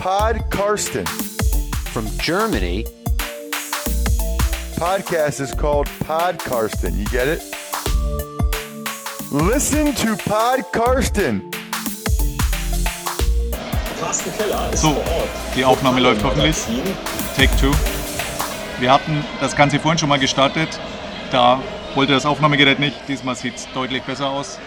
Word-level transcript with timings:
Pod 0.00 0.38
Karsten. 0.50 1.04
From 1.92 2.06
Germany, 2.18 2.84
Podcast 4.76 5.40
is 5.40 5.52
called 5.54 5.88
Pod 6.06 6.38
Karsten. 6.38 6.96
You 6.98 7.04
get 7.06 7.28
it? 7.28 7.42
Listen 9.30 9.94
to 9.96 10.16
Pod 10.16 10.60
Karsten. 10.72 11.50
Carsten 14.00 14.32
Keller 14.38 14.70
ist 14.72 14.80
So, 14.82 14.92
vor 14.94 15.02
Ort. 15.18 15.28
die 15.56 15.64
Aufnahme 15.64 16.00
läuft 16.00 16.24
hoffentlich. 16.24 16.56
Take 17.36 17.54
two. 17.60 17.72
Wir 18.78 18.92
hatten 18.92 19.24
das 19.40 19.54
Ganze 19.54 19.78
vorhin 19.78 19.98
schon 19.98 20.08
mal 20.08 20.18
gestartet. 20.18 20.80
Da 21.30 21.60
wollte 21.94 22.12
das 22.12 22.24
Aufnahmegerät 22.24 22.78
nicht. 22.78 22.96
Diesmal 23.08 23.34
sieht 23.36 23.56
es 23.56 23.68
deutlich 23.74 24.02
besser 24.04 24.28
aus. 24.30 24.58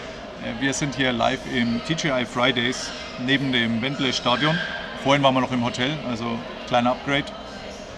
Äh, 0.44 0.62
Wir 0.62 0.74
sind 0.74 0.96
hier 0.96 1.12
live 1.12 1.40
im 1.52 1.82
TGI 1.88 2.26
Fridays 2.26 2.90
neben 3.26 3.52
dem 3.52 3.82
Wembley 3.82 4.14
Stadion. 4.14 4.58
Vorhin 5.04 5.22
waren 5.22 5.34
wir 5.34 5.42
noch 5.42 5.52
im 5.52 5.66
Hotel, 5.66 5.98
also 6.08 6.40
kleiner 6.70 6.92
Upgrade. 6.92 7.26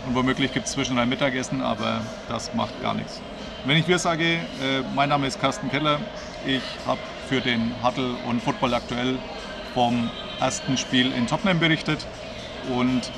Und 0.07 0.15
womöglich 0.15 0.51
gibt 0.53 0.65
es 0.65 0.71
zwischen 0.71 0.97
ein 0.97 1.07
Mittagessen, 1.07 1.61
aber 1.61 2.01
das 2.29 2.51
macht 2.55 2.81
gar 2.81 2.95
nichts. 2.95 3.21
Wenn 3.63 3.77
ich 3.77 3.87
wir 3.87 3.99
sage, 3.99 4.23
äh, 4.23 4.81
mein 4.95 5.09
Name 5.09 5.27
ist 5.27 5.39
Carsten 5.39 5.69
Keller. 5.69 5.99
Ich 6.47 6.63
habe 6.87 6.99
für 7.29 7.41
den 7.41 7.75
Huddle 7.83 8.15
und 8.27 8.41
Football 8.41 8.73
aktuell 8.73 9.19
vom 9.75 10.09
ersten 10.39 10.77
Spiel 10.77 11.11
in 11.11 11.27
Tottenham 11.27 11.59
berichtet 11.59 12.07
und 12.75 13.11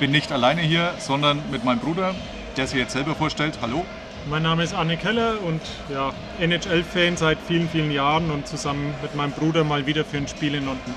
bin 0.00 0.10
nicht 0.10 0.32
alleine 0.32 0.62
hier, 0.62 0.94
sondern 0.98 1.42
mit 1.50 1.64
meinem 1.64 1.80
Bruder, 1.80 2.14
der 2.56 2.66
sich 2.66 2.78
jetzt 2.78 2.92
selber 2.92 3.14
vorstellt. 3.14 3.58
Hallo. 3.60 3.84
Mein 4.30 4.42
Name 4.42 4.62
ist 4.64 4.72
Anne 4.72 4.96
Keller 4.96 5.34
und 5.46 5.60
ja, 5.90 6.12
NHL-Fan 6.40 7.18
seit 7.18 7.36
vielen, 7.46 7.68
vielen 7.68 7.90
Jahren 7.90 8.30
und 8.30 8.46
zusammen 8.46 8.94
mit 9.02 9.14
meinem 9.14 9.32
Bruder 9.32 9.64
mal 9.64 9.84
wieder 9.84 10.06
für 10.06 10.16
ein 10.16 10.28
Spiel 10.28 10.54
in 10.54 10.64
London. 10.64 10.94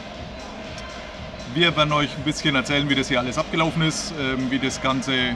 Wir 1.53 1.75
werden 1.75 1.91
euch 1.91 2.09
ein 2.15 2.23
bisschen 2.23 2.55
erzählen, 2.55 2.87
wie 2.89 2.95
das 2.95 3.09
hier 3.09 3.19
alles 3.19 3.37
abgelaufen 3.37 3.81
ist, 3.81 4.13
ähm, 4.17 4.49
wie 4.49 4.59
das 4.59 4.81
Ganze, 4.81 5.13
äh, 5.13 5.35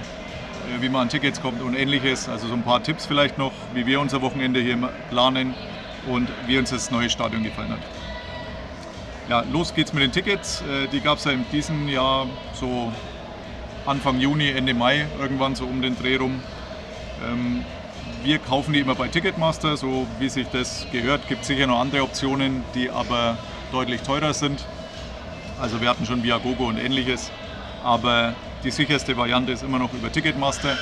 wie 0.79 0.87
man 0.87 1.03
an 1.03 1.09
Tickets 1.09 1.41
kommt 1.41 1.61
und 1.61 1.75
ähnliches. 1.75 2.29
Also 2.29 2.47
so 2.47 2.53
ein 2.53 2.63
paar 2.63 2.81
Tipps 2.81 3.05
vielleicht 3.05 3.37
noch, 3.37 3.51
wie 3.73 3.85
wir 3.85 3.99
unser 3.99 4.21
Wochenende 4.21 4.61
hier 4.61 4.77
planen 5.09 5.53
und 6.07 6.29
wie 6.47 6.57
uns 6.57 6.69
das 6.69 6.89
neue 6.89 7.09
Stadion 7.09 7.43
gefallen 7.43 7.71
hat. 7.71 7.79
Ja, 9.27 9.43
los 9.51 9.73
geht's 9.73 9.91
mit 9.91 10.03
den 10.03 10.11
Tickets. 10.13 10.61
Äh, 10.61 10.87
Die 10.87 11.01
gab 11.01 11.17
es 11.17 11.25
ja 11.25 11.31
in 11.31 11.45
diesem 11.51 11.89
Jahr 11.89 12.27
so 12.53 12.93
Anfang 13.85 14.17
Juni, 14.19 14.51
Ende 14.51 14.73
Mai, 14.73 15.07
irgendwann 15.19 15.53
so 15.55 15.65
um 15.65 15.81
den 15.81 15.97
Dreh 15.97 16.15
rum. 16.15 16.41
Ähm, 17.29 17.65
Wir 18.23 18.39
kaufen 18.39 18.73
die 18.73 18.79
immer 18.79 18.95
bei 18.95 19.09
Ticketmaster, 19.09 19.75
so 19.75 20.07
wie 20.19 20.29
sich 20.29 20.47
das 20.47 20.87
gehört. 20.93 21.27
Gibt 21.27 21.43
sicher 21.43 21.67
noch 21.67 21.79
andere 21.79 22.03
Optionen, 22.03 22.63
die 22.73 22.89
aber 22.89 23.37
deutlich 23.71 24.01
teurer 24.01 24.33
sind. 24.33 24.65
Also 25.59 25.79
wir 25.79 25.89
hatten 25.89 26.05
schon 26.05 26.23
Viagogo 26.23 26.67
und 26.67 26.77
ähnliches. 26.77 27.31
Aber 27.83 28.33
die 28.63 28.71
sicherste 28.71 29.15
Variante 29.15 29.51
ist 29.51 29.63
immer 29.63 29.79
noch 29.79 29.93
über 29.93 30.11
Ticketmaster, 30.11 30.77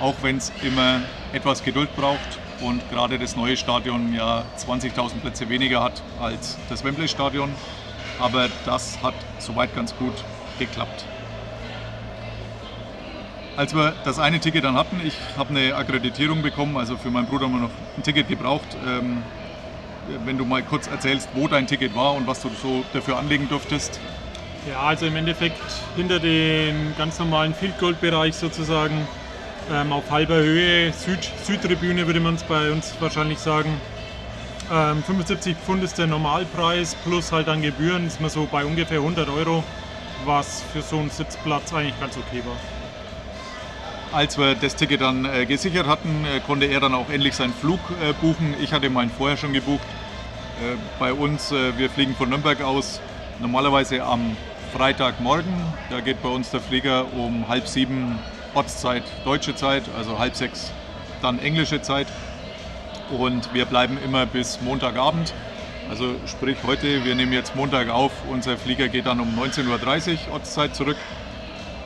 auch 0.00 0.14
wenn 0.22 0.36
es 0.36 0.52
immer 0.62 1.00
etwas 1.32 1.62
Geduld 1.62 1.94
braucht 1.96 2.38
und 2.60 2.82
gerade 2.90 3.18
das 3.18 3.36
neue 3.36 3.56
Stadion 3.56 4.12
ja 4.12 4.44
20.000 4.58 5.20
Plätze 5.20 5.48
weniger 5.48 5.82
hat 5.82 6.02
als 6.20 6.58
das 6.68 6.84
Wembley 6.84 7.08
Stadion. 7.08 7.50
Aber 8.18 8.48
das 8.66 9.02
hat 9.02 9.14
soweit 9.38 9.74
ganz 9.74 9.96
gut 9.96 10.12
geklappt. 10.58 11.04
Als 13.56 13.74
wir 13.74 13.94
das 14.04 14.18
eine 14.18 14.40
Ticket 14.40 14.64
dann 14.64 14.74
hatten, 14.74 15.00
ich 15.04 15.14
habe 15.36 15.50
eine 15.50 15.74
Akkreditierung 15.74 16.42
bekommen, 16.42 16.76
also 16.76 16.96
für 16.96 17.10
meinen 17.10 17.26
Bruder 17.26 17.46
haben 17.46 17.52
wir 17.54 17.60
noch 17.60 17.70
ein 17.96 18.02
Ticket 18.02 18.28
gebraucht. 18.28 18.76
Ähm, 18.86 19.22
wenn 20.24 20.38
du 20.38 20.44
mal 20.44 20.62
kurz 20.62 20.86
erzählst, 20.86 21.28
wo 21.34 21.48
dein 21.48 21.66
Ticket 21.66 21.94
war 21.94 22.14
und 22.14 22.26
was 22.26 22.40
du 22.42 22.50
so 22.62 22.84
dafür 22.92 23.18
anlegen 23.18 23.48
durftest. 23.48 24.00
Ja, 24.68 24.80
also 24.80 25.06
im 25.06 25.16
Endeffekt 25.16 25.60
hinter 25.96 26.18
dem 26.18 26.94
ganz 26.98 27.18
normalen 27.18 27.54
Field 27.54 27.78
Goal 27.78 27.94
Bereich 27.94 28.34
sozusagen 28.34 29.06
ähm, 29.72 29.92
auf 29.92 30.10
halber 30.10 30.36
Höhe, 30.36 30.92
Süd, 30.92 31.30
Südtribüne 31.44 32.06
würde 32.06 32.20
man 32.20 32.34
es 32.34 32.42
bei 32.42 32.70
uns 32.70 32.94
wahrscheinlich 33.00 33.38
sagen. 33.38 33.80
Ähm, 34.70 35.02
75 35.02 35.56
Pfund 35.56 35.82
ist 35.82 35.98
der 35.98 36.06
Normalpreis 36.06 36.94
plus 37.04 37.32
halt 37.32 37.48
an 37.48 37.62
Gebühren 37.62 38.06
ist 38.06 38.20
man 38.20 38.30
so 38.30 38.46
bei 38.50 38.64
ungefähr 38.64 38.98
100 38.98 39.28
Euro, 39.28 39.64
was 40.24 40.62
für 40.72 40.82
so 40.82 40.98
einen 40.98 41.10
Sitzplatz 41.10 41.72
eigentlich 41.72 41.98
ganz 41.98 42.16
okay 42.16 42.42
war. 42.44 42.56
Als 44.12 44.38
wir 44.38 44.54
das 44.56 44.76
Ticket 44.76 45.00
dann 45.00 45.24
äh, 45.24 45.46
gesichert 45.46 45.86
hatten, 45.86 46.24
äh, 46.24 46.40
konnte 46.40 46.66
er 46.66 46.80
dann 46.80 46.94
auch 46.94 47.08
endlich 47.10 47.34
seinen 47.34 47.54
Flug 47.54 47.78
äh, 48.02 48.12
buchen. 48.12 48.54
Ich 48.60 48.72
hatte 48.72 48.90
meinen 48.90 49.10
vorher 49.10 49.36
schon 49.36 49.52
gebucht. 49.52 49.86
Äh, 50.60 50.76
bei 50.98 51.14
uns, 51.14 51.52
äh, 51.52 51.78
wir 51.78 51.88
fliegen 51.88 52.14
von 52.14 52.28
Nürnberg 52.28 52.60
aus, 52.60 53.00
normalerweise 53.38 54.02
am 54.02 54.36
Freitagmorgen. 54.74 55.54
Da 55.88 56.00
geht 56.00 56.22
bei 56.22 56.28
uns 56.28 56.50
der 56.50 56.60
Flieger 56.60 57.06
um 57.14 57.48
halb 57.48 57.66
sieben 57.66 58.18
Ortszeit, 58.54 59.02
deutsche 59.24 59.54
Zeit, 59.54 59.84
also 59.96 60.18
halb 60.18 60.36
sechs 60.36 60.70
dann 61.22 61.38
englische 61.38 61.80
Zeit. 61.80 62.08
Und 63.18 63.54
wir 63.54 63.64
bleiben 63.64 63.96
immer 64.04 64.26
bis 64.26 64.60
Montagabend. 64.60 65.32
Also 65.88 66.14
sprich 66.26 66.58
heute, 66.66 67.06
wir 67.06 67.14
nehmen 67.14 67.32
jetzt 67.32 67.56
Montag 67.56 67.88
auf, 67.88 68.12
unser 68.30 68.58
Flieger 68.58 68.88
geht 68.88 69.06
dann 69.06 69.18
um 69.18 69.28
19.30 69.38 69.66
Uhr 70.28 70.34
Ortszeit 70.34 70.76
zurück. 70.76 70.98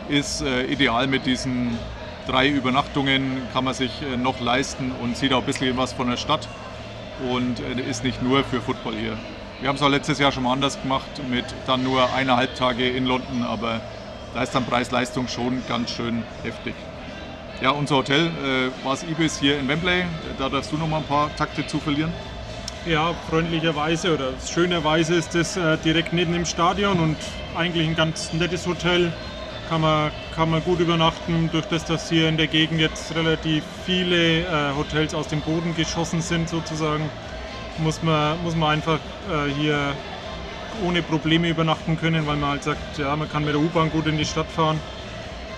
Ist 0.09 0.43
äh, 0.43 0.65
ideal 0.65 1.07
mit 1.07 1.27
diesen 1.27 1.79
drei 2.27 2.49
Übernachtungen, 2.49 3.41
kann 3.53 3.65
man 3.65 3.75
sich 3.75 3.93
äh, 4.03 4.17
noch 4.17 4.41
leisten 4.41 4.91
und 5.01 5.17
sieht 5.17 5.33
auch 5.33 5.41
ein 5.41 5.47
bisschen 5.47 5.77
was 5.77 5.93
von 5.93 6.09
der 6.11 6.17
Stadt 6.17 6.49
und 7.31 7.61
äh, 7.61 7.81
ist 7.89 8.05
nicht 8.05 8.23
nur 8.23 8.45
für 8.45 8.61
Football 8.61 8.95
hier. 8.95 9.17
Wir 9.61 9.69
haben 9.69 9.77
es 9.77 9.83
auch 9.83 9.89
letztes 9.89 10.19
Jahr 10.19 10.33
schon 10.33 10.43
mal 10.43 10.53
anders 10.53 10.81
gemacht 10.81 11.09
mit 11.31 11.45
dann 11.67 11.83
nur 11.83 12.13
eineinhalb 12.13 12.55
Tage 12.57 12.89
in 12.89 13.07
London, 13.07 13.43
aber 13.43 13.81
da 14.35 14.43
ist 14.43 14.55
dann 14.55 14.65
Preis-Leistung 14.65 15.29
schon 15.29 15.63
ganz 15.69 15.91
schön 15.91 16.23
heftig. 16.43 16.75
Ja, 17.61 17.71
unser 17.71 17.97
Hotel 17.97 18.27
äh, 18.27 18.85
war 18.85 18.95
es 18.95 19.05
Ibis 19.05 19.39
hier 19.39 19.59
in 19.59 19.69
Wembley. 19.69 20.05
Da 20.39 20.49
darfst 20.49 20.73
du 20.73 20.77
noch 20.77 20.89
mal 20.89 20.99
ein 20.99 21.05
paar 21.05 21.35
Takte 21.37 21.67
zu 21.67 21.79
verlieren. 21.79 22.13
Ja, 22.85 23.15
freundlicherweise 23.31 24.13
oder 24.13 24.33
schönerweise 24.47 25.15
ist 25.15 25.35
es 25.35 25.57
äh, 25.57 25.79
direkt 25.79 26.13
neben 26.13 26.33
dem 26.33 26.45
Stadion 26.45 26.99
und 26.99 27.17
eigentlich 27.57 27.89
ein 27.89 27.95
ganz 27.95 28.33
nettes 28.33 28.67
Hotel. 28.67 29.13
Kann 29.69 29.81
man, 29.81 30.11
kann 30.35 30.51
man 30.51 30.63
gut 30.63 30.79
übernachten, 30.81 31.49
durch 31.51 31.65
das, 31.67 31.85
dass 31.85 32.11
hier 32.11 32.29
in 32.29 32.37
der 32.37 32.49
Gegend 32.49 32.81
jetzt 32.81 33.15
relativ 33.15 33.65
viele 33.87 34.41
äh, 34.41 34.75
Hotels 34.77 35.15
aus 35.15 35.29
dem 35.29 35.41
Boden 35.41 35.75
geschossen 35.75 36.21
sind 36.21 36.49
sozusagen, 36.49 37.09
muss 37.79 38.03
man, 38.03 38.41
muss 38.43 38.55
man 38.55 38.71
einfach 38.71 38.99
äh, 39.31 39.51
hier 39.59 39.95
ohne 40.85 41.03
Probleme 41.03 41.49
übernachten 41.49 41.99
können, 41.99 42.27
weil 42.27 42.37
man 42.37 42.51
halt 42.51 42.65
sagt, 42.65 42.99
ja, 42.99 43.17
man 43.17 43.29
kann 43.31 43.45
mit 43.45 43.55
der 43.55 43.61
U-Bahn 43.61 43.91
gut 43.91 44.07
in 44.07 44.19
die 44.19 44.25
Stadt 44.25 44.49
fahren 44.49 44.79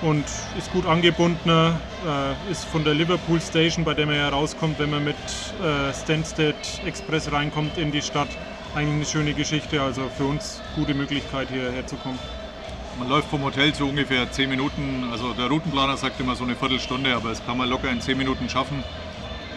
und 0.02 0.24
ist 0.56 0.72
gut 0.72 0.86
angebunden, 0.86 1.48
äh, 1.48 2.50
ist 2.50 2.64
von 2.64 2.84
der 2.84 2.94
Liverpool 2.94 3.40
Station, 3.40 3.84
bei 3.84 3.94
der 3.94 4.06
man 4.06 4.16
ja 4.16 4.28
rauskommt, 4.28 4.78
wenn 4.78 4.90
man 4.90 5.04
mit 5.04 5.16
äh, 5.16 5.92
Stansted 5.92 6.54
Express 6.84 7.32
reinkommt 7.32 7.76
in 7.78 7.90
die 7.92 8.02
Stadt. 8.02 8.28
Eigentlich 8.74 8.94
eine 8.94 9.06
schöne 9.06 9.34
Geschichte, 9.34 9.80
also 9.80 10.02
für 10.16 10.24
uns 10.24 10.60
gute 10.74 10.94
Möglichkeit 10.94 11.48
hierher 11.48 11.86
zu 11.86 11.96
kommen. 11.96 12.18
Man 12.98 13.10
läuft 13.10 13.28
vom 13.28 13.42
Hotel 13.42 13.74
zu 13.74 13.86
ungefähr 13.86 14.30
10 14.30 14.48
Minuten. 14.48 15.08
Also 15.12 15.34
der 15.34 15.48
Routenplaner 15.48 15.98
sagt 15.98 16.18
immer 16.18 16.34
so 16.34 16.44
eine 16.44 16.56
Viertelstunde, 16.56 17.14
aber 17.14 17.30
es 17.30 17.44
kann 17.44 17.58
man 17.58 17.68
locker 17.68 17.90
in 17.90 18.00
10 18.00 18.16
Minuten 18.16 18.48
schaffen 18.48 18.82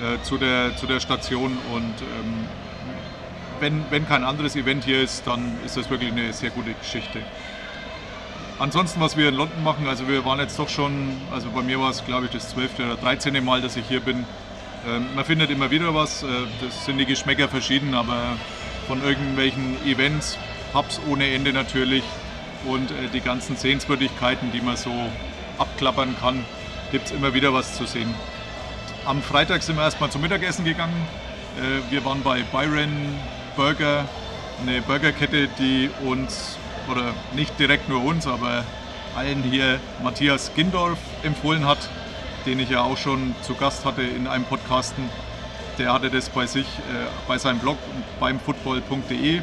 äh, 0.02 0.22
zu, 0.24 0.38
der, 0.38 0.76
zu 0.76 0.88
der 0.88 1.00
Station. 1.00 1.58
Und 1.74 1.94
ähm, 2.02 2.48
wenn, 3.62 3.86
wenn 3.92 4.06
kein 4.06 4.26
anderes 4.26 4.58
Event 4.58 4.84
hier 4.84 5.02
ist, 5.02 5.26
dann 5.26 5.58
ist 5.66 5.78
das 5.78 5.90
wirklich 5.90 6.12
eine 6.12 6.34
sehr 6.34 6.50
gute 6.50 6.74
Geschichte. 6.74 7.22
Ansonsten, 8.60 9.00
was 9.00 9.16
wir 9.16 9.30
in 9.30 9.36
London 9.36 9.64
machen, 9.64 9.88
also 9.88 10.10
wir 10.10 10.26
waren 10.26 10.40
jetzt 10.40 10.60
doch 10.60 10.68
schon, 10.68 11.14
also 11.32 11.50
bei 11.52 11.62
mir 11.62 11.80
war 11.80 11.92
es 11.92 12.06
glaube 12.06 12.26
ich 12.26 12.32
das 12.34 12.50
12. 12.50 12.80
oder 12.80 12.98
13. 12.98 13.42
Mal, 13.44 13.62
dass 13.62 13.78
ich 13.78 13.86
hier 13.88 14.02
bin. 14.02 14.26
Ähm, 14.86 15.06
man 15.16 15.24
findet 15.24 15.50
immer 15.50 15.72
wieder 15.72 15.96
was, 15.96 16.24
äh, 16.24 16.28
das 16.60 16.84
sind 16.84 16.98
die 16.98 17.06
Geschmäcker 17.06 17.48
verschieden, 17.48 17.94
aber 17.94 18.36
von 18.86 19.02
irgendwelchen 19.02 19.78
Events, 19.86 20.38
Pubs 20.74 21.00
ohne 21.10 21.32
Ende 21.32 21.54
natürlich 21.54 22.04
und 22.66 22.92
äh, 22.92 23.08
die 23.14 23.22
ganzen 23.22 23.56
Sehenswürdigkeiten, 23.56 24.52
die 24.52 24.62
man 24.62 24.78
so 24.78 24.92
abklappern 25.58 26.16
kann, 26.20 26.46
gibt 26.92 27.08
es 27.08 27.12
immer 27.12 27.34
wieder 27.34 27.54
was 27.54 27.76
zu 27.76 27.86
sehen. 27.86 28.14
Am 29.06 29.22
Freitag 29.22 29.64
sind 29.64 29.78
wir 29.78 29.84
erstmal 29.84 30.10
zum 30.10 30.22
Mittagessen 30.22 30.66
gegangen. 30.66 31.08
Äh, 31.58 31.92
wir 31.92 32.04
waren 32.06 32.22
bei 32.22 32.42
Byron 32.44 32.90
Burger, 33.56 34.06
eine 34.62 34.82
Burgerkette, 34.82 35.48
die 35.60 35.90
uns, 36.06 36.58
oder 36.92 37.14
nicht 37.34 37.58
direkt 37.60 37.90
nur 37.90 38.04
uns, 38.04 38.28
aber 38.28 38.64
allen 39.16 39.44
hier 39.44 39.80
Matthias 40.04 40.52
Gindorf 40.56 40.98
empfohlen 41.24 41.66
hat, 41.66 41.78
den 42.46 42.60
ich 42.60 42.70
ja 42.70 42.82
auch 42.82 42.98
schon 42.98 43.36
zu 43.42 43.56
Gast 43.56 43.86
hatte 43.86 44.02
in 44.02 44.28
einem 44.28 44.46
Podcasten. 44.46 45.10
Der 45.78 45.94
hatte 45.94 46.10
das 46.10 46.30
bei 46.30 46.46
sich, 46.46 46.66
äh, 46.66 47.08
bei 47.28 47.38
seinem 47.38 47.60
Blog 47.60 47.78
beim 48.20 48.40
football.de 48.40 49.42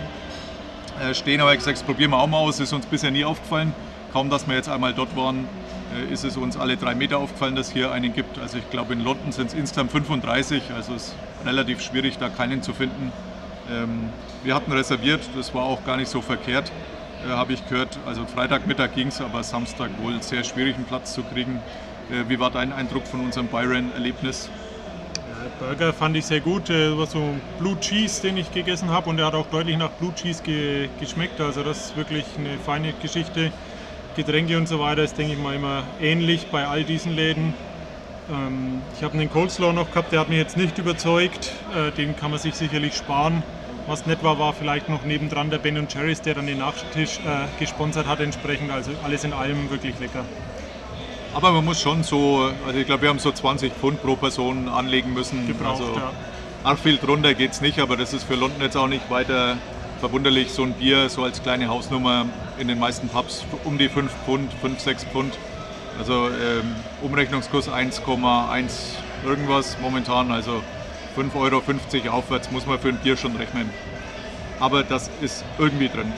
stehen, 1.12 1.40
aber 1.40 1.52
ich 1.52 1.58
gesagt, 1.58 1.78
das 1.78 1.84
probieren 1.84 2.10
wir 2.10 2.18
auch 2.18 2.26
mal 2.26 2.38
aus. 2.38 2.60
Ist 2.60 2.72
uns 2.72 2.86
bisher 2.86 3.10
nie 3.10 3.24
aufgefallen. 3.24 3.74
Kaum, 4.12 4.30
dass 4.30 4.46
wir 4.46 4.54
jetzt 4.54 4.68
einmal 4.68 4.94
dort 4.94 5.16
waren, 5.16 5.46
äh, 5.94 6.12
ist 6.12 6.24
es 6.24 6.36
uns 6.36 6.56
alle 6.56 6.76
drei 6.76 6.94
Meter 6.94 7.18
aufgefallen, 7.18 7.54
dass 7.54 7.70
hier 7.70 7.92
einen 7.92 8.12
gibt. 8.14 8.38
Also 8.38 8.58
ich 8.58 8.70
glaube, 8.70 8.94
in 8.94 9.04
London 9.04 9.32
sind 9.32 9.48
es 9.48 9.54
insgesamt 9.54 9.92
35, 9.92 10.62
also 10.74 10.94
es 10.94 11.08
ist 11.08 11.16
relativ 11.44 11.80
schwierig, 11.82 12.18
da 12.18 12.28
keinen 12.28 12.62
zu 12.62 12.72
finden. 12.72 13.12
Ähm, 13.70 14.10
wir 14.42 14.54
hatten 14.54 14.72
reserviert, 14.72 15.20
das 15.36 15.54
war 15.54 15.64
auch 15.64 15.84
gar 15.84 15.96
nicht 15.96 16.08
so 16.08 16.22
verkehrt. 16.22 16.70
äh, 17.26 17.30
habe 17.30 17.52
ich 17.52 17.66
gehört. 17.68 17.98
Also 18.06 18.24
Freitagmittag 18.26 18.94
ging 18.94 19.08
es, 19.08 19.20
aber 19.20 19.42
Samstag 19.42 19.90
wohl 20.02 20.22
sehr 20.22 20.44
schwierig, 20.44 20.76
einen 20.76 20.84
Platz 20.84 21.14
zu 21.14 21.22
kriegen. 21.22 21.60
Äh, 22.10 22.28
wie 22.28 22.38
war 22.38 22.50
dein 22.50 22.72
Eindruck 22.72 23.06
von 23.06 23.20
unserem 23.20 23.48
Byron-Erlebnis? 23.48 24.48
Burger 25.58 25.92
fand 25.92 26.16
ich 26.16 26.26
sehr 26.26 26.40
gut. 26.40 26.68
Das 26.68 26.96
war 26.96 27.06
so 27.06 27.34
Blue 27.58 27.78
Cheese, 27.80 28.22
den 28.22 28.36
ich 28.36 28.52
gegessen 28.52 28.90
habe 28.90 29.10
und 29.10 29.16
der 29.16 29.26
hat 29.26 29.34
auch 29.34 29.46
deutlich 29.46 29.76
nach 29.76 29.90
Blue 29.90 30.12
Cheese 30.14 30.42
ge 30.42 30.88
geschmeckt. 31.00 31.40
Also 31.40 31.62
das 31.62 31.86
ist 31.86 31.96
wirklich 31.96 32.24
eine 32.38 32.58
feine 32.58 32.92
Geschichte. 33.00 33.50
Getränke 34.16 34.56
und 34.56 34.66
so 34.66 34.80
weiter 34.80 35.04
ist, 35.04 35.18
denke 35.18 35.34
ich 35.34 35.38
mal, 35.38 35.54
immer 35.54 35.84
ähnlich 36.00 36.46
bei 36.50 36.66
all 36.66 36.84
diesen 36.84 37.14
Läden. 37.14 37.52
Ähm, 38.30 38.80
ich 38.96 39.04
habe 39.04 39.14
einen 39.14 39.30
Coleslaw 39.30 39.72
noch 39.72 39.90
gehabt, 39.90 40.12
der 40.12 40.20
hat 40.20 40.28
mich 40.28 40.38
jetzt 40.38 40.56
nicht 40.56 40.78
überzeugt. 40.78 41.52
Äh, 41.74 41.92
den 41.92 42.16
kann 42.16 42.30
man 42.30 42.40
sich 42.40 42.54
sicherlich 42.54 42.96
sparen. 42.96 43.42
Was 43.86 44.06
nett 44.06 44.24
war, 44.24 44.38
war 44.38 44.52
vielleicht 44.52 44.88
noch 44.88 45.04
nebendran 45.04 45.50
der 45.50 45.58
Ben 45.58 45.86
Jerry's, 45.88 46.22
der 46.22 46.34
dann 46.34 46.46
den 46.46 46.58
Nachtisch 46.58 47.20
äh, 47.20 47.46
gesponsert 47.60 48.06
hat 48.06 48.20
entsprechend. 48.20 48.70
Also 48.70 48.90
alles 49.04 49.22
in 49.22 49.32
allem 49.32 49.70
wirklich 49.70 49.98
lecker. 50.00 50.24
Aber 51.36 51.52
man 51.52 51.66
muss 51.66 51.82
schon 51.82 52.02
so, 52.02 52.50
also 52.66 52.78
ich 52.78 52.86
glaube, 52.86 53.02
wir 53.02 53.10
haben 53.10 53.18
so 53.18 53.30
20 53.30 53.70
Pfund 53.70 54.02
pro 54.02 54.16
Person 54.16 54.70
anlegen 54.70 55.12
müssen. 55.12 55.46
Gebraucht, 55.46 55.82
also, 55.82 55.94
ja. 55.94 56.10
Arg 56.64 56.78
viel 56.78 56.96
drunter 56.96 57.34
geht 57.34 57.52
es 57.52 57.60
nicht, 57.60 57.78
aber 57.78 57.98
das 57.98 58.14
ist 58.14 58.24
für 58.24 58.36
London 58.36 58.62
jetzt 58.62 58.74
auch 58.74 58.88
nicht 58.88 59.10
weiter 59.10 59.58
verwunderlich. 60.00 60.50
So 60.50 60.62
ein 60.62 60.72
Bier, 60.72 61.10
so 61.10 61.24
als 61.24 61.42
kleine 61.42 61.68
Hausnummer 61.68 62.24
in 62.56 62.68
den 62.68 62.78
meisten 62.78 63.10
Pubs 63.10 63.44
um 63.64 63.76
die 63.76 63.90
5 63.90 64.10
Pfund, 64.24 64.50
5, 64.62 64.80
6 64.80 65.04
Pfund. 65.04 65.38
Also 65.98 66.28
ähm, 66.28 66.74
Umrechnungskurs 67.02 67.68
1,1 67.68 68.70
irgendwas 69.26 69.76
momentan, 69.82 70.32
also 70.32 70.62
5,50 71.18 71.34
Euro 72.06 72.16
aufwärts 72.16 72.50
muss 72.50 72.64
man 72.64 72.78
für 72.78 72.88
ein 72.88 72.96
Bier 72.96 73.18
schon 73.18 73.36
rechnen. 73.36 73.68
Aber 74.58 74.84
das 74.84 75.10
ist 75.20 75.44
irgendwie 75.58 75.90
drin. 75.90 76.14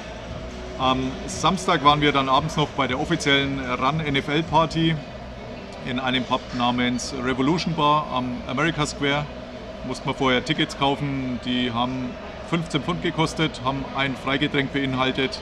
Am 0.78 1.10
Samstag 1.26 1.82
waren 1.82 2.00
wir 2.00 2.12
dann 2.12 2.28
abends 2.28 2.56
noch 2.56 2.68
bei 2.68 2.86
der 2.86 3.00
offiziellen 3.00 3.58
Run 3.58 3.96
NFL 3.96 4.44
Party 4.44 4.94
in 5.86 5.98
einem 5.98 6.22
Pub 6.22 6.40
namens 6.56 7.12
Revolution 7.20 7.74
Bar 7.74 8.06
am 8.12 8.36
America 8.46 8.86
Square. 8.86 9.26
Musste 9.88 10.06
man 10.06 10.14
vorher 10.14 10.44
Tickets 10.44 10.78
kaufen, 10.78 11.40
die 11.44 11.72
haben 11.72 12.10
15 12.50 12.82
Pfund 12.82 13.02
gekostet, 13.02 13.60
haben 13.64 13.84
ein 13.96 14.14
Freigetränk 14.14 14.72
beinhaltet. 14.72 15.40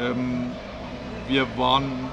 Ähm, 0.00 0.52
wir 1.28 1.46
waren 1.58 2.08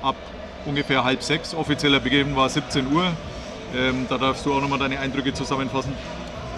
ab 0.00 0.16
ungefähr 0.64 1.04
halb 1.04 1.22
sechs, 1.22 1.54
offizieller 1.54 2.00
Beginn 2.00 2.36
war 2.36 2.48
17 2.48 2.90
Uhr. 2.90 3.12
Ähm, 3.76 4.06
da 4.08 4.16
darfst 4.16 4.46
du 4.46 4.54
auch 4.54 4.62
nochmal 4.62 4.78
deine 4.78 4.98
Eindrücke 4.98 5.34
zusammenfassen. 5.34 5.92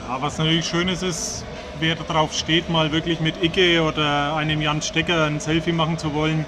Ja, 0.08 0.22
was 0.22 0.38
natürlich 0.38 0.66
schön 0.66 0.86
ist, 0.86 1.02
ist, 1.02 1.44
wer 1.80 1.94
darauf 1.94 2.32
steht, 2.34 2.68
mal 2.68 2.92
wirklich 2.92 3.20
mit 3.20 3.42
Icke 3.42 3.82
oder 3.82 4.36
einem 4.36 4.60
Jan 4.60 4.82
Stecker 4.82 5.24
ein 5.24 5.40
Selfie 5.40 5.72
machen 5.72 5.98
zu 5.98 6.12
wollen. 6.14 6.44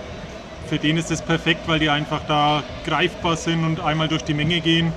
Für 0.69 0.79
den 0.79 0.97
ist 0.97 1.11
das 1.11 1.23
perfekt, 1.23 1.67
weil 1.67 1.79
die 1.79 1.91
einfach 1.91 2.21
da 2.29 2.63
greifbar 2.85 3.37
sind 3.37 3.65
und 3.65 3.81
einmal 3.81 4.09
durch 4.09 4.23
die 4.23 4.35
Menge 4.35 4.61
gehen. 4.61 4.93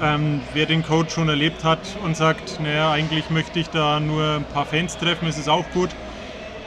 Ähm, 0.00 0.40
wer 0.52 0.66
den 0.66 0.82
Coach 0.82 1.14
schon 1.14 1.28
erlebt 1.28 1.64
hat 1.64 1.96
und 2.04 2.16
sagt, 2.16 2.60
naja, 2.60 2.92
eigentlich 2.92 3.30
möchte 3.30 3.58
ich 3.58 3.68
da 3.70 4.00
nur 4.00 4.36
ein 4.36 4.44
paar 4.44 4.64
Fans 4.64 4.96
treffen, 4.96 5.28
ist 5.28 5.38
es 5.38 5.48
auch 5.48 5.70
gut. 5.72 5.90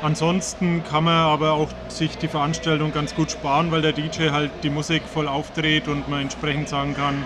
Ansonsten 0.01 0.83
kann 0.83 1.06
man 1.06 1.15
aber 1.15 1.53
auch 1.53 1.69
sich 1.89 2.17
die 2.17 2.27
Veranstaltung 2.27 2.91
ganz 2.91 3.15
gut 3.15 3.31
sparen, 3.31 3.71
weil 3.71 3.81
der 3.81 3.94
DJ 3.94 4.29
halt 4.29 4.51
die 4.63 4.69
Musik 4.69 5.01
voll 5.12 5.27
aufdreht 5.27 5.88
und 5.88 6.07
man 6.09 6.21
entsprechend 6.21 6.69
sagen 6.69 6.94
kann, 6.94 7.23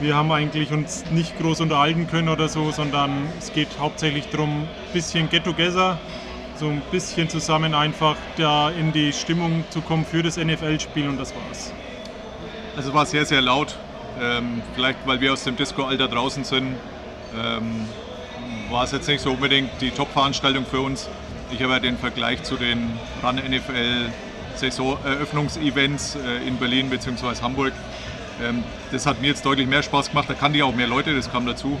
wir 0.00 0.16
haben 0.16 0.32
eigentlich 0.32 0.72
uns 0.72 1.04
nicht 1.10 1.38
groß 1.38 1.60
unterhalten 1.60 2.06
können 2.06 2.28
oder 2.28 2.48
so, 2.48 2.70
sondern 2.72 3.28
es 3.38 3.52
geht 3.52 3.68
hauptsächlich 3.78 4.28
darum, 4.28 4.62
ein 4.62 4.92
bisschen 4.92 5.28
Get-Together, 5.28 5.98
so 6.56 6.68
ein 6.68 6.82
bisschen 6.90 7.28
zusammen 7.28 7.74
einfach 7.74 8.16
da 8.36 8.70
in 8.70 8.92
die 8.92 9.12
Stimmung 9.12 9.64
zu 9.70 9.80
kommen 9.80 10.04
für 10.04 10.22
das 10.22 10.36
NFL-Spiel 10.36 11.08
und 11.08 11.18
das 11.18 11.34
war's. 11.34 11.72
Also 12.76 12.90
es 12.90 12.94
war 12.94 13.06
sehr, 13.06 13.26
sehr 13.26 13.42
laut. 13.42 13.76
Ähm, 14.20 14.62
vielleicht, 14.74 15.06
weil 15.06 15.20
wir 15.20 15.32
aus 15.32 15.44
dem 15.44 15.56
Disco-Alter 15.56 16.08
draußen 16.08 16.44
sind, 16.44 16.74
ähm, 17.38 17.86
war 18.70 18.84
es 18.84 18.92
jetzt 18.92 19.08
nicht 19.08 19.20
so 19.20 19.32
unbedingt 19.32 19.70
die 19.80 19.90
Top-Veranstaltung 19.90 20.66
für 20.66 20.80
uns. 20.80 21.08
Ich 21.50 21.62
habe 21.62 21.74
ja 21.74 21.78
den 21.78 21.96
Vergleich 21.96 22.42
zu 22.42 22.56
den 22.56 22.90
Run 23.22 23.36
NFL 23.36 24.10
Saisoneröffnungsevents 24.56 26.16
äh, 26.16 26.46
in 26.46 26.56
Berlin 26.56 26.90
bzw. 26.90 27.40
Hamburg. 27.42 27.72
Ähm, 28.42 28.64
das 28.92 29.06
hat 29.06 29.20
mir 29.20 29.28
jetzt 29.28 29.44
deutlich 29.44 29.66
mehr 29.66 29.82
Spaß 29.82 30.08
gemacht. 30.10 30.28
Da 30.28 30.34
kannten 30.34 30.58
ja 30.58 30.64
auch 30.64 30.74
mehr 30.74 30.86
Leute, 30.86 31.14
das 31.14 31.30
kam 31.30 31.46
dazu. 31.46 31.78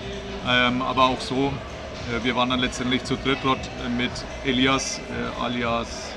Ähm, 0.48 0.82
aber 0.82 1.04
auch 1.04 1.20
so, 1.20 1.52
äh, 2.10 2.24
wir 2.24 2.36
waren 2.36 2.50
dann 2.50 2.60
letztendlich 2.60 3.04
zu 3.04 3.16
dritt 3.16 3.38
dort 3.42 3.58
mit 3.96 4.10
Elias 4.44 4.98
äh, 4.98 5.42
alias 5.42 6.12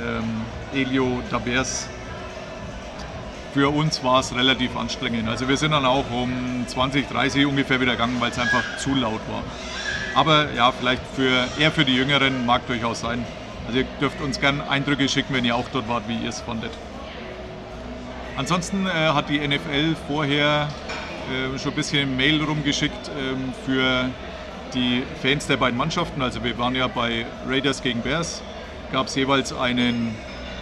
ähm, 0.00 0.42
Elio 0.74 1.20
Dabers. 1.30 1.88
Für 3.52 3.68
uns 3.68 4.02
war 4.04 4.20
es 4.20 4.34
relativ 4.34 4.76
anstrengend. 4.76 5.28
Also 5.28 5.48
wir 5.48 5.56
sind 5.56 5.72
dann 5.72 5.84
auch 5.84 6.08
um 6.10 6.64
20, 6.66 7.08
30 7.08 7.46
ungefähr 7.46 7.80
wieder 7.80 7.92
gegangen, 7.92 8.16
weil 8.20 8.30
es 8.30 8.38
einfach 8.38 8.62
zu 8.78 8.94
laut 8.94 9.20
war. 9.28 9.42
Aber 10.14 10.52
ja, 10.52 10.72
vielleicht 10.72 11.02
für, 11.14 11.48
eher 11.58 11.72
für 11.72 11.84
die 11.84 11.94
Jüngeren 11.94 12.46
mag 12.46 12.66
durchaus 12.66 13.00
sein. 13.00 13.24
Also 13.66 13.78
ihr 13.78 13.86
dürft 14.00 14.20
uns 14.20 14.40
gerne 14.40 14.68
Eindrücke 14.68 15.08
schicken, 15.08 15.34
wenn 15.34 15.44
ihr 15.44 15.56
auch 15.56 15.66
dort 15.72 15.88
wart, 15.88 16.04
wie 16.08 16.16
ihr 16.16 16.28
es 16.28 16.40
fandet. 16.40 16.70
Ansonsten 18.40 18.86
äh, 18.86 18.88
hat 18.88 19.28
die 19.28 19.38
NFL 19.46 19.94
vorher 20.08 20.66
äh, 21.30 21.58
schon 21.58 21.72
ein 21.72 21.76
bisschen 21.76 22.16
Mail 22.16 22.42
rumgeschickt 22.42 23.10
ähm, 23.10 23.52
für 23.66 24.08
die 24.72 25.02
Fans 25.20 25.46
der 25.46 25.58
beiden 25.58 25.76
Mannschaften. 25.76 26.22
Also 26.22 26.42
wir 26.42 26.56
waren 26.56 26.74
ja 26.74 26.86
bei 26.86 27.26
Raiders 27.46 27.82
gegen 27.82 28.00
Bears. 28.00 28.40
Gab 28.92 29.08
es 29.08 29.14
jeweils 29.14 29.52
einen 29.52 30.14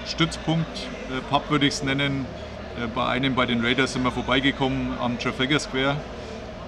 Stützpunkt, 0.08 0.76
äh, 0.76 1.20
Pub 1.30 1.48
würde 1.50 1.66
ich 1.66 1.74
es 1.74 1.84
nennen. 1.84 2.26
Äh, 2.82 2.88
bei 2.88 3.06
einem 3.06 3.36
bei 3.36 3.46
den 3.46 3.64
Raiders 3.64 3.92
sind 3.92 4.02
wir 4.02 4.10
vorbeigekommen 4.10 4.98
am 5.00 5.16
Trafalgar 5.20 5.60
Square. 5.60 5.98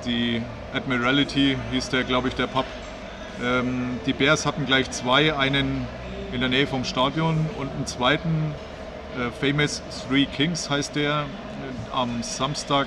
Die 0.07 0.41
Admiralty 0.73 1.57
hieß 1.73 1.89
der, 1.89 2.05
glaube 2.05 2.29
ich, 2.29 2.37
der 2.37 2.47
Pub. 2.47 2.67
Ähm, 3.43 3.99
die 4.07 4.13
Bears 4.13 4.47
hatten 4.47 4.65
gleich 4.65 4.89
zwei, 4.93 5.37
einen 5.37 5.89
in 6.31 6.39
der 6.39 6.51
Nähe 6.51 6.69
vom 6.69 6.85
Stadion 6.85 7.51
und 7.59 7.69
einen 7.69 7.87
zweiten 7.87 8.55
äh, 9.21 9.31
Famous 9.31 9.83
Three 10.09 10.27
Kings 10.27 10.69
heißt 10.71 10.97
der. 10.97 11.27
Am 11.93 12.23
Samstag 12.23 12.87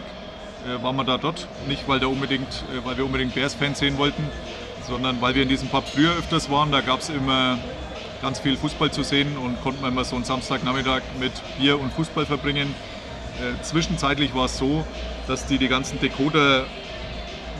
äh, 0.66 0.82
waren 0.84 0.96
wir 0.96 1.04
da 1.04 1.18
dort. 1.18 1.48
Nicht, 1.68 1.88
weil, 1.88 2.04
unbedingt, 2.06 2.48
äh, 2.48 2.86
weil 2.86 2.98
wir 2.98 3.06
unbedingt 3.06 3.36
Bears-Fans 3.36 3.80
sehen 3.80 3.98
wollten, 3.98 4.24
sondern 4.88 5.22
weil 5.22 5.36
wir 5.36 5.44
in 5.44 5.50
diesem 5.50 5.70
Pub 5.70 5.88
früher 5.88 6.12
öfters 6.14 6.50
waren. 6.50 6.72
Da 6.72 6.82
gab 6.82 7.00
es 7.00 7.10
immer 7.10 7.60
ganz 8.22 8.40
viel 8.40 8.58
Fußball 8.58 8.92
zu 8.92 9.04
sehen 9.04 9.38
und 9.38 9.62
konnten 9.62 9.86
immer 9.86 10.04
so 10.04 10.16
einen 10.16 10.26
Samstagnachmittag 10.26 11.02
mit 11.20 11.34
Bier 11.60 11.80
und 11.80 11.92
Fußball 11.94 12.26
verbringen. 12.26 12.74
Äh, 13.40 13.62
zwischenzeitlich 13.64 14.34
war 14.34 14.46
es 14.46 14.58
so, 14.58 14.86
dass 15.28 15.46
die 15.46 15.58
die 15.58 15.68
ganzen 15.68 16.00
Decoder 16.00 16.66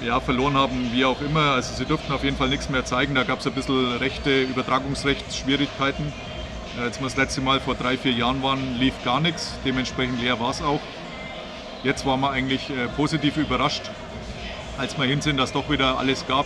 ja, 0.06 0.20
verloren 0.20 0.56
haben, 0.56 0.92
wie 0.94 1.06
auch 1.06 1.22
immer. 1.22 1.52
Also 1.52 1.74
sie 1.76 1.86
durften 1.86 2.12
auf 2.12 2.24
jeden 2.24 2.38
Fall 2.38 2.50
nichts 2.50 2.70
mehr 2.70 2.86
zeigen. 2.86 3.16
Da 3.16 3.24
gab 3.24 3.40
es 3.40 3.48
ein 3.48 3.54
bisschen 3.54 3.98
Rechte, 3.98 4.42
Übertragungsrechtsschwierigkeiten. 4.44 6.12
Äh, 6.78 6.82
als 6.82 7.00
wir 7.00 7.06
das 7.06 7.18
letzte 7.18 7.42
Mal 7.42 7.60
vor 7.60 7.76
drei, 7.76 7.98
vier 7.98 8.12
Jahren 8.12 8.42
waren, 8.44 8.78
lief 8.80 8.94
gar 9.04 9.20
nichts. 9.20 9.54
Dementsprechend 9.66 10.22
leer 10.22 10.40
war 10.40 10.52
es 10.52 10.62
auch. 10.62 10.82
Jetzt 11.84 12.06
waren 12.06 12.22
wir 12.22 12.32
eigentlich 12.32 12.70
äh, 12.70 12.88
positiv 12.96 13.38
überrascht, 13.38 13.84
als 14.78 14.98
wir 14.98 15.06
hin 15.06 15.22
sind, 15.22 15.38
dass 15.38 15.52
doch 15.52 15.70
wieder 15.70 15.98
alles 15.98 16.26
gab. 16.28 16.46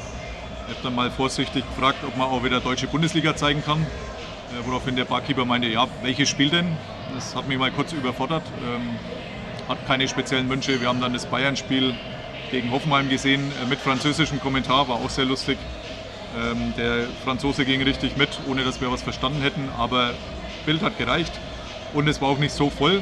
Ich 0.67 0.73
habe 0.73 0.83
dann 0.83 0.95
mal 0.95 1.11
vorsichtig 1.11 1.63
gefragt, 1.69 1.99
ob 2.05 2.17
man 2.17 2.27
auch 2.27 2.43
wieder 2.43 2.59
deutsche 2.59 2.87
Bundesliga 2.87 3.35
zeigen 3.35 3.63
kann. 3.63 3.81
Äh, 3.81 4.65
woraufhin 4.65 4.95
der 4.95 5.05
Barkeeper 5.05 5.45
meinte, 5.45 5.67
ja, 5.67 5.87
welches 6.01 6.29
Spiel 6.29 6.49
denn? 6.49 6.75
Das 7.13 7.35
hat 7.35 7.47
mich 7.47 7.57
mal 7.57 7.71
kurz 7.71 7.93
überfordert. 7.93 8.43
Ähm, 8.65 8.95
hat 9.69 9.85
keine 9.85 10.07
speziellen 10.07 10.49
Wünsche. 10.49 10.79
Wir 10.81 10.87
haben 10.87 11.01
dann 11.01 11.13
das 11.13 11.25
Bayern-Spiel 11.25 11.93
gegen 12.51 12.71
Hoffenheim 12.71 13.09
gesehen 13.09 13.51
mit 13.69 13.79
französischem 13.79 14.39
Kommentar, 14.39 14.87
war 14.87 14.95
auch 14.95 15.09
sehr 15.09 15.25
lustig. 15.25 15.57
Ähm, 16.35 16.73
der 16.77 17.05
Franzose 17.23 17.65
ging 17.65 17.81
richtig 17.81 18.17
mit, 18.17 18.29
ohne 18.47 18.63
dass 18.63 18.81
wir 18.81 18.91
was 18.91 19.01
verstanden 19.01 19.41
hätten, 19.41 19.69
aber 19.77 20.13
Bild 20.65 20.81
hat 20.81 20.97
gereicht 20.97 21.31
und 21.93 22.07
es 22.07 22.21
war 22.21 22.29
auch 22.29 22.39
nicht 22.39 22.53
so 22.53 22.69
voll. 22.69 23.01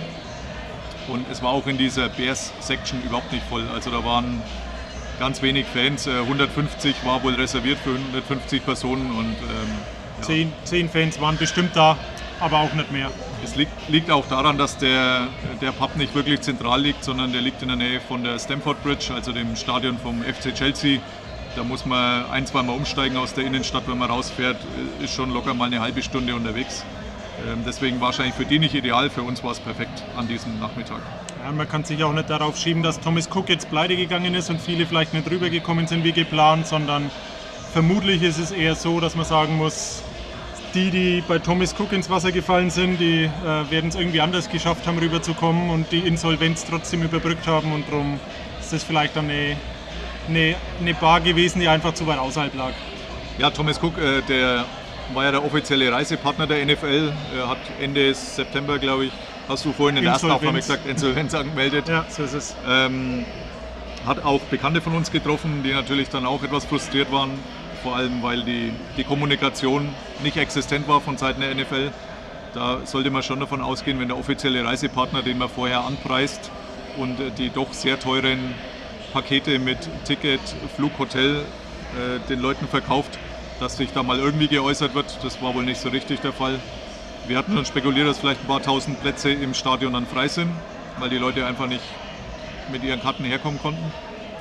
Und 1.08 1.30
es 1.32 1.44
war 1.44 1.52
auch 1.52 1.68
in 1.68 1.78
dieser 1.78 2.10
Bears-Section 2.10 3.04
überhaupt 3.04 3.32
nicht 3.32 3.46
voll. 3.48 3.64
Also 3.74 3.92
da 3.92 4.04
waren 4.04 4.42
ganz 5.20 5.42
wenig 5.42 5.66
Fans. 5.68 6.08
150 6.08 6.96
äh, 6.96 7.08
war 7.08 7.24
wohl 7.24 7.36
reserviert 7.36 7.78
für 7.80 7.92
150 7.92 8.66
Personen 8.66 9.12
und 9.12 9.26
ähm, 9.26 9.70
ja. 10.18 10.24
zehn, 10.24 10.54
zehn 10.64 10.90
Fans 10.90 11.20
waren 11.22 11.38
bestimmt 11.38 11.76
da, 11.76 11.98
aber 12.40 12.60
auch 12.60 12.74
nicht 12.74 12.92
mehr. 12.92 13.12
Es 13.44 13.56
liegt, 13.56 13.90
liegt, 13.90 14.10
auch 14.10 14.28
daran, 14.28 14.58
dass 14.58 14.78
der, 14.78 15.28
der 15.62 15.72
Pub 15.72 15.96
nicht 15.96 16.16
wirklich 16.16 16.42
zentral 16.42 16.82
liegt, 16.82 17.04
sondern 17.04 17.32
der 17.32 17.42
liegt 17.42 17.62
in 17.62 17.68
der 17.68 17.78
Nähe 17.78 18.00
von 18.00 18.24
der 18.24 18.40
Stamford 18.40 18.82
Bridge, 18.84 19.14
also 19.14 19.32
dem 19.32 19.56
Stadion 19.56 20.00
vom 20.00 20.24
FC 20.24 20.56
Chelsea. 20.56 21.00
Da 21.56 21.64
muss 21.64 21.86
man 21.86 22.26
ein, 22.32 22.46
zwei 22.46 22.64
Mal 22.64 22.74
umsteigen 22.74 23.16
aus 23.16 23.34
der 23.34 23.46
Innenstadt, 23.46 23.88
wenn 23.88 23.98
man 23.98 24.10
rausfährt, 24.10 24.58
ist 25.02 25.14
schon 25.14 25.32
locker 25.32 25.54
mal 25.54 25.66
eine 25.66 25.80
halbe 25.80 26.02
Stunde 26.04 26.36
unterwegs. 26.36 26.84
Ähm, 27.48 27.64
deswegen 27.66 28.02
wahrscheinlich 28.02 28.36
für 28.36 28.46
die 28.46 28.60
nicht 28.60 28.74
ideal, 28.74 29.10
für 29.10 29.22
uns 29.22 29.44
war 29.44 29.52
es 29.52 29.60
perfekt 29.60 30.04
an 30.18 30.28
diesem 30.28 30.60
Nachmittag. 30.60 31.00
Ja, 31.44 31.52
man 31.52 31.68
kann 31.68 31.84
sich 31.84 32.04
auch 32.04 32.14
nicht 32.14 32.30
darauf 32.30 32.58
schieben, 32.58 32.84
dass 32.84 33.00
Thomas 33.00 33.30
Cook 33.34 33.50
jetzt 33.50 33.70
pleite 33.70 33.96
gegangen 33.96 34.36
ist 34.36 34.50
und 34.50 34.60
viele 34.60 34.86
vielleicht 34.86 35.14
nicht 35.14 35.30
rübergekommen 35.30 35.88
sind 35.88 36.04
wie 36.04 36.12
geplant, 36.12 36.68
sondern 36.68 37.10
vermutlich 37.72 38.22
ist 38.24 38.38
es 38.38 38.52
eher 38.52 38.76
so, 38.76 39.00
dass 39.00 39.16
man 39.16 39.26
sagen 39.26 39.58
muss, 39.58 40.02
die, 40.74 40.92
die 40.92 41.24
bei 41.26 41.40
Thomas 41.40 41.74
Cook 41.80 41.94
ins 41.94 42.10
Wasser 42.10 42.32
gefallen 42.32 42.70
sind, 42.70 43.00
die 43.00 43.24
äh, 43.24 43.72
werden 43.72 43.90
es 43.90 43.96
irgendwie 43.96 44.20
anders 44.20 44.50
geschafft 44.50 44.86
haben, 44.88 44.98
rüberzukommen 44.98 45.70
und 45.70 45.92
die 45.92 46.00
Insolvenz 46.00 46.66
trotzdem 46.66 47.02
überbrückt 47.02 47.48
haben 47.48 47.72
und 47.74 47.88
darum 47.90 48.20
ist 48.60 48.74
das 48.74 48.84
vielleicht 48.84 49.16
dann 49.16 49.30
eine, 49.30 49.56
eine, 50.28 50.56
eine 50.80 50.94
Bar 50.94 51.22
gewesen, 51.22 51.60
die 51.60 51.68
einfach 51.68 51.94
zu 51.94 52.06
weit 52.08 52.20
außerhalb 52.20 52.54
lag. 52.56 52.72
Ja, 53.38 53.50
Thomas 53.50 53.82
Cook, 53.82 53.98
äh, 53.98 54.22
der 54.22 54.66
war 55.14 55.26
ja 55.26 55.32
der 55.32 55.44
offizielle 55.44 55.92
Reisepartner 55.92 56.48
der 56.48 56.66
NFL, 56.66 57.14
er 57.38 57.50
hat 57.50 57.58
Ende 57.82 58.14
September, 58.14 58.80
glaube 58.80 59.06
ich, 59.06 59.12
hast 59.48 59.66
du 59.66 59.72
vorhin 59.72 59.98
in 59.98 60.04
der 60.04 60.14
ersten 60.14 60.32
Aufnahme 60.32 60.60
gesagt, 60.60 60.88
Insolvenz 60.88 61.34
angemeldet. 61.34 61.88
Ja, 61.88 62.06
so 62.10 62.24
ist 62.24 62.34
es. 62.34 62.56
Ähm, 62.68 63.26
hat 64.06 64.24
auch 64.24 64.42
Bekannte 64.42 64.82
von 64.82 64.96
uns 64.96 65.12
getroffen, 65.12 65.62
die 65.64 65.72
natürlich 65.72 66.10
dann 66.10 66.26
auch 66.26 66.44
etwas 66.44 66.66
frustriert 66.66 67.12
waren, 67.12 67.32
vor 67.84 67.96
allem 67.96 68.22
weil 68.22 68.44
die, 68.44 68.72
die 68.98 69.04
Kommunikation 69.04 69.90
nicht 70.24 70.38
existent 70.38 70.88
war 70.88 71.02
von 71.02 71.18
Seiten 71.18 71.42
der 71.42 71.54
NFL. 71.54 71.92
Da 72.54 72.80
sollte 72.86 73.10
man 73.12 73.22
schon 73.22 73.40
davon 73.40 73.62
ausgehen, 73.62 74.00
wenn 74.00 74.08
der 74.08 74.18
offizielle 74.18 74.64
Reisepartner, 74.64 75.22
den 75.22 75.38
man 75.38 75.50
vorher 75.50 75.84
anpreist 75.84 76.52
und 76.98 77.18
die 77.38 77.50
doch 77.50 77.74
sehr 77.74 78.00
teuren 78.00 78.56
Pakete 79.16 79.60
mit 79.60 79.78
Ticket, 80.04 80.42
Flug, 80.76 81.00
Hotel 81.00 81.38
äh, 81.38 82.28
den 82.28 82.42
Leuten 82.42 82.68
verkauft, 82.68 83.18
dass 83.62 83.78
sich 83.78 83.94
da 83.94 84.04
mal 84.04 84.20
irgendwie 84.20 84.50
geäußert 84.50 84.94
wird. 84.94 85.06
Das 85.24 85.42
war 85.42 85.56
wohl 85.56 85.64
nicht 85.64 85.80
so 85.80 85.88
richtig 85.88 86.20
der 86.20 86.34
Fall. 86.34 86.60
Wir 87.26 87.38
hatten 87.38 87.54
schon 87.54 87.64
spekuliert, 87.66 88.10
dass 88.10 88.20
vielleicht 88.20 88.42
ein 88.42 88.48
paar 88.48 88.62
tausend 88.62 89.02
Plätze 89.02 89.32
im 89.32 89.54
Stadion 89.54 89.94
dann 89.94 90.06
frei 90.06 90.28
sind, 90.28 90.52
weil 91.00 91.10
die 91.10 91.18
Leute 91.18 91.46
einfach 91.46 91.68
nicht 91.68 91.80
mit 92.70 92.84
ihren 92.84 93.02
Karten 93.02 93.24
herkommen 93.24 93.58
konnten. 93.58 93.90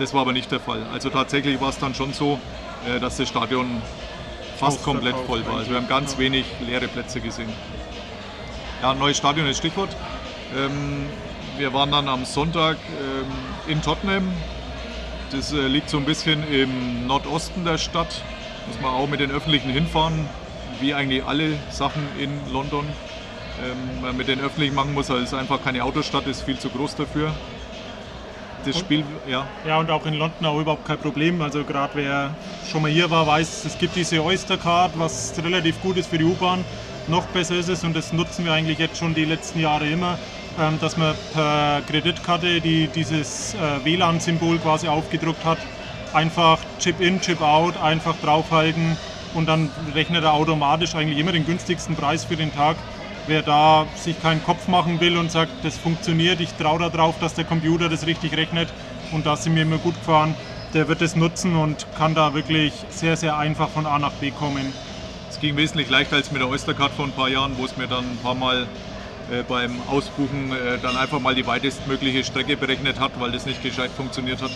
Das 0.01 0.13
war 0.13 0.23
aber 0.23 0.33
nicht 0.33 0.51
der 0.51 0.59
Fall. 0.59 0.83
Also 0.93 1.09
tatsächlich 1.09 1.61
war 1.61 1.69
es 1.69 1.79
dann 1.79 1.95
schon 1.95 2.13
so, 2.13 2.41
äh, 2.85 2.99
dass 2.99 3.17
das 3.17 3.29
Stadion 3.29 3.81
fast 4.59 4.83
komplett 4.83 5.15
voll 5.29 5.47
war. 5.47 5.59
Also 5.59 5.71
wir 5.71 5.77
haben 5.77 5.87
ganz 5.87 6.19
wenig 6.19 6.47
leere 6.67 6.89
Plätze 6.89 7.21
gesehen. 7.21 7.53
Ja, 8.83 8.93
neues 8.93 9.19
Stadion 9.19 9.47
ist 9.47 9.59
Stichwort. 9.59 9.95
Ähm, 10.57 11.07
wir 11.59 11.73
waren 11.73 11.93
dann 11.93 12.09
am 12.09 12.25
Sonntag 12.25 12.77
ähm, 13.01 13.71
in 13.71 13.81
Tottenham. 13.81 14.33
Das 15.31 15.53
äh, 15.53 15.67
liegt 15.67 15.91
so 15.91 15.97
ein 15.97 16.05
bisschen 16.05 16.47
im 16.51 17.07
Nordosten 17.07 17.65
der 17.65 17.79
Stadt. 17.79 18.23
Muss 18.67 18.81
man 18.81 18.93
auch 18.93 19.09
mit 19.09 19.21
den 19.21 19.31
Öffentlichen 19.31 19.71
hinfahren, 19.71 20.27
wie 20.81 20.95
eigentlich 20.95 21.25
alle 21.25 21.53
Sachen 21.71 22.03
in 22.19 22.31
London. 22.53 22.87
Ähm, 23.65 24.03
man 24.03 24.17
mit 24.17 24.29
den 24.29 24.41
Öffentlichen 24.41 24.75
machen 24.75 24.95
muss, 24.95 25.11
weil 25.11 25.23
es 25.23 25.35
einfach 25.35 25.63
keine 25.63 25.85
Autostadt 25.85 26.27
ist, 26.27 26.43
viel 26.43 26.59
zu 26.59 26.71
groß 26.71 26.97
dafür 26.97 27.33
das 28.67 28.79
Spiel, 28.79 29.05
ja. 29.29 29.47
Ja, 29.67 29.79
und 29.79 29.91
auch 29.91 30.07
in 30.07 30.15
London 30.15 30.47
auch 30.47 30.61
überhaupt 30.61 30.87
kein 30.87 30.99
Problem. 30.99 31.41
Also 31.43 31.65
gerade 31.65 31.93
wer 31.95 32.35
schon 32.71 32.83
mal 32.83 32.91
hier 32.91 33.11
war, 33.11 33.27
weiß, 33.27 33.65
es 33.65 33.79
gibt 33.79 33.97
diese 33.97 34.23
Oyster 34.23 34.57
Card, 34.57 34.93
was 34.97 35.35
relativ 35.43 35.81
gut 35.83 35.97
ist 35.97 36.09
für 36.09 36.19
die 36.19 36.25
U-Bahn. 36.25 36.65
Noch 37.07 37.27
besser 37.27 37.57
ist 37.57 37.69
es, 37.69 37.85
und 37.85 37.95
das 37.95 38.13
nutzen 38.13 38.45
wir 38.45 38.53
eigentlich 38.53 38.79
jetzt 38.79 38.99
schon 38.99 39.15
die 39.15 39.25
letzten 39.25 39.61
Jahre 39.61 39.87
immer, 39.89 40.13
ähm, 40.13 40.19
dass 40.81 40.97
man 40.97 41.15
per 41.33 41.83
Kreditkarte 41.87 42.61
die, 42.61 42.89
dieses 42.89 43.55
äh, 43.55 43.85
WLAN-Symbol 43.85 44.59
quasi 44.59 44.89
aufgedruckt 44.89 45.45
hat. 45.45 45.59
Einfach 46.13 46.59
Chip 46.79 47.01
in, 47.01 47.21
Chip 47.21 47.41
out, 47.41 47.77
einfach 47.77 48.15
draufhalten 48.23 48.97
und 49.35 49.47
dann 49.47 49.71
rechnet 49.95 50.25
er 50.25 50.35
automatisch 50.35 50.95
eigentlich 50.95 51.19
immer 51.19 51.33
den 51.33 51.45
günstigsten 51.45 51.97
Preis 51.97 52.25
für 52.25 52.37
den 52.37 52.55
Tag 52.55 52.77
wer 53.27 53.43
da 53.43 53.87
sich 53.95 54.21
keinen 54.21 54.43
Kopf 54.45 54.69
machen 54.69 55.01
will 55.01 55.17
und 55.17 55.31
sagt, 55.31 55.53
das 55.65 55.79
funktioniert, 55.79 56.41
ich 56.41 56.53
traue 56.55 56.79
darauf, 56.79 57.19
dass 57.19 57.35
der 57.35 57.45
Computer 57.45 57.89
das 57.89 58.07
richtig 58.07 58.37
rechnet 58.37 58.69
und 59.13 59.27
da 59.27 59.37
sind 59.37 59.55
wir 59.55 59.63
immer 59.63 59.79
gut 59.79 59.95
gefahren, 59.95 60.35
der 60.75 60.89
wird 60.89 61.03
es 61.03 61.17
nutzen 61.17 61.57
und 61.57 61.87
kann 61.97 62.15
da 62.15 62.35
wirklich 62.35 62.73
sehr, 62.91 63.17
sehr 63.17 63.39
einfach 63.39 63.69
von 63.69 63.87
A 63.87 63.99
nach 63.99 64.13
B 64.13 64.31
kommen. 64.31 64.73
Es 65.31 65.41
ging 65.41 65.57
wesentlich 65.57 65.89
leichter 65.89 66.17
als 66.17 66.31
mit 66.33 66.41
der 66.41 66.49
Oystercard 66.49 66.93
vor 66.93 67.07
ein 67.07 67.13
paar 67.13 67.29
Jahren, 67.29 67.57
wo 67.57 67.65
es 67.65 67.77
mir 67.77 67.87
dann 67.87 68.05
ein 68.05 68.19
paar 68.23 68.35
Mal 68.35 68.67
beim 69.49 69.81
Ausbuchen 69.89 70.53
äh, 70.53 70.79
dann 70.83 70.97
einfach 70.97 71.21
mal 71.21 71.35
die 71.35 71.47
weitestmögliche 71.47 72.25
Strecke 72.25 72.57
berechnet 72.57 73.01
hat, 73.01 73.19
weil 73.19 73.33
das 73.33 73.47
nicht 73.47 73.63
gescheit 73.63 73.91
funktioniert 73.91 74.43
hat. 74.43 74.51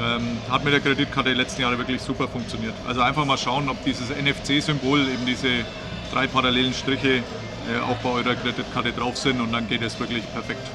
Ähm, 0.00 0.38
hat 0.50 0.64
mit 0.64 0.72
der 0.72 0.80
Kreditkarte 0.80 1.30
die 1.30 1.36
letzten 1.36 1.62
Jahre 1.62 1.78
wirklich 1.78 2.00
super 2.00 2.26
funktioniert. 2.26 2.74
Also 2.86 3.02
einfach 3.02 3.24
mal 3.24 3.36
schauen, 3.36 3.68
ob 3.68 3.84
dieses 3.84 4.08
NFC-Symbol, 4.08 5.00
eben 5.00 5.26
diese 5.26 5.64
drei 6.12 6.26
parallelen 6.26 6.72
Striche, 6.72 7.18
äh, 7.18 7.80
auch 7.86 7.96
bei 7.98 8.08
eurer 8.08 8.34
Kreditkarte 8.34 8.92
drauf 8.92 9.16
sind 9.16 9.40
und 9.40 9.52
dann 9.52 9.68
geht 9.68 9.82
es 9.82 10.00
wirklich 10.00 10.24
perfekt. 10.32 10.66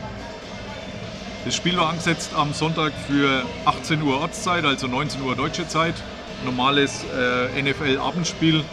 Das 1.43 1.55
Spiel 1.55 1.77
war 1.77 1.89
angesetzt 1.89 2.31
am 2.35 2.53
Sonntag 2.53 2.93
für 3.07 3.43
18 3.65 4.01
Uhr 4.01 4.19
Ortszeit, 4.19 4.65
also 4.65 4.87
19 4.87 5.21
Uhr 5.21 5.35
deutsche 5.35 5.67
Zeit. 5.67 5.95
Normales 6.43 7.03
äh, 7.15 7.61
NFL-Abendspiel. 7.61 8.63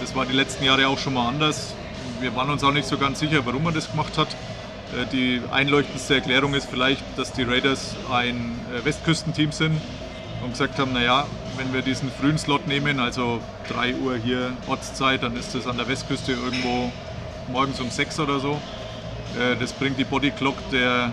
Das 0.00 0.14
war 0.14 0.26
die 0.26 0.32
letzten 0.32 0.64
Jahre 0.64 0.88
auch 0.88 0.98
schon 0.98 1.14
mal 1.14 1.28
anders. 1.28 1.74
Wir 2.20 2.34
waren 2.36 2.50
uns 2.50 2.62
auch 2.64 2.72
nicht 2.72 2.86
so 2.86 2.96
ganz 2.96 3.20
sicher, 3.20 3.44
warum 3.44 3.64
man 3.64 3.74
das 3.74 3.90
gemacht 3.90 4.16
hat. 4.18 4.28
Äh, 4.94 5.06
die 5.12 5.40
einleuchtendste 5.50 6.14
Erklärung 6.14 6.54
ist 6.54 6.66
vielleicht, 6.66 7.02
dass 7.16 7.32
die 7.32 7.42
Raiders 7.42 7.96
ein 8.10 8.58
äh, 8.72 8.84
Westküstenteam 8.84 9.52
sind 9.52 9.80
und 10.42 10.52
gesagt 10.52 10.78
haben, 10.78 10.92
naja, 10.92 11.26
wenn 11.56 11.72
wir 11.72 11.82
diesen 11.82 12.10
frühen 12.10 12.38
Slot 12.38 12.66
nehmen, 12.66 13.00
also 13.00 13.40
3 13.68 13.94
Uhr 13.96 14.16
hier 14.16 14.52
Ortszeit, 14.66 15.22
dann 15.22 15.36
ist 15.36 15.54
das 15.54 15.66
an 15.66 15.76
der 15.76 15.88
Westküste 15.88 16.32
irgendwo 16.32 16.90
morgens 17.48 17.80
um 17.80 17.90
6 17.90 18.20
oder 18.20 18.40
so. 18.40 18.60
Äh, 19.38 19.56
das 19.56 19.72
bringt 19.72 19.98
die 19.98 20.04
Bodyclock 20.04 20.56
der 20.70 21.12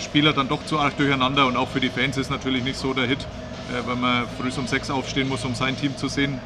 Spieler 0.00 0.32
dann 0.32 0.48
doch 0.48 0.64
zu 0.66 0.78
arg 0.78 0.96
durcheinander 0.96 1.46
und 1.46 1.56
auch 1.56 1.68
für 1.68 1.80
die 1.80 1.90
Fans 1.90 2.16
ist 2.16 2.30
natürlich 2.30 2.64
nicht 2.64 2.76
so 2.76 2.92
der 2.92 3.06
Hit, 3.06 3.24
wenn 3.86 4.00
man 4.00 4.24
früh 4.36 4.50
um 4.58 4.66
6 4.66 4.90
aufstehen 4.90 5.28
muss, 5.28 5.44
um 5.44 5.54
sein 5.54 5.76
Team 5.76 5.96
zu 5.96 6.08
sehen. 6.08 6.40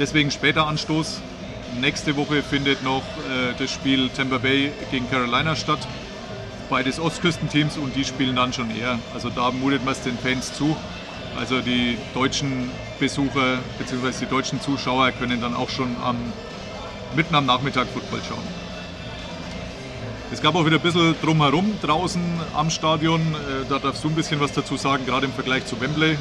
Deswegen 0.00 0.32
später 0.32 0.66
Anstoß. 0.66 1.20
Nächste 1.78 2.16
Woche 2.16 2.42
findet 2.42 2.82
noch 2.82 3.02
äh, 3.02 3.54
das 3.58 3.70
Spiel 3.70 4.08
Tampa 4.10 4.38
Bay 4.38 4.72
gegen 4.90 5.08
Carolina 5.08 5.54
statt. 5.54 5.78
Beides 6.68 6.98
Ostküstenteams 6.98 7.76
und 7.76 7.94
die 7.94 8.04
spielen 8.04 8.36
dann 8.36 8.52
schon 8.52 8.74
eher. 8.76 8.98
Also 9.14 9.30
da 9.30 9.50
mutet 9.50 9.84
man 9.84 9.92
es 9.92 10.02
den 10.02 10.18
Fans 10.18 10.52
zu. 10.52 10.76
Also 11.38 11.60
die 11.60 11.96
deutschen 12.12 12.70
Besucher 12.98 13.58
bzw. 13.78 14.24
die 14.24 14.26
deutschen 14.26 14.60
Zuschauer 14.60 15.12
können 15.12 15.40
dann 15.40 15.54
auch 15.54 15.68
schon 15.68 15.96
am 16.02 16.16
mitten 17.14 17.34
am 17.34 17.46
Nachmittag 17.46 17.88
Football 17.88 18.20
schauen. 18.28 18.44
Es 20.32 20.40
gab 20.40 20.54
auch 20.54 20.64
wieder 20.64 20.76
ein 20.76 20.82
bisschen 20.82 21.14
drumherum 21.20 21.78
draußen 21.82 22.22
am 22.54 22.70
Stadion. 22.70 23.20
Äh, 23.20 23.68
da 23.68 23.78
darfst 23.78 24.04
du 24.04 24.08
ein 24.08 24.14
bisschen 24.14 24.40
was 24.40 24.52
dazu 24.52 24.76
sagen, 24.76 25.04
gerade 25.06 25.26
im 25.26 25.32
Vergleich 25.32 25.66
zu 25.66 25.80
Wembley. 25.80 26.18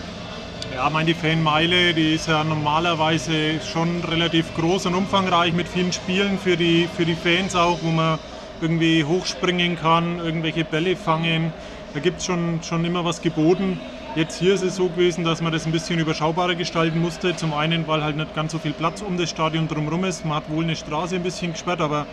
Ja, 0.75 0.87
meine 0.89 1.07
die 1.07 1.13
Fanmeile, 1.15 1.95
die 1.95 2.13
ist 2.13 2.27
ja 2.27 2.43
normalerweise 2.43 3.59
schon 3.61 4.03
relativ 4.03 4.53
groß 4.55 4.85
und 4.85 4.95
umfangreich 4.95 5.51
mit 5.51 5.67
vielen 5.67 5.91
Spielen 5.91 6.37
für 6.37 6.57
die, 6.57 6.87
für 6.95 7.05
die 7.05 7.15
Fans 7.15 7.55
auch, 7.55 7.79
wo 7.81 7.89
man 7.89 8.19
irgendwie 8.61 9.03
hochspringen 9.03 9.77
kann, 9.77 10.19
irgendwelche 10.19 10.63
Bälle 10.63 10.95
fangen. 10.95 11.51
Da 11.95 11.99
gibt 11.99 12.19
es 12.19 12.25
schon, 12.25 12.61
schon 12.61 12.85
immer 12.85 13.03
was 13.03 13.21
geboten. 13.21 13.79
Jetzt 14.15 14.39
hier 14.39 14.53
ist 14.53 14.61
es 14.61 14.75
so 14.75 14.89
gewesen, 14.89 15.23
dass 15.23 15.41
man 15.41 15.51
das 15.51 15.65
ein 15.65 15.71
bisschen 15.71 15.99
überschaubarer 15.99 16.53
gestalten 16.53 17.01
musste. 17.01 17.35
Zum 17.35 17.53
einen, 17.53 17.87
weil 17.87 18.03
halt 18.03 18.17
nicht 18.17 18.35
ganz 18.35 18.51
so 18.51 18.59
viel 18.59 18.73
Platz 18.73 19.01
um 19.01 19.17
das 19.17 19.31
Stadion 19.31 19.67
drumherum 19.67 20.03
ist. 20.03 20.23
Man 20.23 20.35
hat 20.35 20.51
wohl 20.51 20.63
eine 20.63 20.75
Straße 20.75 21.15
ein 21.15 21.23
bisschen 21.23 21.53
gesperrt, 21.53 21.81
aber 21.81 22.05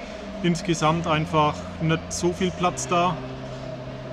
insgesamt 0.43 1.07
einfach 1.07 1.55
nicht 1.83 2.11
so 2.11 2.33
viel 2.33 2.51
Platz 2.53 2.89
da. 2.89 3.17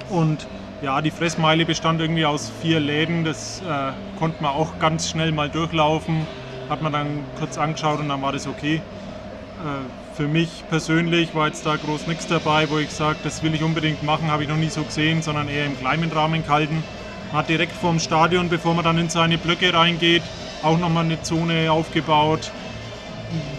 Und 0.10 0.48
ja, 0.84 1.02
die 1.02 1.12
Fressmeile 1.12 1.66
bestand 1.66 2.02
irgendwie 2.02 2.26
aus 2.26 2.52
vier 2.62 2.80
Läden. 2.82 3.24
Das 3.24 3.62
äh, 3.62 3.94
konnte 4.20 4.44
man 4.44 4.52
auch 4.52 4.80
ganz 4.80 5.10
schnell 5.10 5.32
mal 5.32 5.50
durchlaufen. 5.50 6.28
Hat 6.70 6.82
man 6.82 6.92
dann 6.92 7.08
kurz 7.40 7.58
angeschaut 7.58 8.00
und 8.00 8.10
dann 8.10 8.22
war 8.22 8.34
das 8.34 8.48
okay. 8.48 8.76
Äh, 8.76 10.16
für 10.16 10.28
mich 10.28 10.64
persönlich 10.70 11.34
war 11.34 11.48
jetzt 11.48 11.66
da 11.66 11.78
groß 11.78 12.08
nichts 12.08 12.28
dabei, 12.28 12.70
wo 12.70 12.78
ich 12.78 12.92
sage, 12.92 13.18
das 13.24 13.42
will 13.42 13.56
ich 13.56 13.64
unbedingt 13.64 14.04
machen, 14.04 14.30
habe 14.30 14.44
ich 14.44 14.50
noch 14.50 14.58
nie 14.58 14.70
so 14.70 14.84
gesehen, 14.84 15.22
sondern 15.22 15.48
eher 15.48 15.66
im 15.66 15.80
kleinen 15.80 16.12
Rahmen 16.12 16.44
gehalten. 16.44 16.84
Man 17.32 17.40
hat 17.40 17.50
direkt 17.50 17.72
vorm 17.72 18.00
Stadion, 18.00 18.50
bevor 18.50 18.76
man 18.76 18.84
dann 18.84 18.98
in 18.98 19.10
seine 19.10 19.38
Blöcke 19.38 19.74
reingeht, 19.74 20.22
auch 20.62 20.78
nochmal 20.78 21.06
eine 21.06 21.20
Zone 21.24 21.72
aufgebaut. 21.72 22.52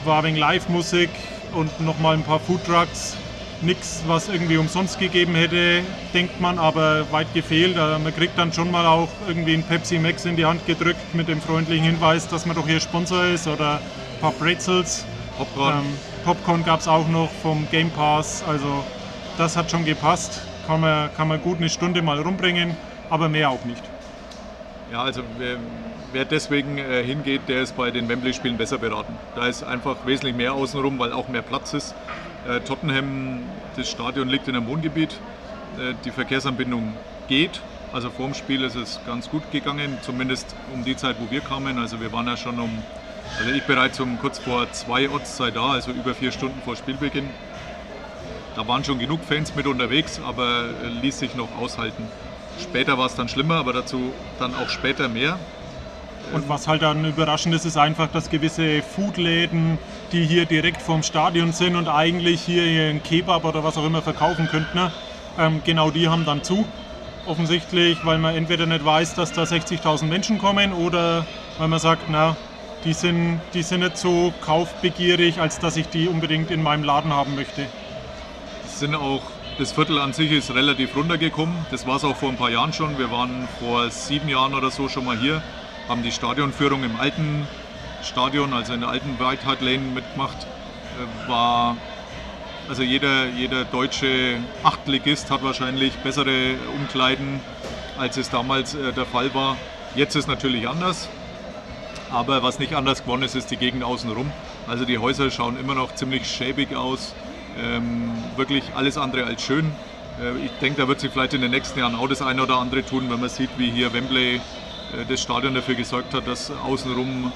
War 0.04 0.22
wegen 0.22 0.36
Live-Musik 0.36 1.10
und 1.54 1.80
nochmal 1.80 2.14
ein 2.14 2.22
paar 2.22 2.38
Foodtrucks. 2.38 3.16
Nichts, 3.64 4.02
was 4.06 4.28
irgendwie 4.28 4.56
umsonst 4.56 4.98
gegeben 4.98 5.34
hätte, 5.34 5.82
denkt 6.12 6.40
man, 6.40 6.58
aber 6.58 7.10
weit 7.12 7.32
gefehlt. 7.34 7.78
Also 7.78 7.98
man 7.98 8.14
kriegt 8.14 8.38
dann 8.38 8.52
schon 8.52 8.70
mal 8.70 8.86
auch 8.86 9.08
irgendwie 9.26 9.54
ein 9.54 9.62
Pepsi 9.62 9.98
Max 9.98 10.24
in 10.24 10.36
die 10.36 10.44
Hand 10.44 10.66
gedrückt 10.66 11.14
mit 11.14 11.28
dem 11.28 11.40
freundlichen 11.40 11.84
Hinweis, 11.84 12.28
dass 12.28 12.46
man 12.46 12.56
doch 12.56 12.66
hier 12.66 12.80
Sponsor 12.80 13.24
ist 13.24 13.46
oder 13.48 13.76
ein 13.76 14.20
paar 14.20 14.32
Brezels. 14.32 15.04
Popcorn. 15.38 15.78
Ähm, 15.78 15.84
Popcorn 16.24 16.64
gab 16.64 16.80
es 16.80 16.88
auch 16.88 17.08
noch 17.08 17.30
vom 17.42 17.66
Game 17.70 17.90
Pass. 17.90 18.44
Also 18.46 18.84
das 19.38 19.56
hat 19.56 19.70
schon 19.70 19.84
gepasst. 19.84 20.42
Kann 20.66 20.80
man, 20.80 21.14
kann 21.14 21.28
man 21.28 21.42
gut 21.42 21.58
eine 21.58 21.68
Stunde 21.68 22.02
mal 22.02 22.20
rumbringen 22.20 22.76
aber 23.10 23.28
mehr 23.28 23.50
auch 23.50 23.64
nicht. 23.64 23.82
Ja, 24.92 25.02
also 25.02 25.22
wer, 25.38 25.56
wer 26.12 26.24
deswegen 26.24 26.78
äh, 26.78 27.02
hingeht, 27.02 27.42
der 27.48 27.62
ist 27.62 27.76
bei 27.76 27.90
den 27.90 28.08
Wembley-Spielen 28.08 28.56
besser 28.56 28.78
beraten. 28.78 29.14
Da 29.34 29.46
ist 29.46 29.62
einfach 29.62 29.96
wesentlich 30.06 30.34
mehr 30.34 30.54
außenrum, 30.54 30.98
weil 30.98 31.12
auch 31.12 31.28
mehr 31.28 31.42
Platz 31.42 31.74
ist. 31.74 31.94
Äh, 32.48 32.60
Tottenham, 32.60 33.40
das 33.76 33.88
Stadion 33.88 34.28
liegt 34.28 34.48
in 34.48 34.56
einem 34.56 34.66
Wohngebiet. 34.66 35.18
Äh, 35.78 35.94
die 36.04 36.10
Verkehrsanbindung 36.10 36.92
geht. 37.28 37.60
Also 37.92 38.10
vor 38.10 38.26
dem 38.26 38.34
Spiel 38.34 38.64
ist 38.64 38.74
es 38.76 39.00
ganz 39.06 39.30
gut 39.30 39.50
gegangen, 39.52 39.98
zumindest 40.02 40.54
um 40.72 40.84
die 40.84 40.96
Zeit, 40.96 41.16
wo 41.20 41.30
wir 41.30 41.40
kamen. 41.40 41.78
Also 41.78 42.00
wir 42.00 42.12
waren 42.12 42.26
ja 42.26 42.36
schon 42.36 42.58
um 42.58 42.70
Also 43.38 43.50
ich 43.52 43.62
bereits 43.64 43.98
um 44.00 44.18
kurz 44.20 44.38
vor 44.38 44.70
zwei 44.72 45.08
Ortszeit 45.08 45.56
da, 45.56 45.72
also 45.72 45.90
über 45.90 46.14
vier 46.14 46.30
Stunden 46.30 46.60
vor 46.62 46.76
Spielbeginn. 46.76 47.28
Da 48.54 48.66
waren 48.68 48.84
schon 48.84 48.98
genug 48.98 49.24
Fans 49.24 49.54
mit 49.56 49.66
unterwegs, 49.66 50.20
aber 50.24 50.66
äh, 50.84 50.88
ließ 51.02 51.18
sich 51.18 51.34
noch 51.34 51.56
aushalten. 51.56 52.06
Später 52.60 52.98
war 52.98 53.06
es 53.06 53.16
dann 53.16 53.28
schlimmer, 53.28 53.56
aber 53.56 53.72
dazu 53.72 54.12
dann 54.38 54.54
auch 54.54 54.68
später 54.68 55.08
mehr. 55.08 55.38
Und 56.32 56.48
was 56.48 56.68
halt 56.68 56.82
dann 56.82 57.04
überraschend 57.04 57.54
ist, 57.54 57.64
ist 57.64 57.76
einfach, 57.76 58.08
dass 58.08 58.30
gewisse 58.30 58.82
Foodläden, 58.82 59.78
die 60.14 60.24
hier 60.24 60.46
direkt 60.46 60.80
vorm 60.80 61.02
Stadion 61.02 61.52
sind 61.52 61.74
und 61.74 61.88
eigentlich 61.88 62.40
hier 62.40 62.62
einen 62.62 63.02
Kebab 63.02 63.44
oder 63.44 63.64
was 63.64 63.76
auch 63.76 63.84
immer 63.84 64.00
verkaufen 64.00 64.46
könnten, 64.48 64.78
ne, 64.78 64.92
ähm, 65.38 65.60
genau 65.64 65.90
die 65.90 66.08
haben 66.08 66.24
dann 66.24 66.44
zu. 66.44 66.64
Offensichtlich, 67.26 67.98
weil 68.04 68.18
man 68.18 68.36
entweder 68.36 68.64
nicht 68.64 68.84
weiß, 68.84 69.16
dass 69.16 69.32
da 69.32 69.42
60.000 69.42 70.04
Menschen 70.04 70.38
kommen 70.38 70.72
oder 70.72 71.26
weil 71.58 71.66
man 71.66 71.80
sagt, 71.80 72.02
na, 72.08 72.36
die 72.84 72.92
sind, 72.92 73.40
die 73.54 73.62
sind 73.62 73.80
nicht 73.80 73.96
so 73.96 74.32
kaufbegierig, 74.40 75.40
als 75.40 75.58
dass 75.58 75.76
ich 75.76 75.88
die 75.88 76.06
unbedingt 76.06 76.52
in 76.52 76.62
meinem 76.62 76.84
Laden 76.84 77.12
haben 77.12 77.34
möchte. 77.34 77.66
Es 78.64 78.78
sind 78.78 78.94
auch, 78.94 79.22
das 79.58 79.72
Viertel 79.72 79.98
an 79.98 80.12
sich 80.12 80.30
ist 80.30 80.54
relativ 80.54 80.94
runtergekommen. 80.94 81.56
Das 81.72 81.88
war 81.88 81.96
es 81.96 82.04
auch 82.04 82.16
vor 82.16 82.28
ein 82.28 82.36
paar 82.36 82.50
Jahren 82.50 82.72
schon. 82.72 82.98
Wir 82.98 83.10
waren 83.10 83.48
vor 83.58 83.90
sieben 83.90 84.28
Jahren 84.28 84.54
oder 84.54 84.70
so 84.70 84.88
schon 84.88 85.06
mal 85.06 85.18
hier, 85.18 85.42
haben 85.88 86.04
die 86.04 86.12
Stadionführung 86.12 86.84
im 86.84 87.00
alten 87.00 87.48
Stadion, 88.04 88.52
also 88.52 88.72
in 88.72 88.80
der 88.80 88.90
alten 88.90 89.18
White 89.18 89.46
Lane 89.60 89.78
mitgemacht. 89.78 90.36
Äh, 90.44 91.28
war 91.28 91.76
also 92.68 92.82
jeder, 92.82 93.26
jeder 93.26 93.64
deutsche 93.64 94.38
Achtligist 94.62 95.30
hat 95.30 95.42
wahrscheinlich 95.42 95.92
bessere 95.98 96.54
Umkleiden, 96.74 97.40
als 97.98 98.16
es 98.16 98.30
damals 98.30 98.74
äh, 98.74 98.92
der 98.92 99.04
Fall 99.04 99.34
war. 99.34 99.56
Jetzt 99.94 100.16
ist 100.16 100.28
natürlich 100.28 100.66
anders. 100.66 101.08
Aber 102.10 102.42
was 102.42 102.58
nicht 102.58 102.74
anders 102.74 103.02
geworden 103.02 103.22
ist, 103.22 103.34
ist 103.34 103.50
die 103.50 103.56
Gegend 103.56 103.84
außenrum. 103.84 104.30
Also 104.66 104.84
die 104.84 104.98
Häuser 104.98 105.30
schauen 105.30 105.58
immer 105.58 105.74
noch 105.74 105.94
ziemlich 105.94 106.26
schäbig 106.26 106.74
aus. 106.74 107.14
Ähm, 107.60 108.12
wirklich 108.36 108.64
alles 108.74 108.96
andere 108.96 109.24
als 109.24 109.42
schön. 109.42 109.70
Äh, 110.22 110.44
ich 110.44 110.52
denke, 110.60 110.80
da 110.80 110.88
wird 110.88 111.00
sich 111.00 111.10
vielleicht 111.10 111.34
in 111.34 111.42
den 111.42 111.50
nächsten 111.50 111.78
Jahren 111.78 111.94
auch 111.94 112.08
das 112.08 112.22
eine 112.22 112.42
oder 112.42 112.58
andere 112.58 112.84
tun, 112.84 113.10
wenn 113.10 113.20
man 113.20 113.28
sieht, 113.28 113.50
wie 113.58 113.70
hier 113.70 113.92
Wembley 113.92 114.36
äh, 114.36 114.40
das 115.08 115.20
Stadion 115.22 115.54
dafür 115.54 115.74
gesorgt 115.74 116.14
hat, 116.14 116.26
dass 116.26 116.50
außenrum 116.50 117.30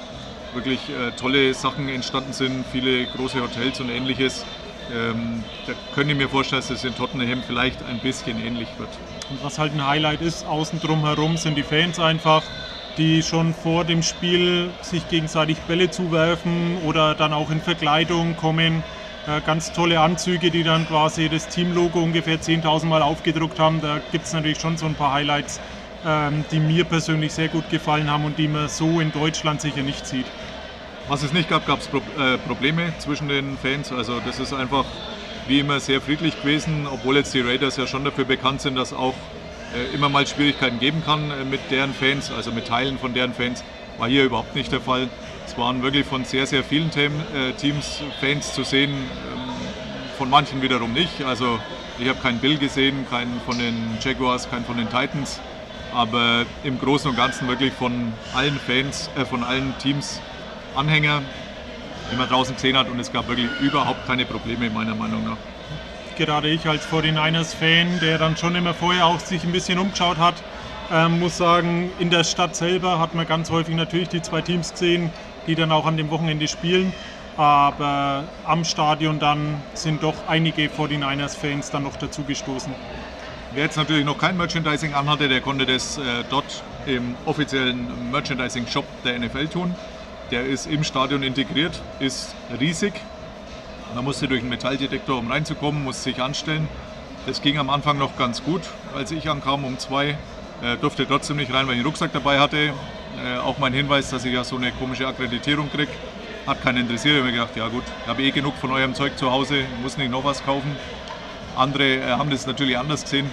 wirklich 0.53 0.89
äh, 0.89 1.11
tolle 1.11 1.53
Sachen 1.53 1.89
entstanden 1.89 2.33
sind, 2.33 2.65
viele 2.71 3.05
große 3.05 3.41
Hotels 3.41 3.79
und 3.79 3.89
ähnliches. 3.89 4.45
Ähm, 4.91 5.43
da 5.67 5.73
könnte 5.93 6.13
ich 6.13 6.17
mir 6.17 6.29
vorstellen, 6.29 6.61
dass 6.61 6.71
es 6.71 6.83
in 6.83 6.95
Tottenham 6.95 7.43
vielleicht 7.43 7.83
ein 7.83 7.99
bisschen 7.99 8.43
ähnlich 8.43 8.67
wird. 8.77 8.89
Und 9.29 9.43
was 9.43 9.59
halt 9.59 9.73
ein 9.73 9.85
Highlight 9.85 10.21
ist, 10.21 10.45
außen 10.45 10.79
drum 10.79 11.05
herum 11.05 11.37
sind 11.37 11.55
die 11.55 11.63
Fans 11.63 11.99
einfach, 11.99 12.43
die 12.97 13.21
schon 13.21 13.53
vor 13.53 13.85
dem 13.85 14.01
Spiel 14.01 14.69
sich 14.81 15.07
gegenseitig 15.09 15.57
Bälle 15.67 15.91
zuwerfen 15.91 16.77
oder 16.85 17.13
dann 17.13 17.33
auch 17.33 17.51
in 17.51 17.61
Verkleidung 17.61 18.35
kommen. 18.35 18.83
Äh, 19.27 19.41
ganz 19.45 19.71
tolle 19.71 19.99
Anzüge, 19.99 20.49
die 20.49 20.63
dann 20.63 20.87
quasi 20.87 21.29
das 21.29 21.47
Teamlogo 21.47 21.99
ungefähr 21.99 22.41
10.000 22.41 22.85
Mal 22.85 23.01
aufgedruckt 23.03 23.59
haben. 23.59 23.79
Da 23.81 23.99
gibt 24.11 24.25
es 24.25 24.33
natürlich 24.33 24.59
schon 24.59 24.77
so 24.77 24.87
ein 24.87 24.95
paar 24.95 25.13
Highlights, 25.13 25.59
ähm, 26.05 26.43
die 26.51 26.59
mir 26.59 26.83
persönlich 26.83 27.33
sehr 27.33 27.49
gut 27.49 27.69
gefallen 27.69 28.09
haben 28.09 28.25
und 28.25 28.37
die 28.37 28.47
man 28.47 28.67
so 28.69 28.99
in 28.99 29.11
Deutschland 29.11 29.61
sicher 29.61 29.83
nicht 29.83 30.05
sieht. 30.07 30.25
Was 31.09 31.23
es 31.23 31.33
nicht 31.33 31.49
gab, 31.49 31.65
gab 31.65 31.79
es 31.79 31.87
Pro 31.87 32.03
äh, 32.19 32.37
Probleme 32.37 32.93
zwischen 32.99 33.29
den 33.29 33.57
Fans. 33.57 33.91
Also 33.91 34.19
das 34.23 34.39
ist 34.39 34.53
einfach 34.53 34.85
wie 35.47 35.59
immer 35.59 35.79
sehr 35.79 36.01
friedlich 36.01 36.39
gewesen, 36.39 36.85
obwohl 36.85 37.15
jetzt 37.15 37.33
die 37.33 37.41
Raiders 37.41 37.77
ja 37.77 37.87
schon 37.87 38.05
dafür 38.05 38.25
bekannt 38.25 38.61
sind, 38.61 38.75
dass 38.75 38.93
auch 38.93 39.15
äh, 39.73 39.95
immer 39.95 40.09
mal 40.09 40.27
Schwierigkeiten 40.27 40.77
geben 40.79 41.01
kann 41.03 41.31
äh, 41.31 41.45
mit 41.45 41.61
deren 41.71 41.95
Fans, 41.95 42.31
also 42.31 42.51
mit 42.51 42.67
Teilen 42.67 42.99
von 42.99 43.15
deren 43.15 43.33
Fans. 43.33 43.63
War 43.97 44.07
hier 44.07 44.23
überhaupt 44.23 44.53
nicht 44.53 44.71
der 44.71 44.81
Fall. 44.81 45.09
Es 45.47 45.57
waren 45.57 45.81
wirklich 45.81 46.05
von 46.05 46.25
sehr, 46.25 46.45
sehr 46.45 46.63
vielen 46.63 46.91
Team, 46.91 47.11
äh, 47.33 47.53
Teams 47.53 48.03
Fans 48.19 48.53
zu 48.53 48.63
sehen, 48.63 48.91
ähm, 48.91 49.49
von 50.15 50.29
manchen 50.29 50.61
wiederum 50.61 50.93
nicht. 50.93 51.23
Also 51.23 51.57
ich 51.97 52.07
habe 52.07 52.19
keinen 52.19 52.37
Bill 52.37 52.59
gesehen, 52.59 53.07
keinen 53.09 53.41
von 53.47 53.57
den 53.57 53.97
Jaguars, 53.99 54.47
keinen 54.47 54.63
von 54.63 54.77
den 54.77 54.91
Titans. 54.91 55.39
Aber 55.91 56.45
im 56.63 56.79
Großen 56.79 57.09
und 57.09 57.17
Ganzen 57.17 57.47
wirklich 57.47 57.73
von 57.73 58.13
allen 58.35 58.59
Fans, 58.59 59.09
äh, 59.17 59.25
von 59.25 59.43
allen 59.43 59.73
Teams 59.79 60.21
Anhänger, 60.75 61.21
die 62.11 62.15
man 62.15 62.27
draußen 62.27 62.55
gesehen 62.55 62.77
hat 62.77 62.89
und 62.89 62.99
es 62.99 63.11
gab 63.11 63.27
wirklich 63.27 63.49
überhaupt 63.61 64.05
keine 64.07 64.25
Probleme 64.25 64.69
meiner 64.69 64.95
Meinung 64.95 65.23
nach. 65.25 65.37
Gerade 66.17 66.49
ich 66.49 66.67
als 66.67 66.85
49ers-Fan, 66.87 67.99
der 68.01 68.17
dann 68.17 68.35
schon 68.35 68.55
immer 68.55 68.73
vorher 68.73 69.05
auch 69.05 69.19
sich 69.19 69.43
ein 69.43 69.51
bisschen 69.51 69.79
umgeschaut 69.79 70.17
hat, 70.17 70.35
ähm, 70.91 71.19
muss 71.19 71.37
sagen, 71.37 71.91
in 71.99 72.09
der 72.09 72.23
Stadt 72.23 72.55
selber 72.55 72.99
hat 72.99 73.13
man 73.15 73.27
ganz 73.27 73.49
häufig 73.51 73.75
natürlich 73.75 74.09
die 74.09 74.21
zwei 74.21 74.41
Teams 74.41 74.71
gesehen, 74.71 75.11
die 75.47 75.55
dann 75.55 75.71
auch 75.71 75.85
an 75.85 75.97
dem 75.97 76.09
Wochenende 76.09 76.47
spielen. 76.47 76.93
Aber 77.37 78.25
am 78.45 78.65
Stadion 78.65 79.19
dann 79.19 79.61
sind 79.73 80.03
doch 80.03 80.15
einige 80.27 80.67
49ers-Fans 80.67 81.71
dann 81.71 81.83
noch 81.83 81.95
dazu 81.95 82.23
gestoßen. 82.23 82.73
Wer 83.53 83.63
jetzt 83.63 83.77
natürlich 83.77 84.05
noch 84.05 84.17
kein 84.17 84.35
Merchandising 84.35 84.93
anhatte, 84.93 85.29
der 85.29 85.41
konnte 85.41 85.65
das 85.65 85.97
äh, 85.97 86.01
dort 86.29 86.63
im 86.85 87.15
offiziellen 87.25 88.11
Merchandising-Shop 88.11 88.85
der 89.05 89.19
NFL 89.19 89.47
tun. 89.47 89.75
Der 90.31 90.45
ist 90.45 90.67
im 90.67 90.83
Stadion 90.83 91.23
integriert, 91.23 91.81
ist 91.99 92.35
riesig. 92.59 92.93
Man 93.95 94.03
musste 94.03 94.27
durch 94.27 94.41
einen 94.41 94.49
Metalldetektor, 94.49 95.17
um 95.17 95.31
reinzukommen, 95.31 95.83
musste 95.83 96.03
sich 96.03 96.21
anstellen. 96.21 96.67
Das 97.25 97.41
ging 97.41 97.57
am 97.57 97.71
Anfang 97.71 97.97
noch 97.97 98.15
ganz 98.15 98.43
gut. 98.43 98.61
Als 98.95 99.09
ich 99.09 99.27
ankam 99.27 99.65
um 99.65 99.79
zwei, 99.79 100.17
äh, 100.61 100.77
durfte 100.79 101.07
trotzdem 101.07 101.37
nicht 101.37 101.51
rein, 101.51 101.65
weil 101.65 101.73
ich 101.73 101.79
einen 101.79 101.87
Rucksack 101.87 102.13
dabei 102.13 102.39
hatte. 102.39 102.57
Äh, 102.57 103.37
auch 103.43 103.57
mein 103.57 103.73
Hinweis, 103.73 104.11
dass 104.11 104.23
ich 104.23 104.33
ja 104.33 104.43
so 104.43 104.57
eine 104.57 104.71
komische 104.71 105.07
Akkreditierung 105.07 105.71
kriege, 105.71 105.91
hat 106.45 106.61
keinen 106.61 106.81
interessiert. 106.81 107.15
Ich 107.15 107.21
habe 107.21 107.31
mir 107.31 107.37
gedacht, 107.39 107.55
ja 107.55 107.67
gut, 107.67 107.83
ich 108.03 108.07
habe 108.07 108.21
eh 108.21 108.29
genug 108.29 108.55
von 108.57 108.71
eurem 108.71 108.93
Zeug 108.93 109.17
zu 109.17 109.31
Hause, 109.31 109.63
muss 109.81 109.97
nicht 109.97 110.11
noch 110.11 110.23
was 110.23 110.45
kaufen. 110.45 110.75
Andere 111.55 111.95
äh, 111.95 112.11
haben 112.11 112.29
das 112.29 112.45
natürlich 112.45 112.77
anders 112.77 113.01
gesehen. 113.01 113.31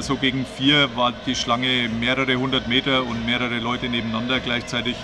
So 0.00 0.16
gegen 0.16 0.44
vier 0.44 0.94
war 0.94 1.12
die 1.24 1.34
Schlange 1.34 1.88
mehrere 1.88 2.34
hundert 2.36 2.68
Meter 2.68 3.02
und 3.02 3.24
mehrere 3.24 3.58
Leute 3.60 3.88
nebeneinander 3.88 4.38
gleichzeitig. 4.38 4.94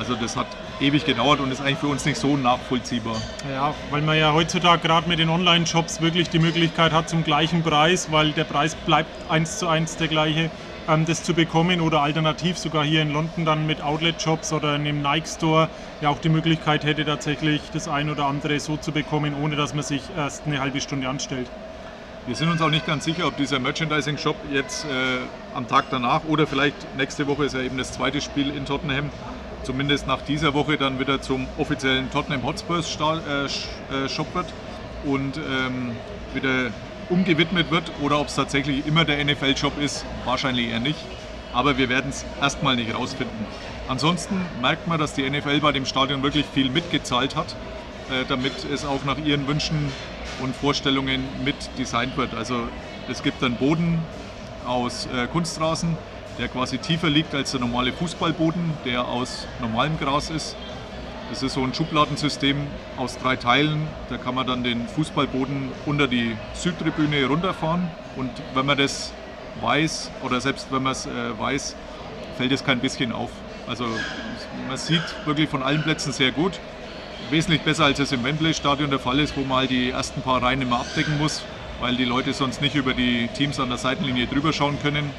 Also 0.00 0.16
das 0.16 0.36
hat 0.36 0.48
ewig 0.80 1.04
gedauert 1.04 1.40
und 1.40 1.50
ist 1.50 1.60
eigentlich 1.60 1.78
für 1.78 1.88
uns 1.88 2.04
nicht 2.04 2.18
so 2.18 2.36
nachvollziehbar. 2.36 3.16
Ja, 3.50 3.74
weil 3.90 4.02
man 4.02 4.18
ja 4.18 4.32
heutzutage 4.32 4.86
gerade 4.86 5.08
mit 5.08 5.18
den 5.18 5.28
Online-Shops 5.28 6.00
wirklich 6.00 6.28
die 6.28 6.38
Möglichkeit 6.38 6.92
hat 6.92 7.08
zum 7.08 7.24
gleichen 7.24 7.62
Preis, 7.62 8.08
weil 8.10 8.32
der 8.32 8.44
Preis 8.44 8.74
bleibt 8.74 9.10
eins 9.30 9.58
zu 9.58 9.68
eins 9.68 9.96
der 9.96 10.08
gleiche, 10.08 10.50
ähm, 10.88 11.04
das 11.06 11.22
zu 11.22 11.34
bekommen 11.34 11.80
oder 11.80 12.02
alternativ 12.02 12.58
sogar 12.58 12.84
hier 12.84 13.02
in 13.02 13.12
London 13.12 13.44
dann 13.44 13.66
mit 13.66 13.82
Outlet-Shops 13.82 14.52
oder 14.52 14.76
in 14.76 14.82
einem 14.82 15.02
Nike-Store 15.02 15.68
ja 16.00 16.10
auch 16.10 16.18
die 16.18 16.28
Möglichkeit 16.28 16.84
hätte 16.84 17.04
tatsächlich 17.04 17.62
das 17.72 17.88
ein 17.88 18.10
oder 18.10 18.26
andere 18.26 18.60
so 18.60 18.76
zu 18.76 18.92
bekommen, 18.92 19.34
ohne 19.42 19.56
dass 19.56 19.74
man 19.74 19.84
sich 19.84 20.02
erst 20.16 20.46
eine 20.46 20.60
halbe 20.60 20.80
Stunde 20.80 21.08
anstellt. 21.08 21.48
Wir 22.26 22.34
sind 22.34 22.50
uns 22.50 22.60
auch 22.60 22.70
nicht 22.70 22.84
ganz 22.84 23.04
sicher, 23.04 23.28
ob 23.28 23.36
dieser 23.36 23.60
Merchandising-Shop 23.60 24.34
jetzt 24.52 24.84
äh, 24.84 24.88
am 25.54 25.68
Tag 25.68 25.84
danach 25.90 26.22
oder 26.26 26.48
vielleicht 26.48 26.76
nächste 26.96 27.28
Woche 27.28 27.44
ist 27.44 27.54
ja 27.54 27.60
eben 27.60 27.78
das 27.78 27.92
zweite 27.92 28.20
Spiel 28.20 28.50
in 28.50 28.66
Tottenham, 28.66 29.10
zumindest 29.66 30.06
nach 30.06 30.22
dieser 30.22 30.54
Woche 30.54 30.76
dann 30.76 31.00
wieder 31.00 31.20
zum 31.20 31.48
offiziellen 31.58 32.08
Tottenham 32.12 32.44
Hotspurs 32.44 32.96
äh, 33.00 33.46
äh, 33.46 34.08
Shop 34.08 34.32
wird 34.32 34.46
und 35.04 35.38
ähm, 35.38 35.90
wieder 36.34 36.70
umgewidmet 37.10 37.72
wird 37.72 37.90
oder 38.00 38.20
ob 38.20 38.28
es 38.28 38.36
tatsächlich 38.36 38.86
immer 38.86 39.04
der 39.04 39.22
NFL-Shop 39.24 39.78
ist, 39.80 40.06
wahrscheinlich 40.24 40.68
eher 40.68 40.78
nicht. 40.78 40.98
Aber 41.52 41.78
wir 41.78 41.88
werden 41.88 42.10
es 42.10 42.24
erstmal 42.40 42.76
nicht 42.76 42.94
rausfinden. 42.94 43.46
Ansonsten 43.88 44.40
merkt 44.62 44.86
man, 44.86 45.00
dass 45.00 45.14
die 45.14 45.28
NFL 45.28 45.58
bei 45.60 45.72
dem 45.72 45.84
Stadion 45.84 46.22
wirklich 46.22 46.46
viel 46.46 46.70
mitgezahlt 46.70 47.34
hat, 47.34 47.56
äh, 48.10 48.24
damit 48.28 48.52
es 48.72 48.84
auch 48.84 49.04
nach 49.04 49.18
ihren 49.18 49.48
Wünschen 49.48 49.90
und 50.40 50.54
Vorstellungen 50.54 51.24
mit 51.44 51.56
designt 51.76 52.16
wird. 52.16 52.34
Also 52.34 52.68
es 53.08 53.24
gibt 53.24 53.42
einen 53.42 53.56
Boden 53.56 53.98
aus 54.64 55.06
äh, 55.06 55.26
Kunstrasen, 55.26 55.96
der 56.38 56.48
quasi 56.48 56.78
tiefer 56.78 57.08
liegt 57.08 57.34
als 57.34 57.52
der 57.52 57.60
normale 57.60 57.92
Fußballboden, 57.92 58.72
der 58.84 59.06
aus 59.06 59.46
normalem 59.60 59.98
Gras 59.98 60.30
ist. 60.30 60.56
Das 61.30 61.42
ist 61.42 61.54
so 61.54 61.62
ein 61.62 61.74
Schubladensystem 61.74 62.56
aus 62.96 63.18
drei 63.18 63.36
Teilen. 63.36 63.88
Da 64.10 64.16
kann 64.16 64.34
man 64.34 64.46
dann 64.46 64.62
den 64.62 64.86
Fußballboden 64.86 65.70
unter 65.84 66.06
die 66.06 66.36
Südtribüne 66.54 67.26
runterfahren. 67.26 67.88
Und 68.16 68.30
wenn 68.54 68.66
man 68.66 68.78
das 68.78 69.12
weiß, 69.60 70.10
oder 70.22 70.40
selbst 70.40 70.68
wenn 70.70 70.84
man 70.84 70.92
es 70.92 71.06
äh, 71.06 71.38
weiß, 71.38 71.74
fällt 72.36 72.52
es 72.52 72.64
kein 72.64 72.78
bisschen 72.78 73.12
auf. 73.12 73.30
Also 73.66 73.86
man 74.68 74.76
sieht 74.76 75.02
wirklich 75.24 75.48
von 75.48 75.62
allen 75.62 75.82
Plätzen 75.82 76.12
sehr 76.12 76.30
gut. 76.30 76.60
Wesentlich 77.30 77.62
besser 77.62 77.86
als 77.86 77.98
es 77.98 78.12
im 78.12 78.22
Wembley-Stadion 78.22 78.90
der 78.90 79.00
Fall 79.00 79.18
ist, 79.18 79.36
wo 79.36 79.40
man 79.40 79.58
halt 79.58 79.70
die 79.70 79.90
ersten 79.90 80.22
paar 80.22 80.40
Reihen 80.40 80.62
immer 80.62 80.78
abdecken 80.78 81.18
muss, 81.18 81.42
weil 81.80 81.96
die 81.96 82.04
Leute 82.04 82.32
sonst 82.34 82.60
nicht 82.60 82.76
über 82.76 82.94
die 82.94 83.28
Teams 83.34 83.58
an 83.58 83.68
der 83.68 83.78
Seitenlinie 83.78 84.26
drüber 84.26 84.52
schauen 84.52 84.78
können 84.80 85.10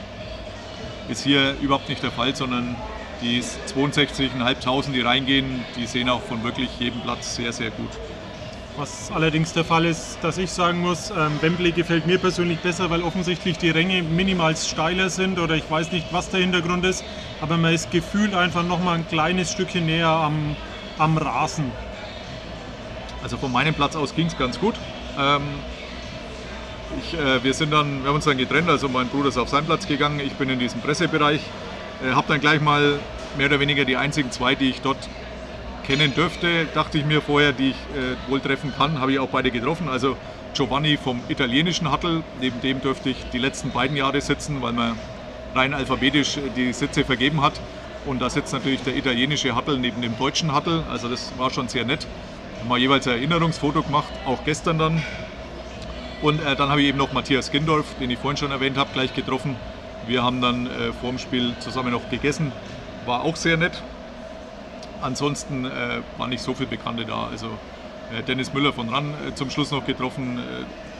ist 1.10 1.24
hier 1.24 1.56
überhaupt 1.62 1.90
nicht 1.90 2.04
der 2.04 2.12
Fall, 2.12 2.36
sondern 2.36 2.76
die 3.22 3.42
62.500, 3.42 4.92
die 4.92 5.02
reingehen, 5.02 5.66
die 5.76 5.86
sehen 5.86 6.10
auch 6.10 6.22
von 6.22 6.44
wirklich 6.44 6.70
jedem 6.80 7.02
Platz 7.02 7.36
sehr, 7.36 7.52
sehr 7.52 7.72
gut. 7.72 7.90
Was 8.78 9.12
allerdings 9.12 9.54
der 9.54 9.64
Fall 9.64 9.86
ist, 9.86 10.20
dass 10.22 10.38
ich 10.38 10.52
sagen 10.52 10.82
muss, 10.82 11.10
ähm, 11.10 11.42
Wembley 11.42 11.72
gefällt 11.72 12.06
mir 12.06 12.20
persönlich 12.20 12.60
besser, 12.60 12.92
weil 12.92 13.02
offensichtlich 13.02 13.58
die 13.58 13.72
Ränge 13.72 14.04
minimal 14.04 14.56
steiler 14.56 15.10
sind 15.10 15.40
oder 15.40 15.56
ich 15.56 15.70
weiß 15.70 15.92
nicht, 15.92 16.06
was 16.12 16.30
der 16.30 16.42
Hintergrund 16.42 16.86
ist, 16.86 17.04
aber 17.42 17.58
man 17.58 17.74
ist 17.74 17.90
gefühlt 17.90 18.36
einfach 18.36 18.62
noch 18.62 18.84
mal 18.84 18.94
ein 18.94 19.08
kleines 19.08 19.52
Stückchen 19.52 19.88
näher 19.88 20.10
am, 20.10 20.56
am 21.00 21.18
Rasen? 21.18 21.72
Also 23.24 23.38
von 23.38 23.52
meinem 23.52 23.74
Platz 23.74 23.96
aus 23.96 24.14
ging 24.14 24.28
es 24.28 24.38
ganz 24.38 24.60
gut. 24.60 24.76
Ähm, 25.18 25.42
ich, 27.00 27.18
äh, 27.18 27.44
wir, 27.44 27.54
sind 27.54 27.72
dann, 27.72 28.02
wir 28.04 28.10
haben 28.10 28.16
uns 28.16 28.26
dann 28.26 28.38
getrennt, 28.38 28.70
also 28.70 28.88
mein 28.90 29.08
Bruder 29.08 29.30
ist 29.30 29.38
auf 29.38 29.50
seinen 29.50 29.66
Platz 29.66 29.88
gegangen, 29.88 30.20
ich 30.20 30.34
bin 30.34 30.50
in 30.50 30.60
diesem 30.60 30.82
Pressebereich. 30.82 31.42
Äh, 32.04 32.14
habe 32.14 32.28
dann 32.28 32.40
gleich 32.40 32.62
mal 32.62 33.00
mehr 33.38 33.48
oder 33.48 33.60
weniger 33.60 33.86
die 33.86 33.98
einzigen 33.98 34.32
zwei, 34.32 34.56
die 34.56 34.70
ich 34.70 34.82
dort 34.82 34.98
kennen 35.86 36.14
dürfte, 36.14 36.66
dachte 36.74 36.98
ich 36.98 37.06
mir 37.06 37.22
vorher, 37.22 37.54
die 37.54 37.70
ich 37.70 37.76
äh, 37.76 38.30
wohl 38.30 38.42
treffen 38.42 38.74
kann, 38.78 39.00
habe 39.00 39.14
ich 39.14 39.20
auch 39.20 39.30
beide 39.30 39.52
getroffen. 39.52 39.88
Also 39.88 40.18
Giovanni 40.54 40.98
vom 40.98 41.22
italienischen 41.30 41.92
Hattel, 41.92 42.24
neben 42.42 42.60
dem 42.62 42.82
dürfte 42.82 43.10
ich 43.10 43.18
die 43.32 43.38
letzten 43.38 43.72
beiden 43.72 43.96
Jahre 43.96 44.20
sitzen, 44.20 44.62
weil 44.62 44.74
man 44.74 44.98
rein 45.56 45.74
alphabetisch 45.74 46.40
die 46.56 46.74
Sitze 46.74 47.06
vergeben 47.06 47.42
hat. 47.42 47.54
Und 48.06 48.22
da 48.22 48.30
sitzt 48.30 48.54
natürlich 48.54 48.82
der 48.84 48.96
italienische 48.96 49.56
Hattel 49.56 49.80
neben 49.80 50.02
dem 50.02 50.18
deutschen 50.18 50.54
Hattel. 50.54 50.84
Also 50.90 51.10
das 51.10 51.32
war 51.38 51.52
schon 51.52 51.68
sehr 51.68 51.86
nett. 51.86 52.08
Haben 52.60 52.70
wir 52.70 52.78
jeweils 52.78 53.08
ein 53.08 53.14
Erinnerungsfoto 53.14 53.82
gemacht, 53.82 54.12
auch 54.26 54.44
gestern 54.46 54.78
dann. 54.78 55.04
Und 56.22 56.42
äh, 56.42 56.56
dann 56.56 56.70
habe 56.70 56.82
ich 56.82 56.88
eben 56.88 56.98
noch 56.98 57.14
Matthias 57.14 57.52
Gindorf, 57.52 57.86
den 58.00 58.10
ich 58.10 58.18
vorhin 58.18 58.38
schon 58.38 58.52
erwähnt 58.52 58.78
habe, 58.78 58.90
gleich 58.94 59.14
getroffen. 59.14 59.56
Wir 60.08 60.24
haben 60.24 60.42
dann 60.42 60.68
äh, 60.68 60.94
vor 60.94 61.10
dem 61.10 61.20
Spiel 61.20 61.54
zusammen 61.60 61.92
noch 61.92 62.10
gegessen. 62.10 62.52
War 63.06 63.22
auch 63.24 63.36
sehr 63.36 63.58
nett. 63.58 63.84
Ansonsten 65.02 65.66
äh, 65.66 66.02
war 66.18 66.28
nicht 66.28 66.42
so 66.42 66.54
viel 66.54 66.66
Bekannte 66.66 67.06
da. 67.06 67.28
Also 67.28 67.48
äh, 68.12 68.24
Dennis 68.24 68.54
Müller 68.54 68.74
von 68.74 68.90
RAN 68.90 69.14
äh, 69.28 69.36
zum 69.36 69.50
Schluss 69.50 69.72
noch 69.72 69.86
getroffen. 69.86 70.40
Äh, 70.40 70.42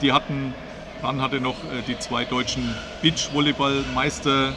die 0.02 0.12
hatten, 0.12 0.54
RAN 1.02 1.20
hatte 1.20 1.40
noch 1.40 1.56
die 1.86 1.98
zwei 1.98 2.24
deutschen 2.24 2.74
Beachvolleyballmeister, 3.02 4.52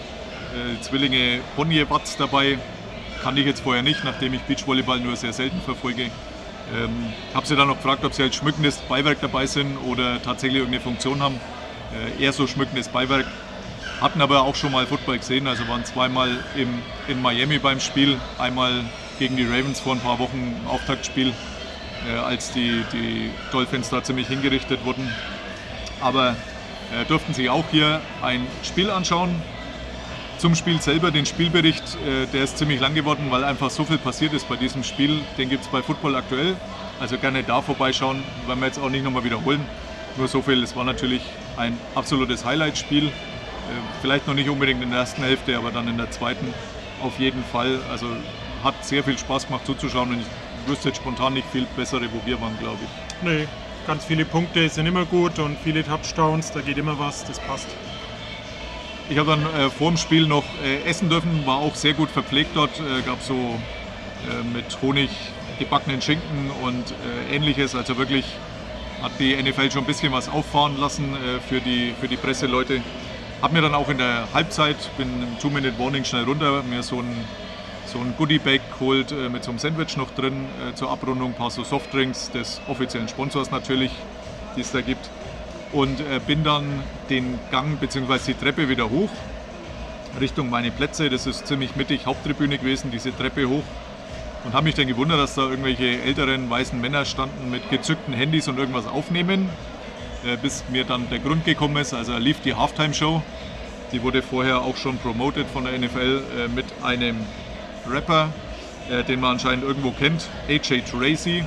Zwillinge 0.82 1.40
Bonje-Watz 1.56 2.18
dabei. 2.18 2.58
Kannte 3.22 3.42
ich 3.42 3.48
jetzt 3.48 3.62
vorher 3.62 3.84
nicht, 3.84 4.04
nachdem 4.04 4.34
ich 4.34 4.42
Beachvolleyball 4.42 5.00
nur 5.00 5.16
sehr 5.16 5.34
selten 5.34 5.62
verfolge. 5.62 6.10
Ähm, 6.74 7.14
habe 7.34 7.46
sie 7.46 7.56
dann 7.56 7.68
noch 7.68 7.78
gefragt, 7.78 8.06
ob 8.06 8.14
sie 8.14 8.24
als 8.24 8.36
schmückendes 8.36 8.78
Beiwerk 8.78 9.20
dabei 9.22 9.46
sind 9.46 9.78
oder 9.78 10.22
tatsächlich 10.22 10.60
irgendeine 10.60 10.82
Funktion 10.82 11.22
haben. 11.22 11.40
Äh, 12.18 12.24
eher 12.24 12.34
so 12.34 12.48
schmückendes 12.48 12.88
Beiwerk. 12.88 13.26
Hatten 14.00 14.22
aber 14.22 14.42
auch 14.42 14.56
schon 14.56 14.72
mal 14.72 14.88
Football 14.88 15.20
gesehen, 15.20 15.48
also 15.48 15.68
waren 15.68 15.86
zweimal 15.86 16.30
im, 16.56 16.82
in 17.08 17.22
Miami 17.22 17.60
beim 17.60 17.80
Spiel. 17.80 18.18
Einmal 18.40 18.84
gegen 19.20 19.38
die 19.38 19.44
Ravens 19.44 19.80
vor 19.80 19.94
ein 19.94 20.00
paar 20.00 20.18
Wochen 20.18 20.56
im 20.62 20.68
Auftaktspiel, 20.68 21.34
äh, 22.10 22.18
als 22.18 22.52
die, 22.52 22.84
die 22.94 23.32
Dolphins 23.52 23.90
da 23.90 24.04
ziemlich 24.04 24.28
hingerichtet 24.28 24.84
wurden. 24.86 25.12
Aber 26.00 26.36
äh, 26.92 27.06
durften 27.06 27.34
sich 27.34 27.50
auch 27.50 27.66
hier 27.70 28.02
ein 28.22 28.48
Spiel 28.64 28.90
anschauen. 28.90 29.42
Zum 30.42 30.56
Spiel 30.56 30.82
selber, 30.82 31.12
den 31.12 31.28
Spielbericht, 31.28 31.84
äh, 32.04 32.26
der 32.34 32.46
ist 32.46 32.58
ziemlich 32.58 32.80
lang 32.80 32.96
geworden, 32.96 33.28
weil 33.30 33.44
einfach 33.44 33.70
so 33.70 33.84
viel 33.84 34.00
passiert 34.00 34.34
ist 34.34 34.50
bei 34.50 34.56
diesem 34.56 34.84
Spiel. 34.84 35.20
Den 35.38 35.50
gibt 35.50 35.66
es 35.66 35.70
bei 35.70 35.84
Football 35.84 36.16
aktuell. 36.16 36.56
Also 37.00 37.20
gerne 37.20 37.44
da 37.44 37.62
vorbeischauen, 37.62 38.24
werden 38.48 38.60
wir 38.60 38.66
jetzt 38.66 38.80
auch 38.80 38.90
nicht 38.90 39.04
nochmal 39.04 39.24
wiederholen. 39.24 39.64
Nur 40.18 40.28
so 40.28 40.42
viel, 40.42 40.64
es 40.64 40.76
war 40.76 40.84
natürlich 40.84 41.22
ein 41.58 41.78
absolutes 41.94 42.44
Highlight-Spiel. 42.44 43.06
Äh, 43.06 43.12
vielleicht 44.02 44.26
noch 44.26 44.34
nicht 44.34 44.50
unbedingt 44.50 44.82
in 44.82 44.90
der 44.90 45.02
ersten 45.02 45.22
Hälfte, 45.22 45.56
aber 45.56 45.70
dann 45.70 45.88
in 45.88 45.98
der 45.98 46.10
zweiten 46.10 46.52
auf 47.04 47.20
jeden 47.20 47.44
Fall. 47.44 47.78
Also 47.92 48.08
hat 48.64 48.84
sehr 48.84 49.04
viel 49.04 49.20
Spaß 49.20 49.46
gemacht 49.46 49.68
zuzuschauen 49.68 50.10
und 50.10 50.22
ich 50.22 50.68
wüsste 50.68 50.88
jetzt 50.88 50.98
spontan 50.98 51.36
nicht 51.36 51.46
viel 51.52 51.68
bessere, 51.76 52.08
wo 52.12 52.20
wir 52.26 52.42
waren, 52.42 52.58
glaube 52.58 52.80
ich. 52.82 53.24
Nee, 53.24 53.48
ganz 53.86 54.06
viele 54.06 54.26
Punkte 54.26 54.68
sind 54.70 54.88
immer 54.88 55.06
gut 55.06 55.38
und 55.38 55.56
viele 55.64 55.84
Touchdowns, 55.84 56.52
da 56.52 56.62
geht 56.62 56.80
immer 56.80 56.98
was, 56.98 57.26
das 57.26 57.40
passt. 57.42 57.68
Ich 59.12 59.18
habe 59.18 59.32
dann 59.32 59.46
äh, 59.46 59.70
vor 59.70 59.90
dem 59.90 59.98
Spiel 59.98 60.26
noch 60.26 60.46
äh, 60.64 60.90
essen 60.90 61.10
dürfen, 61.10 61.46
war 61.46 61.58
auch 61.58 61.76
sehr 61.76 61.94
gut 61.94 62.10
verpflegt 62.10 62.52
dort. 62.56 62.70
Äh, 62.80 63.02
gab 63.02 63.22
so 63.22 63.34
äh, 63.34 64.56
mit 64.56 64.82
Honig 64.82 65.10
gebackenen 65.60 66.02
Schinken 66.02 66.50
und 66.64 66.86
äh, 67.30 67.36
ähnliches. 67.36 67.76
Also 67.76 67.98
wirklich 67.98 68.24
hat 69.02 69.12
die 69.20 69.36
NFL 69.36 69.70
schon 69.70 69.84
ein 69.84 69.86
bisschen 69.86 70.14
was 70.14 70.30
auffahren 70.30 70.80
lassen 70.80 71.14
äh, 71.14 71.42
für, 71.42 71.60
die, 71.60 71.94
für 72.00 72.08
die 72.08 72.16
Presseleute. 72.16 72.80
Hab 73.42 73.52
mir 73.52 73.62
dann 73.62 73.76
auch 73.76 73.90
in 73.90 73.98
der 73.98 74.30
Halbzeit, 74.34 74.78
bin 74.98 75.10
im 75.22 75.38
Two-Minute-Warning 75.40 76.06
schnell 76.06 76.24
runter, 76.24 76.64
mir 76.64 76.82
so 76.82 77.00
ein, 77.02 77.14
so 77.88 78.00
ein 78.00 78.14
Goodie-Bag 78.18 78.62
geholt 78.80 79.12
äh, 79.12 79.28
mit 79.28 79.44
so 79.44 79.52
einem 79.52 79.60
Sandwich 79.60 79.98
noch 79.98 80.12
drin 80.12 80.46
zur 80.76 80.90
Abrundung, 80.90 81.32
ein 81.32 81.36
paar 81.36 81.52
so 81.52 81.66
Softdrinks 81.66 82.32
des 82.32 82.62
offiziellen 82.70 83.10
Sponsors 83.10 83.52
natürlich, 83.52 83.92
die 84.56 84.62
es 84.62 84.72
da 84.72 84.80
gibt 84.80 85.10
und 85.74 86.00
äh, 86.00 86.20
bin 86.26 86.44
dann 86.44 86.66
den 87.10 87.40
Gang 87.52 87.80
bzw. 87.80 88.20
die 88.28 88.34
Treppe 88.34 88.70
wieder 88.70 88.90
hoch 88.90 89.10
Richtung 90.20 90.50
meine 90.50 90.72
Plätze. 90.72 91.10
Das 91.10 91.26
ist 91.26 91.48
ziemlich 91.48 91.76
mittig 91.76 92.06
Haupttribüne 92.06 92.58
gewesen, 92.58 92.92
diese 92.92 93.16
Treppe 93.16 93.48
hoch. 93.48 93.64
Und 94.44 94.54
habe 94.54 94.64
mich 94.66 94.76
dann 94.76 94.88
gewundert, 94.88 95.20
dass 95.20 95.36
da 95.36 95.44
irgendwelche 95.44 96.02
älteren 96.02 96.50
weißen 96.50 96.80
Männer 96.82 97.06
standen 97.06 97.52
mit 97.52 97.70
gezückten 97.70 98.14
Handys 98.14 98.48
und 98.48 98.58
irgendwas 98.58 98.88
aufnehmen. 98.88 99.50
Äh, 100.26 100.38
bis 100.38 100.64
mir 100.70 100.84
dann 100.84 101.10
der 101.10 101.20
Grund 101.20 101.46
gekommen 101.46 101.78
ist. 101.78 101.94
Also 101.94 102.18
lief 102.18 102.42
die 102.42 102.56
Halftime-Show. 102.56 103.22
Die 103.92 104.04
wurde 104.04 104.22
vorher 104.22 104.62
auch 104.62 104.78
schon 104.78 104.98
promoted 104.98 105.48
von 105.48 105.66
der 105.66 105.78
NFL 105.78 106.24
äh, 106.38 106.48
mit 106.48 106.66
einem 106.84 107.18
Rapper, 107.90 108.30
den 109.08 109.22
man 109.22 109.32
anscheinend 109.32 109.64
irgendwo 109.64 109.90
kennt, 109.92 110.28
AJ 110.48 110.82
Tracy. 110.82 111.44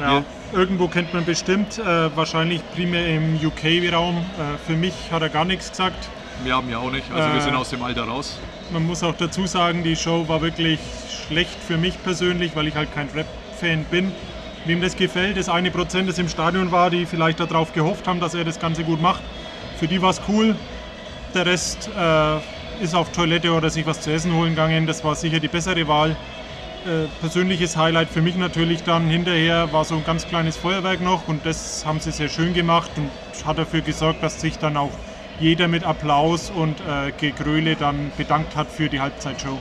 Ja 0.00 0.24
irgendwo 0.52 0.88
kennt 0.88 1.12
man 1.12 1.24
bestimmt, 1.24 1.78
äh, 1.78 2.16
wahrscheinlich 2.16 2.60
primär 2.74 3.06
im 3.08 3.36
UK-Raum. 3.36 4.16
Äh, 4.16 4.58
für 4.66 4.76
mich 4.76 4.94
hat 5.10 5.22
er 5.22 5.28
gar 5.28 5.44
nichts 5.44 5.70
gesagt. 5.70 6.08
Wir 6.44 6.54
haben 6.54 6.68
ja 6.70 6.78
auch 6.78 6.90
nicht, 6.90 7.10
also 7.12 7.32
wir 7.32 7.40
sind 7.40 7.54
äh, 7.54 7.56
aus 7.56 7.70
dem 7.70 7.82
Alter 7.82 8.04
raus. 8.04 8.38
Man 8.72 8.86
muss 8.86 9.02
auch 9.02 9.14
dazu 9.16 9.46
sagen, 9.46 9.82
die 9.82 9.96
Show 9.96 10.28
war 10.28 10.42
wirklich 10.42 10.80
schlecht 11.26 11.56
für 11.66 11.78
mich 11.78 12.02
persönlich, 12.02 12.54
weil 12.54 12.66
ich 12.66 12.74
halt 12.74 12.92
kein 12.94 13.08
Rap-Fan 13.14 13.84
bin. 13.90 14.12
Wem 14.66 14.80
das 14.80 14.96
gefällt, 14.96 15.36
das 15.36 15.48
eine 15.48 15.70
Prozent, 15.70 16.08
das 16.08 16.18
im 16.18 16.28
Stadion 16.28 16.72
war, 16.72 16.90
die 16.90 17.06
vielleicht 17.06 17.38
darauf 17.40 17.72
gehofft 17.72 18.06
haben, 18.08 18.20
dass 18.20 18.34
er 18.34 18.44
das 18.44 18.58
Ganze 18.58 18.82
gut 18.82 19.00
macht. 19.00 19.22
Für 19.78 19.86
die 19.86 20.02
war 20.02 20.10
es 20.10 20.20
cool. 20.28 20.56
Der 21.34 21.46
Rest 21.46 21.88
äh, 21.96 22.82
ist 22.82 22.94
auf 22.94 23.12
Toilette 23.12 23.52
oder 23.52 23.70
sich 23.70 23.86
was 23.86 24.00
zu 24.00 24.12
essen 24.12 24.34
holen 24.34 24.50
gegangen. 24.50 24.86
Das 24.86 25.04
war 25.04 25.14
sicher 25.14 25.40
die 25.40 25.48
bessere 25.48 25.86
Wahl. 25.86 26.16
Äh, 26.86 27.08
persönliches 27.20 27.76
Highlight 27.76 28.08
für 28.08 28.22
mich 28.22 28.36
natürlich 28.36 28.84
dann 28.84 29.08
hinterher 29.08 29.72
war 29.72 29.84
so 29.84 29.96
ein 29.96 30.04
ganz 30.04 30.24
kleines 30.28 30.56
Feuerwerk 30.56 31.00
noch 31.00 31.26
und 31.26 31.44
das 31.44 31.84
haben 31.84 31.98
sie 31.98 32.12
sehr 32.12 32.28
schön 32.28 32.54
gemacht 32.54 32.92
und 32.96 33.10
hat 33.44 33.58
dafür 33.58 33.80
gesorgt, 33.80 34.22
dass 34.22 34.40
sich 34.40 34.58
dann 34.58 34.76
auch 34.76 34.92
jeder 35.40 35.66
mit 35.66 35.82
Applaus 35.82 36.48
und 36.48 36.80
äh, 36.82 37.10
Gegröle 37.10 37.74
dann 37.74 38.12
bedankt 38.16 38.54
hat 38.54 38.70
für 38.70 38.88
die 38.88 39.00
Halbzeitshow. 39.00 39.58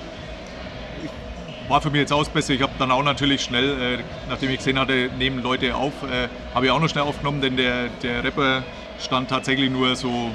War 1.67 1.81
für 1.81 1.89
mich 1.89 2.01
jetzt 2.01 2.13
auch 2.13 2.27
besser. 2.27 2.53
Ich 2.53 2.61
habe 2.61 2.73
dann 2.77 2.91
auch 2.91 3.01
natürlich 3.01 3.41
schnell, 3.41 3.97
äh, 3.97 4.03
nachdem 4.29 4.51
ich 4.51 4.57
gesehen 4.57 4.77
hatte, 4.77 5.09
nehmen 5.17 5.41
Leute 5.41 5.75
auf, 5.75 5.93
äh, 6.03 6.27
habe 6.53 6.67
ich 6.67 6.71
auch 6.71 6.79
noch 6.79 6.89
schnell 6.89 7.05
aufgenommen, 7.05 7.41
denn 7.41 7.57
der, 7.57 7.87
der 8.03 8.23
Rapper 8.23 8.61
stand 9.03 9.31
tatsächlich 9.31 9.71
nur 9.71 9.95
so 9.95 10.29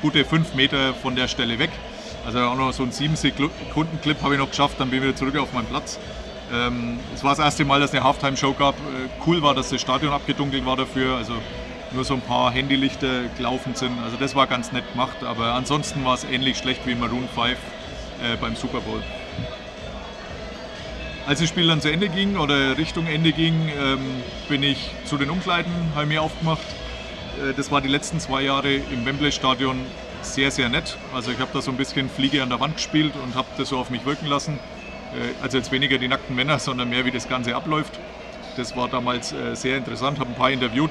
gute 0.00 0.24
fünf 0.24 0.54
Meter 0.54 0.94
von 0.94 1.14
der 1.14 1.28
Stelle 1.28 1.58
weg. 1.58 1.70
Also 2.24 2.38
auch 2.40 2.56
noch 2.56 2.72
so 2.72 2.82
einen 2.82 2.92
7 2.92 3.16
Sekunden 3.16 4.00
Clip 4.02 4.22
habe 4.22 4.34
ich 4.34 4.40
noch 4.40 4.50
geschafft, 4.50 4.76
dann 4.78 4.90
bin 4.90 5.00
ich 5.00 5.04
wieder 5.04 5.16
zurück 5.16 5.36
auf 5.38 5.52
meinen 5.52 5.66
Platz. 5.66 5.98
Ähm, 6.52 6.98
es 7.14 7.22
war 7.22 7.30
das 7.30 7.38
erste 7.38 7.64
Mal, 7.64 7.80
dass 7.80 7.90
es 7.90 7.96
eine 7.96 8.04
Halftime-Show 8.04 8.54
gab. 8.54 8.74
Äh, 8.74 9.08
cool 9.26 9.42
war, 9.42 9.54
dass 9.54 9.70
das 9.70 9.80
Stadion 9.80 10.12
abgedunkelt 10.12 10.64
war 10.66 10.76
dafür. 10.76 11.16
Also 11.16 11.34
nur 11.92 12.04
so 12.04 12.14
ein 12.14 12.20
paar 12.20 12.50
Handylichter 12.52 13.24
gelaufen 13.36 13.74
sind. 13.74 13.92
Also 14.04 14.16
das 14.16 14.34
war 14.34 14.46
ganz 14.46 14.72
nett 14.72 14.90
gemacht. 14.92 15.22
Aber 15.24 15.54
ansonsten 15.54 16.04
war 16.04 16.14
es 16.14 16.24
ähnlich 16.24 16.58
schlecht 16.58 16.86
wie 16.86 16.94
Maroon 16.94 17.28
5 17.34 17.50
äh, 17.50 18.36
beim 18.40 18.56
Super 18.56 18.80
Bowl. 18.80 19.02
Als 21.26 21.38
das 21.38 21.48
Spiel 21.48 21.68
dann 21.68 21.80
zu 21.80 21.92
Ende 21.92 22.08
ging 22.08 22.36
oder 22.36 22.76
Richtung 22.76 23.06
Ende 23.06 23.32
ging, 23.32 23.54
ähm, 23.80 24.00
bin 24.48 24.62
ich 24.62 24.90
zu 25.04 25.16
den 25.16 25.30
Umkleiden, 25.30 25.72
habe 25.94 26.06
mir 26.06 26.22
aufgemacht. 26.22 26.62
Äh, 27.40 27.54
das 27.54 27.70
war 27.70 27.80
die 27.80 27.88
letzten 27.88 28.18
zwei 28.18 28.42
Jahre 28.42 28.74
im 28.74 29.06
Wembley-Stadion 29.06 29.78
sehr, 30.22 30.50
sehr 30.50 30.68
nett. 30.68 30.98
Also 31.14 31.30
ich 31.30 31.38
habe 31.38 31.50
da 31.52 31.62
so 31.62 31.70
ein 31.70 31.76
bisschen 31.76 32.10
Fliege 32.10 32.42
an 32.42 32.48
der 32.48 32.60
Wand 32.60 32.76
gespielt 32.76 33.12
und 33.22 33.34
habe 33.34 33.48
das 33.56 33.68
so 33.68 33.78
auf 33.78 33.90
mich 33.90 34.04
wirken 34.04 34.26
lassen. 34.26 34.58
Äh, 35.12 35.42
also 35.42 35.58
jetzt 35.58 35.72
weniger 35.72 35.98
die 35.98 36.08
nackten 36.08 36.36
Männer, 36.36 36.58
sondern 36.58 36.88
mehr 36.88 37.04
wie 37.04 37.10
das 37.10 37.28
Ganze 37.28 37.54
abläuft. 37.54 37.98
Das 38.56 38.76
war 38.76 38.88
damals 38.88 39.32
äh, 39.32 39.54
sehr 39.54 39.76
interessant, 39.76 40.18
habe 40.18 40.30
ein 40.30 40.36
paar 40.36 40.50
interviewt. 40.50 40.90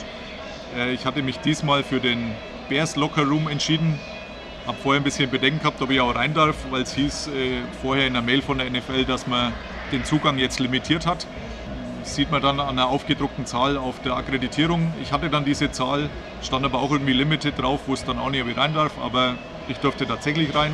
Äh, 0.78 0.94
ich 0.94 1.06
hatte 1.06 1.22
mich 1.22 1.40
diesmal 1.40 1.84
für 1.84 2.00
den 2.00 2.32
Bears 2.70 2.96
Locker 2.96 3.24
Room 3.24 3.48
entschieden. 3.48 4.00
Habe 4.68 4.78
vorher 4.78 5.02
ein 5.02 5.04
bisschen 5.04 5.30
Bedenken 5.30 5.60
gehabt, 5.60 5.82
ob 5.82 5.90
ich 5.90 6.00
auch 6.00 6.14
rein 6.14 6.34
darf, 6.34 6.56
weil 6.70 6.84
es 6.84 6.94
hieß 6.94 7.32
vorher 7.82 8.06
in 8.06 8.14
der 8.14 8.22
Mail 8.22 8.44
von 8.44 8.60
der 8.60 8.70
NFL, 8.70 9.06
dass 9.06 9.26
man 9.26 9.52
den 9.92 10.06
Zugang 10.06 10.38
jetzt 10.38 10.60
limitiert 10.60 11.08
hat. 11.08 11.26
Das 12.02 12.16
sieht 12.16 12.30
man 12.30 12.42
dann 12.42 12.60
an 12.60 12.76
der 12.76 12.86
aufgedruckten 12.86 13.48
Zahl 13.48 13.78
auf 13.78 14.00
der 14.02 14.16
Akkreditierung. 14.16 14.94
Ich 15.02 15.12
hatte 15.12 15.30
dann 15.32 15.44
diese 15.44 15.72
Zahl, 15.72 16.10
stand 16.44 16.66
aber 16.66 16.80
auch 16.80 16.92
irgendwie 16.92 17.14
Limited 17.14 17.58
drauf, 17.58 17.82
wo 17.88 17.94
es 17.94 18.06
dann 18.06 18.20
auch 18.20 18.30
nicht, 18.30 18.44
ob 18.44 18.50
ich 18.50 18.58
rein 18.58 18.76
darf, 18.76 18.92
aber 19.02 19.36
ich 19.70 19.78
durfte 19.78 20.06
tatsächlich 20.06 20.54
rein. 20.54 20.74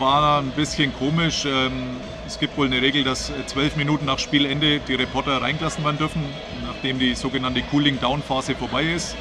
War 0.00 0.38
ein 0.38 0.52
bisschen 0.52 0.94
komisch. 0.94 1.44
Ähm, 1.44 1.98
es 2.26 2.38
gibt 2.38 2.56
wohl 2.56 2.66
eine 2.66 2.80
Regel, 2.80 3.04
dass 3.04 3.28
äh, 3.28 3.44
zwölf 3.44 3.76
Minuten 3.76 4.06
nach 4.06 4.18
Spielende 4.18 4.80
die 4.80 4.94
Reporter 4.94 5.42
reingelassen 5.42 5.84
werden 5.84 5.98
dürfen, 5.98 6.24
nachdem 6.66 6.98
die 6.98 7.14
sogenannte 7.14 7.60
Cooling-Down-Phase 7.60 8.54
vorbei 8.54 8.84
ist. 8.84 9.14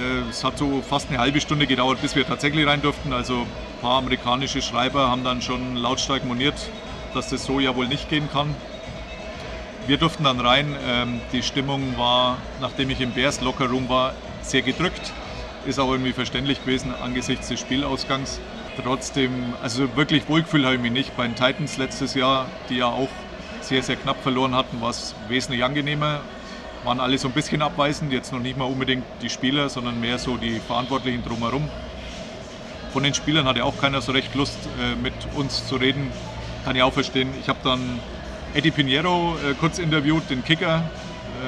Äh, 0.00 0.30
es 0.30 0.42
hat 0.44 0.56
so 0.56 0.80
fast 0.80 1.10
eine 1.10 1.18
halbe 1.18 1.42
Stunde 1.42 1.66
gedauert, 1.66 2.00
bis 2.00 2.16
wir 2.16 2.26
tatsächlich 2.26 2.66
rein 2.66 2.80
durften. 2.80 3.12
Also 3.12 3.40
ein 3.40 3.80
paar 3.82 3.98
amerikanische 3.98 4.62
Schreiber 4.62 5.10
haben 5.10 5.24
dann 5.24 5.42
schon 5.42 5.76
lautstark 5.76 6.24
moniert, 6.24 6.70
dass 7.12 7.28
das 7.28 7.44
so 7.44 7.60
ja 7.60 7.76
wohl 7.76 7.86
nicht 7.86 8.08
gehen 8.08 8.30
kann. 8.32 8.56
wir 9.86 9.98
durften 9.98 10.24
dann 10.24 10.40
rein. 10.40 10.74
Ähm, 10.86 11.20
die 11.32 11.42
Stimmung 11.42 11.98
war, 11.98 12.38
nachdem 12.62 12.88
ich 12.88 13.02
im 13.02 13.12
Bears 13.12 13.42
Locker 13.42 13.66
Room 13.66 13.90
war, 13.90 14.14
sehr 14.40 14.62
gedrückt. 14.62 15.12
Ist 15.66 15.78
auch 15.78 15.90
irgendwie 15.90 16.14
verständlich 16.14 16.64
gewesen 16.64 16.94
angesichts 16.94 17.48
des 17.48 17.60
Spielausgangs. 17.60 18.40
Trotzdem, 18.82 19.54
also 19.62 19.96
wirklich 19.96 20.28
wohlgefühlt 20.28 20.64
habe 20.64 20.76
ich 20.76 20.80
mich 20.80 20.92
nicht. 20.92 21.16
Bei 21.16 21.26
den 21.26 21.34
Titans 21.34 21.78
letztes 21.78 22.14
Jahr, 22.14 22.46
die 22.68 22.76
ja 22.76 22.86
auch 22.86 23.08
sehr, 23.60 23.82
sehr 23.82 23.96
knapp 23.96 24.22
verloren 24.22 24.54
hatten, 24.54 24.80
war 24.80 24.90
es 24.90 25.14
wesentlich 25.28 25.64
angenehmer. 25.64 26.20
Waren 26.84 27.00
alle 27.00 27.18
so 27.18 27.28
ein 27.28 27.34
bisschen 27.34 27.60
abweisend, 27.60 28.12
jetzt 28.12 28.32
noch 28.32 28.38
nicht 28.38 28.56
mal 28.56 28.64
unbedingt 28.64 29.04
die 29.20 29.30
Spieler, 29.30 29.68
sondern 29.68 30.00
mehr 30.00 30.18
so 30.18 30.36
die 30.36 30.60
Verantwortlichen 30.60 31.24
drumherum. 31.24 31.68
Von 32.92 33.02
den 33.02 33.14
Spielern 33.14 33.46
hatte 33.46 33.64
auch 33.64 33.76
keiner 33.78 34.00
so 34.00 34.12
recht 34.12 34.34
Lust, 34.34 34.58
äh, 34.80 34.94
mit 34.94 35.12
uns 35.34 35.66
zu 35.66 35.76
reden. 35.76 36.10
Kann 36.64 36.76
ich 36.76 36.82
auch 36.82 36.92
verstehen. 36.92 37.28
Ich 37.40 37.48
habe 37.48 37.58
dann 37.64 38.00
Eddie 38.54 38.70
Pinheiro 38.70 39.36
äh, 39.44 39.54
kurz 39.54 39.78
interviewt, 39.78 40.30
den 40.30 40.44
Kicker, 40.44 40.88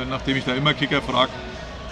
äh, 0.01 0.05
nachdem 0.05 0.37
ich 0.37 0.45
da 0.45 0.55
immer 0.55 0.75
Kicker 0.75 1.01
frage. 1.01 1.31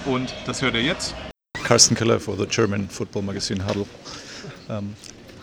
Und 0.04 0.34
das 0.46 0.62
hört 0.62 0.74
er 0.74 0.82
jetzt. 0.82 1.14
Carsten 1.62 1.94
Keller 1.94 2.18
for 2.18 2.36
the 2.36 2.46
German 2.46 2.88
football 2.88 3.22
magazine 3.22 3.64
Huddle. 3.64 3.86
Um, 4.68 4.94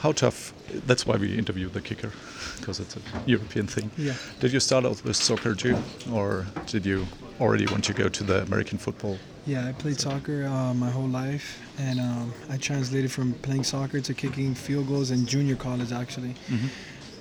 how 0.06 0.12
tough? 0.12 0.54
That's 0.86 1.04
why 1.08 1.15
we 1.18 1.36
interviewed 1.36 1.74
the 1.74 1.82
kicker, 1.82 2.12
because 2.60 2.80
it's 2.80 2.96
a 2.96 3.00
European 3.26 3.65
thing. 3.65 3.89
Yeah. 3.98 4.13
Did 4.39 4.54
you 4.54 4.60
start 4.60 4.86
out 4.86 5.04
with 5.04 5.15
soccer 5.15 5.56
too, 5.56 5.78
or 6.12 6.46
did 6.68 6.86
you 6.86 7.08
already 7.41 7.65
want 7.65 7.84
to 7.86 7.94
go 7.94 8.08
to 8.10 8.24
the 8.24 8.44
American 8.44 8.78
football? 8.78 9.18
Yeah, 9.48 9.70
I 9.70 9.72
played 9.72 10.00
soccer 10.00 10.46
uh, 10.46 10.74
my 10.76 10.91
whole 10.91 11.12
life, 11.24 11.48
and 11.80 12.00
um, 12.00 12.34
I 12.54 12.58
translated 12.58 13.12
from 13.12 13.34
playing 13.48 13.63
soccer 13.63 14.00
to 14.02 14.13
kicking 14.13 14.54
field 14.54 14.88
goals 14.88 15.10
in 15.10 15.26
junior 15.26 15.56
college, 15.56 15.91
actually. 15.91 16.36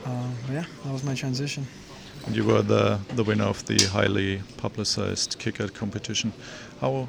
Um, 0.05 0.35
but 0.47 0.53
yeah, 0.53 0.67
that 0.85 0.93
was 0.93 1.05
my 1.05 1.15
transition. 1.15 1.67
And 2.27 2.37
you 2.37 2.45
were 2.45 2.63
the, 2.63 2.99
the 3.17 3.25
winner 3.25 3.45
of 3.45 3.65
the 3.65 3.79
highly 3.97 4.43
publicized 4.59 5.39
kicker 5.39 5.69
competition. 5.69 6.33
How 6.81 7.09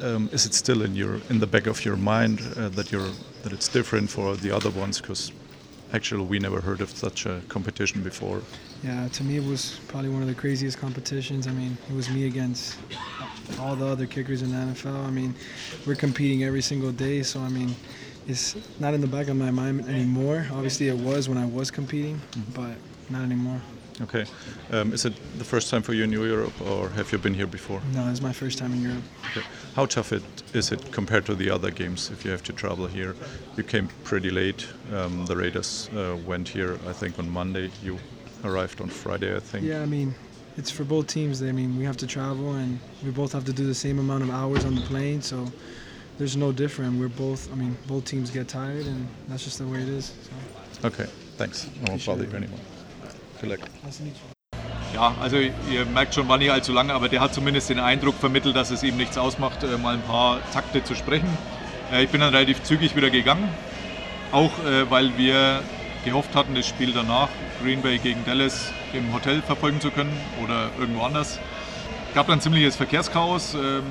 um, 0.00 0.28
is 0.32 0.46
it 0.46 0.54
still 0.54 0.82
in 0.82 0.94
your 0.94 1.14
in 1.28 1.40
the 1.40 1.46
back 1.46 1.66
of 1.66 1.84
your 1.84 1.96
mind 1.96 2.40
uh, 2.56 2.68
that 2.70 2.92
you're 2.92 3.12
that 3.42 3.52
it's 3.52 3.68
different 3.68 4.10
for 4.10 4.36
the 4.36 4.50
other 4.50 4.70
ones? 4.70 5.00
Because 5.00 5.32
actually, 5.92 6.24
we 6.24 6.38
never 6.38 6.60
heard 6.60 6.80
of 6.80 6.90
such 6.90 7.26
a 7.26 7.40
competition 7.48 8.02
before. 8.02 8.42
Yeah, 8.82 9.08
to 9.08 9.24
me, 9.24 9.36
it 9.36 9.44
was 9.44 9.78
probably 9.88 10.08
one 10.08 10.22
of 10.22 10.28
the 10.28 10.34
craziest 10.34 10.78
competitions. 10.78 11.46
I 11.46 11.52
mean, 11.52 11.76
it 11.88 11.94
was 11.94 12.10
me 12.10 12.26
against 12.26 12.78
all 13.60 13.76
the 13.76 13.86
other 13.86 14.06
kickers 14.06 14.42
in 14.42 14.50
the 14.50 14.56
NFL. 14.56 15.06
I 15.06 15.10
mean, 15.10 15.34
we're 15.86 15.94
competing 15.94 16.44
every 16.44 16.62
single 16.62 16.92
day, 16.92 17.22
so 17.22 17.40
I 17.40 17.48
mean, 17.48 17.74
it's 18.26 18.56
not 18.80 18.94
in 18.94 19.00
the 19.00 19.06
back 19.06 19.28
of 19.28 19.36
my 19.36 19.50
mind 19.50 19.88
anymore. 19.88 20.46
Obviously, 20.52 20.88
it 20.88 20.96
was 20.96 21.28
when 21.28 21.38
I 21.38 21.46
was 21.46 21.70
competing, 21.70 22.16
mm-hmm. 22.16 22.52
but 22.52 22.76
not 23.10 23.22
anymore. 23.22 23.60
Okay. 24.02 24.24
Um, 24.72 24.92
is 24.92 25.04
it 25.04 25.14
the 25.38 25.44
first 25.44 25.70
time 25.70 25.82
for 25.82 25.92
you 25.92 26.04
in 26.04 26.10
New 26.10 26.24
Europe, 26.24 26.60
or 26.60 26.88
have 26.90 27.12
you 27.12 27.18
been 27.18 27.34
here 27.34 27.46
before? 27.46 27.80
No, 27.94 28.08
it's 28.10 28.20
my 28.20 28.32
first 28.32 28.58
time 28.58 28.72
in 28.72 28.82
Europe. 28.82 29.04
Okay. 29.30 29.46
How 29.76 29.86
tough 29.86 30.12
it 30.12 30.22
is 30.54 30.72
it 30.72 30.90
compared 30.92 31.24
to 31.26 31.34
the 31.34 31.50
other 31.50 31.70
games? 31.70 32.10
If 32.10 32.24
you 32.24 32.30
have 32.32 32.42
to 32.44 32.52
travel 32.52 32.86
here, 32.86 33.14
you 33.56 33.62
came 33.62 33.88
pretty 34.02 34.30
late. 34.30 34.66
Um, 34.92 35.26
the 35.26 35.36
Raiders 35.36 35.88
uh, 35.94 36.16
went 36.26 36.48
here, 36.48 36.78
I 36.88 36.92
think, 36.92 37.18
on 37.18 37.30
Monday. 37.30 37.70
You 37.82 37.98
arrived 38.44 38.80
on 38.80 38.88
Friday, 38.88 39.36
I 39.36 39.40
think. 39.40 39.64
Yeah, 39.64 39.82
I 39.82 39.86
mean, 39.86 40.14
it's 40.56 40.70
for 40.70 40.84
both 40.84 41.06
teams. 41.06 41.42
I 41.42 41.52
mean, 41.52 41.78
we 41.78 41.84
have 41.84 41.96
to 41.98 42.06
travel, 42.06 42.54
and 42.54 42.80
we 43.04 43.10
both 43.10 43.32
have 43.32 43.44
to 43.44 43.52
do 43.52 43.66
the 43.66 43.74
same 43.74 43.98
amount 44.00 44.24
of 44.24 44.30
hours 44.30 44.64
on 44.64 44.74
the 44.74 44.82
plane. 44.82 45.22
So 45.22 45.46
there's 46.18 46.36
no 46.36 46.50
different. 46.50 46.98
We're 46.98 47.08
both. 47.08 47.52
I 47.52 47.54
mean, 47.54 47.76
both 47.86 48.04
teams 48.04 48.30
get 48.30 48.48
tired, 48.48 48.86
and 48.86 49.06
that's 49.28 49.44
just 49.44 49.58
the 49.58 49.66
way 49.66 49.80
it 49.80 49.88
is. 49.88 50.12
So. 50.80 50.88
Okay. 50.88 51.06
Thanks. 51.36 51.68
I 51.86 51.90
won't 51.90 52.04
bother 52.04 52.24
you 52.24 52.36
anymore. 52.36 52.58
You. 53.42 53.56
Ja, 54.94 55.14
also 55.20 55.36
ihr 55.38 55.86
merkt 55.92 56.14
schon, 56.14 56.28
war 56.28 56.38
nicht 56.38 56.50
allzu 56.50 56.72
lange, 56.72 56.92
aber 56.92 57.08
der 57.08 57.20
hat 57.20 57.34
zumindest 57.34 57.70
den 57.70 57.80
Eindruck 57.80 58.14
vermittelt, 58.14 58.54
dass 58.54 58.70
es 58.70 58.82
ihm 58.82 58.96
nichts 58.96 59.16
ausmacht, 59.18 59.64
äh, 59.64 59.78
mal 59.78 59.94
ein 59.94 60.02
paar 60.02 60.38
Takte 60.52 60.84
zu 60.84 60.94
sprechen. 60.94 61.28
Äh, 61.92 62.04
Ich 62.04 62.10
bin 62.10 62.20
dann 62.20 62.34
relativ 62.34 62.62
zügig 62.62 62.94
wieder 62.94 63.10
gegangen, 63.10 63.48
auch 64.32 64.52
äh, 64.64 64.90
weil 64.90 65.16
wir 65.16 65.62
gehofft 66.04 66.34
hatten, 66.34 66.54
das 66.54 66.66
Spiel 66.66 66.92
danach, 66.92 67.28
Green 67.62 67.80
Bay 67.80 67.98
gegen 67.98 68.24
Dallas, 68.24 68.72
im 68.92 69.12
Hotel 69.14 69.40
verfolgen 69.42 69.80
zu 69.80 69.90
können 69.90 70.12
oder 70.42 70.70
irgendwo 70.78 71.02
anders. 71.02 71.40
Gab 72.14 72.26
dann 72.26 72.40
ziemliches 72.40 72.76
Verkehrschaos. 72.76 73.54
Ähm, 73.54 73.82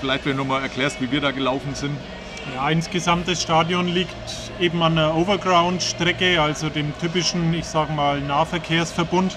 Vielleicht, 0.00 0.26
wenn 0.26 0.36
du 0.36 0.44
mal 0.44 0.60
erklärst, 0.60 1.00
wie 1.00 1.10
wir 1.10 1.22
da 1.22 1.30
gelaufen 1.30 1.74
sind. 1.74 1.96
Ja, 2.52 2.68
insgesamt 2.68 3.26
das 3.26 3.40
Stadion 3.40 3.88
liegt 3.88 4.14
eben 4.60 4.82
an 4.82 4.96
der 4.96 5.16
Overground-Strecke, 5.16 6.42
also 6.42 6.68
dem 6.68 6.92
typischen, 7.00 7.54
ich 7.54 7.64
sag 7.64 7.94
mal, 7.94 8.20
Nahverkehrsverbund, 8.20 9.34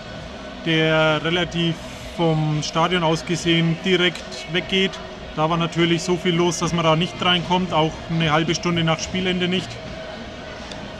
der 0.66 1.24
relativ 1.24 1.76
vom 2.18 2.62
Stadion 2.64 3.04
aus 3.04 3.26
gesehen 3.26 3.78
direkt 3.86 4.52
weggeht. 4.52 4.92
Da 5.38 5.50
war 5.50 5.56
natürlich 5.56 6.04
so 6.04 6.18
viel 6.18 6.36
los, 6.36 6.60
dass 6.60 6.74
man 6.74 6.84
da 6.84 6.96
nicht 6.96 7.24
reinkommt, 7.24 7.72
auch 7.72 7.94
eine 8.10 8.32
halbe 8.32 8.54
Stunde 8.56 8.84
nach 8.84 9.00
Spielende 9.00 9.48
nicht. 9.48 9.70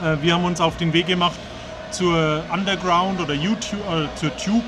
Äh, 0.02 0.18
Wir 0.22 0.36
haben 0.36 0.46
uns 0.46 0.62
auf 0.62 0.78
den 0.78 0.94
Weg 0.94 1.08
gemacht 1.08 1.40
zur 1.92 2.44
Underground 2.54 3.20
oder 3.20 3.34
YouTube, 3.34 3.82
äh, 3.92 4.08
zur 4.16 4.36
Tube, 4.38 4.64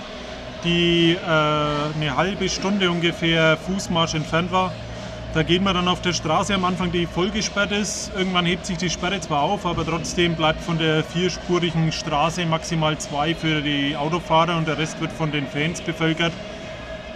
die 0.65 1.13
äh, 1.13 1.17
eine 1.25 2.15
halbe 2.17 2.49
Stunde 2.49 2.91
ungefähr 2.91 3.55
Fußmarsch 3.57 4.15
entfernt 4.15 4.51
war. 4.51 4.73
Da 5.31 5.43
geht 5.43 5.61
man 5.61 5.75
dann 5.75 5.87
auf 5.87 6.01
der 6.01 6.13
Straße 6.13 6.55
am 6.55 6.65
Anfang, 6.65 6.91
die 6.91 7.05
voll 7.05 7.29
gesperrt 7.29 7.71
ist. 7.71 8.11
Irgendwann 8.17 8.47
hebt 8.47 8.65
sich 8.65 8.77
die 8.77 8.89
Sperre 8.89 9.21
zwar 9.21 9.43
auf, 9.43 9.67
aber 9.67 9.85
trotzdem 9.85 10.33
bleibt 10.33 10.59
von 10.59 10.79
der 10.79 11.03
vierspurigen 11.03 11.91
Straße 11.91 12.47
maximal 12.47 12.97
zwei 12.97 13.35
für 13.35 13.61
die 13.61 13.95
Autofahrer 13.95 14.57
und 14.57 14.67
der 14.67 14.79
Rest 14.79 14.99
wird 14.99 15.11
von 15.11 15.31
den 15.31 15.45
Fans 15.45 15.81
bevölkert. 15.81 16.33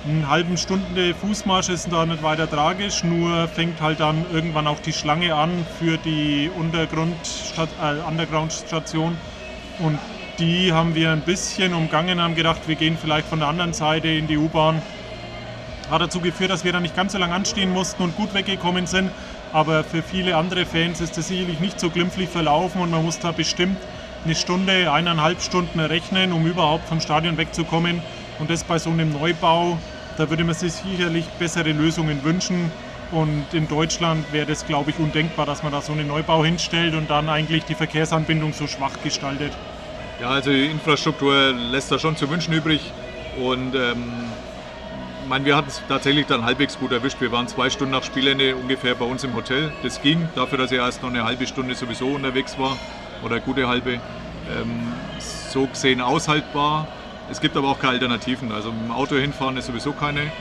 Eine 0.08 0.30
halben 0.30 0.58
Stunde 0.58 1.16
Fußmarsch 1.16 1.70
ist 1.70 1.92
da 1.92 2.06
nicht 2.06 2.22
weiter 2.22 2.48
tragisch, 2.48 3.04
nur 3.04 3.48
fängt 3.48 3.82
halt 3.82 4.00
dann 4.00 4.26
irgendwann 4.32 4.68
auch 4.68 4.80
die 4.80 4.94
Schlange 4.94 5.34
an 5.34 5.66
für 5.80 5.98
die 5.98 6.46
äh, 6.46 6.50
Underground-Station. 8.08 9.18
Und 9.80 9.98
die 10.38 10.72
haben 10.72 10.94
wir 10.94 11.12
ein 11.12 11.22
bisschen 11.22 11.74
umgangen, 11.74 12.22
haben 12.22 12.36
gedacht, 12.36 12.68
wir 12.68 12.76
gehen 12.76 12.96
vielleicht 12.96 13.28
von 13.28 13.40
der 13.40 13.48
anderen 13.48 13.74
Seite 13.74 14.10
in 14.10 14.28
die 14.28 14.38
U-Bahn. 14.38 14.84
Hat 15.90 16.02
dazu 16.02 16.20
geführt, 16.22 16.50
dass 16.50 16.64
wir 16.64 16.72
da 16.72 16.80
nicht 16.80 16.96
ganz 16.96 17.12
so 17.12 17.18
lange 17.18 17.34
anstehen 17.34 17.72
mussten 17.72 18.04
und 18.04 18.16
gut 18.16 18.34
weggekommen 18.34 18.88
sind. 18.88 19.12
Aber 19.52 19.84
für 19.84 20.02
viele 20.02 20.36
andere 20.36 20.66
Fans 20.66 21.02
ist 21.02 21.18
das 21.18 21.28
sicherlich 21.28 21.60
nicht 21.60 21.80
so 21.80 21.90
glimpflich 21.90 22.30
verlaufen 22.30 22.82
und 22.82 22.90
man 22.92 23.04
muss 23.04 23.20
da 23.20 23.32
bestimmt 23.32 23.78
eine 24.26 24.36
Stunde, 24.36 24.92
eineinhalb 24.92 25.42
Stunden 25.42 25.80
rechnen, 25.80 26.32
um 26.32 26.46
überhaupt 26.46 26.88
vom 26.88 27.02
Stadion 27.02 27.38
wegzukommen. 27.38 28.02
Und 28.40 28.50
das 28.50 28.64
bei 28.64 28.80
so 28.80 28.90
einem 28.90 29.12
Neubau, 29.12 29.78
da 30.18 30.30
würde 30.30 30.44
man 30.44 30.56
sich 30.56 30.74
sicherlich 30.74 31.26
bessere 31.40 31.72
Lösungen 31.72 32.24
wünschen. 32.24 32.72
Und 33.12 33.46
in 33.54 33.68
Deutschland 33.68 34.26
wäre 34.32 34.48
das, 34.48 34.66
glaube 34.66 34.90
ich, 34.90 34.98
undenkbar, 34.98 35.46
dass 35.46 35.62
man 35.62 35.72
da 35.72 35.82
so 35.82 35.94
einen 35.94 36.08
Neubau 36.08 36.44
hinstellt 36.44 36.96
und 36.96 37.10
dann 37.12 37.30
eigentlich 37.30 37.64
die 37.66 37.76
Verkehrsanbindung 37.76 38.54
so 38.54 38.66
schwach 38.66 38.94
gestaltet. 39.04 39.52
Ja, 40.20 40.30
also 40.30 40.50
die 40.50 40.66
Infrastruktur 40.66 41.52
lässt 41.52 41.92
da 41.92 42.00
schon 42.00 42.16
zu 42.16 42.30
wünschen 42.30 42.54
übrig. 42.54 42.82
Und 43.38 43.76
ähm, 43.76 44.04
meine, 45.28 45.46
wir 45.46 45.56
hatten 45.56 45.70
es 45.70 45.82
tatsächlich 45.88 46.26
dann 46.26 46.46
halbwegs 46.46 46.78
gut 46.78 46.92
erwischt. 46.92 47.22
Wir 47.22 47.32
waren 47.32 47.48
zwei 47.48 47.70
Stunden 47.70 47.92
nach 47.92 48.04
Spielende 48.04 48.56
ungefähr 48.56 48.96
bei 48.96 49.06
uns 49.06 49.24
im 49.24 49.36
Hotel. 49.36 49.72
Das 49.84 50.02
ging, 50.02 50.28
dafür, 50.36 50.58
dass 50.58 50.72
ich 50.72 50.78
erst 50.78 51.02
noch 51.02 51.10
eine 51.10 51.24
halbe 51.24 51.48
Stunde 51.48 51.76
sowieso 51.76 52.08
unterwegs 52.10 52.58
war 52.58 52.78
oder 53.24 53.36
eine 53.36 53.44
gute 53.44 53.68
halbe. 53.68 53.94
Ähm, 53.94 54.94
so 55.20 55.68
gesehen 55.68 56.02
aushaltbar. 56.02 56.88
Es 57.30 57.40
gibt 57.42 57.56
aber 57.56 57.70
auch 57.70 57.80
keine 57.80 57.94
Alternativen. 57.94 58.52
Also 58.52 58.72
mit 58.72 58.84
dem 58.84 58.92
Auto 58.92 59.16
hinfahren 59.16 59.58
ist 59.58 59.68
sowieso 59.68 59.94
keine. 59.94 60.32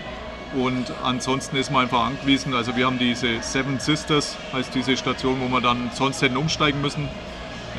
Und 0.54 0.92
ansonsten 1.02 1.56
ist 1.56 1.70
man 1.70 1.82
einfach 1.84 2.06
angewiesen. 2.06 2.54
Also 2.54 2.76
wir 2.76 2.86
haben 2.86 2.98
diese 2.98 3.40
Seven 3.40 3.78
Sisters, 3.78 4.36
heißt 4.52 4.74
diese 4.74 4.96
Station, 4.96 5.40
wo 5.40 5.48
wir 5.48 5.60
dann 5.60 5.90
sonst 5.94 6.20
hätten 6.22 6.36
umsteigen 6.36 6.80
müssen. 6.80 7.08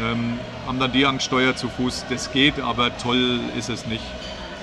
Ähm, 0.02 0.39
haben 0.66 0.80
dann 0.80 0.92
die 0.92 1.06
angesteuert 1.06 1.58
zu 1.58 1.70
Fuß. 1.70 2.06
Das 2.10 2.32
geht, 2.32 2.60
aber 2.60 2.98
toll 2.98 3.39
ist 3.58 3.70
es 3.70 3.86
nicht. 3.86 4.04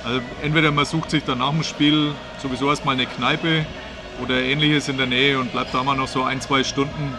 Also 0.04 0.20
entweder 0.42 0.70
man 0.70 0.84
sucht 0.84 1.10
sich 1.10 1.24
dann 1.24 1.38
nach 1.38 1.50
dem 1.50 1.62
Spiel 1.62 2.12
sowieso 2.42 2.70
erstmal 2.70 2.94
eine 2.94 3.06
Kneipe 3.06 3.66
oder 4.22 4.40
ähnliches 4.40 4.88
in 4.88 4.96
der 4.96 5.06
Nähe 5.06 5.38
und 5.38 5.52
bleibt 5.52 5.74
da 5.74 5.82
mal 5.82 5.96
noch 5.96 6.08
so 6.08 6.22
ein, 6.22 6.40
zwei 6.40 6.64
Stunden. 6.64 7.14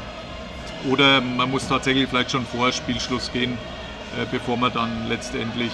Oder 0.90 1.22
man 1.22 1.52
muss 1.52 1.68
tatsächlich 1.68 2.10
vielleicht 2.10 2.32
schon 2.32 2.46
vor 2.46 2.72
Spielschluss 2.72 3.32
gehen, 3.32 3.54
äh, 4.20 4.26
bevor 4.32 4.58
man 4.58 4.74
dann 4.74 5.08
letztendlich 5.08 5.72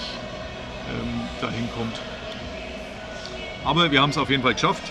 ähm, 0.90 1.20
dahin 1.40 1.68
kommt. 1.76 1.98
Aber 3.64 3.90
wir 3.90 4.02
haben 4.02 4.10
es 4.10 4.18
auf 4.18 4.28
jeden 4.30 4.42
Fall 4.42 4.54
geschafft. 4.54 4.82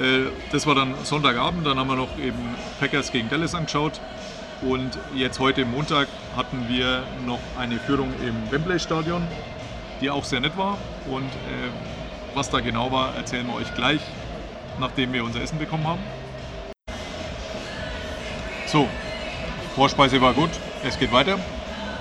Äh, 0.00 0.30
das 0.50 0.66
war 0.66 0.74
dann 0.74 0.94
Sonntagabend, 1.04 1.66
dann 1.66 1.78
haben 1.78 1.88
wir 1.88 1.96
noch 1.96 2.18
eben 2.18 2.38
Packers 2.80 3.12
gegen 3.12 3.28
Dallas 3.28 3.54
angeschaut. 3.54 4.00
Und 4.62 4.98
jetzt 5.14 5.38
heute 5.38 5.64
Montag 5.64 6.08
hatten 6.36 6.66
wir 6.68 7.04
noch 7.26 7.40
eine 7.58 7.78
Führung 7.78 8.12
im 8.26 8.52
Wembley 8.52 8.78
Stadion, 8.78 9.22
die 10.00 10.10
auch 10.10 10.24
sehr 10.24 10.40
nett 10.40 10.56
war. 10.56 10.78
Und 11.10 11.24
äh, 11.24 11.70
was 12.34 12.50
da 12.50 12.60
genau 12.60 12.92
war, 12.92 13.14
erzählen 13.16 13.46
wir 13.46 13.54
euch 13.54 13.74
gleich, 13.74 14.00
nachdem 14.78 15.12
wir 15.12 15.24
unser 15.24 15.42
Essen 15.42 15.58
bekommen 15.58 15.86
haben. 15.86 16.00
So, 18.66 18.88
Vorspeise 19.74 20.20
war 20.20 20.32
gut, 20.32 20.50
es 20.86 20.98
geht 20.98 21.12
weiter. 21.12 21.38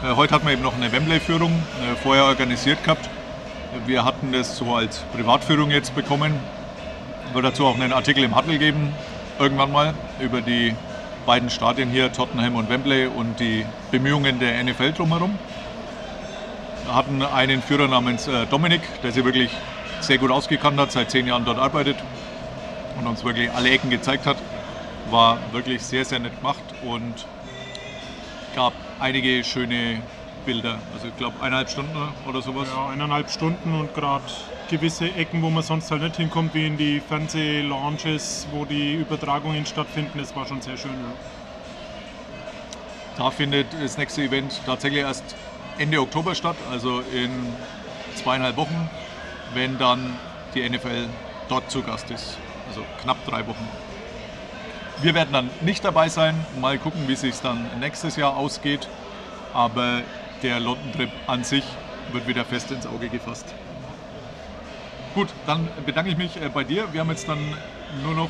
Äh, 0.03 0.15
heute 0.15 0.35
hatten 0.35 0.45
wir 0.45 0.53
eben 0.53 0.62
noch 0.62 0.75
eine 0.75 0.91
Wembley-Führung 0.91 1.51
äh, 1.51 1.95
vorher 1.95 2.25
organisiert 2.25 2.83
gehabt. 2.83 3.09
Wir 3.85 4.03
hatten 4.03 4.31
das 4.31 4.57
so 4.57 4.75
als 4.75 4.99
Privatführung 5.13 5.71
jetzt 5.71 5.95
bekommen. 5.95 6.33
Wird 7.33 7.45
dazu 7.45 7.65
auch 7.65 7.75
einen 7.75 7.93
Artikel 7.93 8.23
im 8.23 8.35
Huddle 8.35 8.57
geben, 8.57 8.93
irgendwann 9.38 9.71
mal, 9.71 9.93
über 10.19 10.41
die 10.41 10.73
beiden 11.25 11.49
Stadien 11.49 11.89
hier, 11.89 12.12
Tottenham 12.12 12.55
und 12.55 12.69
Wembley 12.69 13.05
und 13.05 13.39
die 13.39 13.65
Bemühungen 13.91 14.39
der 14.39 14.63
NFL 14.63 14.93
drumherum. 14.93 15.38
Wir 16.89 16.95
hatten 16.95 17.21
einen 17.21 17.62
Führer 17.62 17.88
namens 17.88 18.28
äh, 18.28 18.47
Dominik, 18.47 18.82
der 19.04 19.12
sich 19.12 19.23
wirklich 19.23 19.52
sehr 19.99 20.17
gut 20.17 20.32
ausgekannt 20.32 20.80
hat, 20.80 20.91
seit 20.91 21.12
zehn 21.12 21.28
Jahren 21.28 21.45
dort 21.45 21.60
arbeitet 21.60 21.97
und 22.97 23.06
uns 23.06 23.23
wirklich 23.23 23.52
alle 23.52 23.69
Ecken 23.69 23.91
gezeigt 23.91 24.25
hat. 24.25 24.38
War 25.12 25.38
wirklich 25.52 25.84
sehr, 25.84 26.04
sehr 26.04 26.17
nett 26.17 26.36
gemacht 26.38 26.63
und 26.82 27.28
gab 28.56 28.73
einige 28.99 29.43
schöne 29.43 30.02
Bilder. 30.47 30.80
Also 30.91 31.10
ich 31.10 31.15
glaube 31.15 31.36
eineinhalb 31.41 31.69
Stunden 31.69 31.95
oder 32.28 32.41
sowas. 32.41 32.67
Ja, 32.75 32.89
eineinhalb 32.89 33.30
Stunden 33.30 33.75
und 33.75 33.93
gerade 33.93 34.23
gewisse 34.71 35.13
Ecken, 35.13 35.43
wo 35.43 35.52
man 35.52 35.62
sonst 35.62 35.91
halt 35.91 36.02
nicht 36.02 36.15
hinkommt, 36.15 36.56
wie 36.56 36.65
in 36.65 36.75
die 36.75 37.02
Fernseh-Lounges, 37.02 38.47
wo 38.52 38.65
die 38.65 38.95
Übertragungen 38.95 39.67
stattfinden, 39.67 40.17
das 40.17 40.36
war 40.36 40.47
schon 40.47 40.60
sehr 40.63 40.75
schön. 40.75 40.89
Ja. 40.89 41.13
Da 43.15 43.30
findet 43.30 43.67
das 43.80 43.95
nächste 43.95 44.23
Event 44.23 44.60
tatsächlich 44.65 45.02
erst 45.02 45.36
Ende 45.79 46.01
Oktober 46.01 46.35
statt, 46.35 46.57
also 46.69 46.99
in 46.99 47.31
zweieinhalb 48.15 48.57
Wochen, 48.57 48.89
wenn 49.53 49.77
dann 49.77 50.13
die 50.53 50.69
NFL 50.69 51.07
dort 51.47 51.71
zu 51.71 51.81
Gast 51.81 52.11
ist. 52.11 52.37
Also 52.67 52.83
knapp 53.01 53.17
drei 53.25 53.47
Wochen. 53.47 53.65
Wir 55.01 55.13
werden 55.15 55.29
dann 55.31 55.49
nicht 55.61 55.85
dabei 55.85 56.09
sein. 56.09 56.35
Mal 56.59 56.77
gucken, 56.77 57.07
wie 57.07 57.13
es 57.13 57.21
sich 57.21 57.39
dann 57.39 57.65
nächstes 57.79 58.17
Jahr 58.17 58.35
ausgeht. 58.35 58.89
Aber 59.53 60.01
der 60.43 60.59
London-Trip 60.59 61.09
an 61.27 61.45
sich 61.45 61.63
wird 62.11 62.27
wieder 62.27 62.43
fest 62.43 62.71
ins 62.71 62.85
Auge 62.85 63.07
gefasst. 63.07 63.45
Gut, 65.15 65.29
dann 65.47 65.69
bedanke 65.85 66.11
ich 66.11 66.17
mich 66.17 66.41
äh, 66.41 66.49
bei 66.49 66.65
dir. 66.65 66.91
Wir 66.91 67.01
haben 67.01 67.09
jetzt 67.09 67.29
dann 67.29 67.39
nur 68.03 68.13
noch 68.15 68.29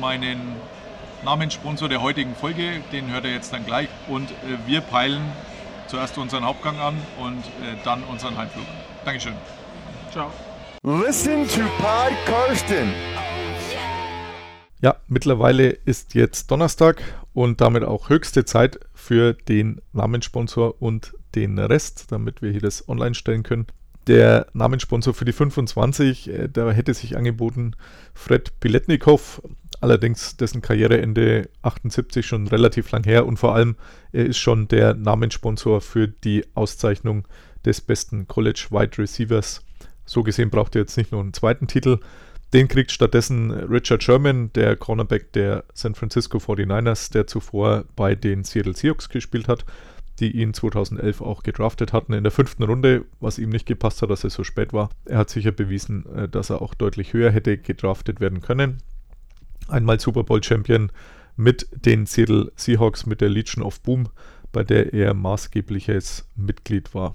meinen 0.00 0.56
Namenssponsor 1.22 1.88
der 1.88 2.00
heutigen 2.00 2.34
Folge, 2.34 2.80
den 2.92 3.10
hört 3.10 3.24
ihr 3.24 3.32
jetzt 3.32 3.52
dann 3.52 3.66
gleich. 3.66 3.88
Und 4.08 4.30
äh, 4.30 4.34
wir 4.66 4.80
peilen 4.80 5.30
zuerst 5.88 6.16
unseren 6.18 6.44
Hauptgang 6.44 6.78
an 6.78 6.94
und 7.18 7.38
äh, 7.38 7.76
dann 7.84 8.02
unseren 8.04 8.36
Heimflug. 8.36 8.66
Dankeschön. 9.04 9.34
Ciao. 10.12 10.30
Listen 10.84 11.46
to 11.48 11.62
Pod 11.78 12.12
Karsten. 12.26 12.92
Ja, 14.80 14.96
mittlerweile 15.08 15.70
ist 15.70 16.14
jetzt 16.14 16.50
Donnerstag 16.50 17.02
und 17.32 17.60
damit 17.60 17.82
auch 17.82 18.10
höchste 18.10 18.44
Zeit 18.44 18.78
für 18.94 19.32
den 19.32 19.80
Namenssponsor 19.92 20.80
und 20.80 21.14
den 21.34 21.58
Rest, 21.58 22.12
damit 22.12 22.42
wir 22.42 22.52
hier 22.52 22.60
das 22.60 22.88
online 22.88 23.14
stellen 23.14 23.42
können. 23.42 23.66
Der 24.06 24.46
Namenssponsor 24.52 25.14
für 25.14 25.24
die 25.24 25.32
25, 25.32 26.30
äh, 26.30 26.48
da 26.48 26.70
hätte 26.70 26.94
sich 26.94 27.16
angeboten 27.16 27.74
Fred 28.14 28.60
Piletnikov, 28.60 29.42
allerdings 29.80 30.36
dessen 30.36 30.62
Karriereende 30.62 31.48
78 31.62 32.26
schon 32.26 32.48
relativ 32.48 32.90
lang 32.90 33.04
her 33.04 33.26
und 33.26 33.38
vor 33.38 33.54
allem 33.54 33.76
er 34.12 34.26
ist 34.26 34.38
schon 34.38 34.68
der 34.68 34.94
Namenssponsor 34.94 35.80
für 35.80 36.08
die 36.08 36.44
Auszeichnung 36.54 37.26
des 37.64 37.80
besten 37.80 38.26
College 38.28 38.68
Wide 38.70 38.98
Receivers. 38.98 39.64
So 40.04 40.22
gesehen 40.22 40.50
braucht 40.50 40.74
er 40.74 40.82
jetzt 40.82 40.96
nicht 40.96 41.12
nur 41.12 41.20
einen 41.20 41.34
zweiten 41.34 41.66
Titel. 41.66 41.98
Den 42.54 42.68
kriegt 42.68 42.92
stattdessen 42.92 43.50
Richard 43.50 44.02
Sherman, 44.02 44.50
der 44.54 44.76
Cornerback 44.76 45.32
der 45.34 45.64
San 45.74 45.94
Francisco 45.94 46.38
49ers, 46.38 47.12
der 47.12 47.26
zuvor 47.26 47.84
bei 47.94 48.14
den 48.14 48.44
Seattle 48.44 48.74
Seahawks 48.74 49.10
gespielt 49.10 49.48
hat 49.48 49.66
die 50.20 50.36
ihn 50.36 50.54
2011 50.54 51.20
auch 51.20 51.42
gedraftet 51.42 51.92
hatten 51.92 52.12
in 52.12 52.24
der 52.24 52.32
fünften 52.32 52.64
Runde, 52.64 53.04
was 53.20 53.38
ihm 53.38 53.50
nicht 53.50 53.66
gepasst 53.66 54.02
hat, 54.02 54.10
dass 54.10 54.24
er 54.24 54.30
so 54.30 54.44
spät 54.44 54.72
war. 54.72 54.90
Er 55.04 55.18
hat 55.18 55.30
sicher 55.30 55.52
bewiesen, 55.52 56.06
äh, 56.14 56.28
dass 56.28 56.50
er 56.50 56.62
auch 56.62 56.74
deutlich 56.74 57.12
höher 57.12 57.30
hätte 57.30 57.58
gedraftet 57.58 58.20
werden 58.20 58.40
können. 58.40 58.78
Einmal 59.68 60.00
Super 60.00 60.24
Bowl 60.24 60.42
Champion 60.42 60.90
mit 61.36 61.68
den 61.72 62.06
Seattle 62.06 62.50
Seahawks 62.56 63.06
mit 63.06 63.20
der 63.20 63.28
Legion 63.28 63.64
of 63.64 63.80
Boom, 63.80 64.08
bei 64.52 64.64
der 64.64 64.92
er 64.92 65.14
maßgebliches 65.14 66.28
Mitglied 66.36 66.94
war. 66.94 67.14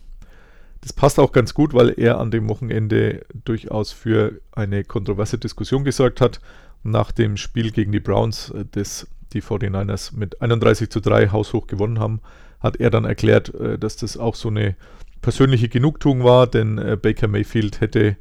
Das 0.81 0.93
passt 0.93 1.19
auch 1.19 1.31
ganz 1.31 1.53
gut, 1.53 1.73
weil 1.73 1.93
er 1.97 2.19
an 2.19 2.29
dem 2.29 2.49
Wochenende 2.49 3.25
durchaus 3.45 3.91
für 3.91 4.41
eine 4.51 4.83
kontroverse 4.83 5.37
Diskussion 5.37 5.83
gesorgt 5.83 6.19
hat. 6.19 6.41
Nach 6.83 7.11
dem 7.11 7.37
Spiel 7.37 7.71
gegen 7.71 7.93
die 7.93 8.01
Browns, 8.01 8.49
äh, 8.49 8.65
das 8.69 9.07
die 9.31 9.41
49ers 9.41 10.15
mit 10.15 10.41
31 10.41 10.89
zu 10.89 10.99
3 10.99 11.29
haushoch 11.29 11.67
gewonnen 11.67 11.99
haben, 11.99 12.21
hat 12.59 12.77
er 12.77 12.89
dann 12.89 13.05
erklärt, 13.05 13.53
äh, 13.55 13.77
dass 13.79 13.95
das 13.95 14.17
auch 14.17 14.35
so 14.35 14.49
eine 14.49 14.75
persönliche 15.21 15.69
Genugtuung 15.69 16.23
war, 16.23 16.47
denn 16.47 16.77
äh, 16.77 16.97
Baker 17.01 17.27
Mayfield 17.27 17.81
hätte 17.81 18.17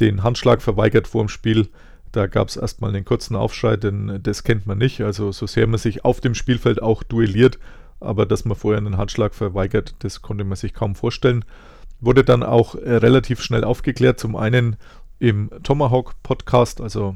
den 0.00 0.22
Handschlag 0.22 0.62
verweigert 0.62 1.06
vor 1.06 1.24
dem 1.24 1.28
Spiel. 1.28 1.68
Da 2.12 2.26
gab 2.26 2.48
es 2.48 2.56
erstmal 2.56 2.90
einen 2.90 3.04
kurzen 3.04 3.36
Aufschrei, 3.36 3.76
denn 3.76 4.08
äh, 4.08 4.20
das 4.20 4.44
kennt 4.44 4.66
man 4.66 4.78
nicht. 4.78 5.00
Also 5.00 5.32
so 5.32 5.46
sehr 5.46 5.66
man 5.66 5.78
sich 5.78 6.04
auf 6.04 6.20
dem 6.20 6.34
Spielfeld 6.34 6.82
auch 6.82 7.02
duelliert, 7.02 7.58
aber 8.00 8.26
dass 8.26 8.44
man 8.44 8.56
vorher 8.56 8.78
einen 8.78 8.96
Handschlag 8.96 9.34
verweigert, 9.34 9.94
das 10.00 10.22
konnte 10.22 10.44
man 10.44 10.56
sich 10.56 10.74
kaum 10.74 10.94
vorstellen. 10.94 11.44
Wurde 12.00 12.24
dann 12.24 12.42
auch 12.42 12.76
relativ 12.76 13.42
schnell 13.42 13.62
aufgeklärt. 13.62 14.18
Zum 14.18 14.34
einen 14.34 14.76
im 15.18 15.50
Tomahawk 15.62 16.14
Podcast, 16.22 16.80
also 16.80 17.14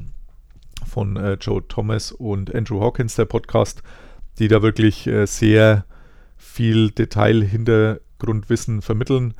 von 0.85 1.17
äh, 1.17 1.33
Joe 1.33 1.67
Thomas 1.67 2.11
und 2.11 2.53
Andrew 2.53 2.79
Hawkins, 2.79 3.15
der 3.15 3.25
Podcast, 3.25 3.81
die 4.39 4.47
da 4.47 4.61
wirklich 4.61 5.07
äh, 5.07 5.25
sehr 5.25 5.85
viel 6.37 6.91
Detail, 6.91 7.43
Hintergrundwissen 7.43 8.81
vermitteln. 8.81 9.33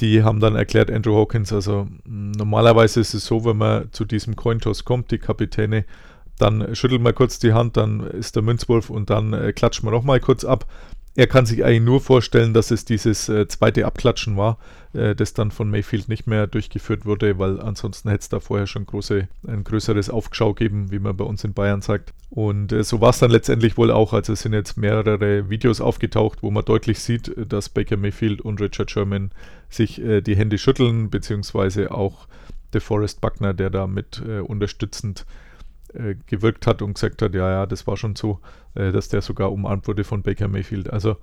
Die 0.00 0.22
haben 0.22 0.40
dann 0.40 0.56
erklärt, 0.56 0.90
Andrew 0.90 1.14
Hawkins, 1.16 1.52
also 1.52 1.86
normalerweise 2.06 3.00
ist 3.00 3.14
es 3.14 3.26
so, 3.26 3.44
wenn 3.44 3.58
man 3.58 3.92
zu 3.92 4.04
diesem 4.04 4.34
Cointoss 4.34 4.84
kommt, 4.84 5.10
die 5.10 5.18
Kapitäne, 5.18 5.84
dann 6.38 6.74
schüttelt 6.74 7.02
man 7.02 7.14
kurz 7.14 7.38
die 7.38 7.52
Hand, 7.52 7.76
dann 7.76 8.00
ist 8.00 8.34
der 8.34 8.42
Münzwurf 8.42 8.88
und 8.88 9.10
dann 9.10 9.34
äh, 9.34 9.52
klatscht 9.52 9.82
man 9.82 9.92
nochmal 9.92 10.20
kurz 10.20 10.44
ab 10.44 10.66
er 11.16 11.26
kann 11.26 11.44
sich 11.44 11.64
eigentlich 11.64 11.82
nur 11.82 12.00
vorstellen, 12.00 12.54
dass 12.54 12.70
es 12.70 12.84
dieses 12.84 13.28
äh, 13.28 13.48
zweite 13.48 13.84
Abklatschen 13.84 14.36
war, 14.36 14.58
äh, 14.92 15.14
das 15.14 15.34
dann 15.34 15.50
von 15.50 15.68
Mayfield 15.68 16.08
nicht 16.08 16.26
mehr 16.26 16.46
durchgeführt 16.46 17.04
wurde, 17.04 17.38
weil 17.38 17.60
ansonsten 17.60 18.08
hätte 18.08 18.22
es 18.22 18.28
da 18.28 18.38
vorher 18.38 18.68
schon 18.68 18.86
große, 18.86 19.26
ein 19.46 19.64
größeres 19.64 20.08
Aufgeschau 20.08 20.54
geben, 20.54 20.92
wie 20.92 21.00
man 21.00 21.16
bei 21.16 21.24
uns 21.24 21.42
in 21.42 21.52
Bayern 21.52 21.82
sagt. 21.82 22.14
Und 22.30 22.72
äh, 22.72 22.84
so 22.84 23.00
war 23.00 23.10
es 23.10 23.18
dann 23.18 23.32
letztendlich 23.32 23.76
wohl 23.76 23.90
auch. 23.90 24.12
Also 24.12 24.34
es 24.34 24.42
sind 24.42 24.52
jetzt 24.52 24.76
mehrere 24.76 25.50
Videos 25.50 25.80
aufgetaucht, 25.80 26.42
wo 26.42 26.50
man 26.52 26.64
deutlich 26.64 27.00
sieht, 27.00 27.34
dass 27.36 27.68
Baker 27.68 27.96
Mayfield 27.96 28.40
und 28.40 28.60
Richard 28.60 28.90
Sherman 28.90 29.32
sich 29.68 30.00
äh, 30.00 30.20
die 30.20 30.36
Hände 30.36 30.58
schütteln, 30.58 31.10
beziehungsweise 31.10 31.90
auch 31.90 32.28
DeForest 32.72 33.20
Buckner, 33.20 33.52
der 33.52 33.70
da 33.70 33.88
mit 33.88 34.22
äh, 34.24 34.38
unterstützend 34.38 35.26
äh, 35.94 36.14
gewirkt 36.26 36.66
hat 36.66 36.82
und 36.82 36.94
gesagt 36.94 37.22
hat, 37.22 37.34
ja, 37.34 37.50
ja, 37.50 37.66
das 37.66 37.86
war 37.86 37.96
schon 37.96 38.16
so, 38.16 38.40
äh, 38.74 38.92
dass 38.92 39.08
der 39.08 39.22
sogar 39.22 39.52
umarmt 39.52 39.88
wurde 39.88 40.04
von 40.04 40.22
Baker 40.22 40.48
Mayfield. 40.48 40.90
Also 40.90 41.16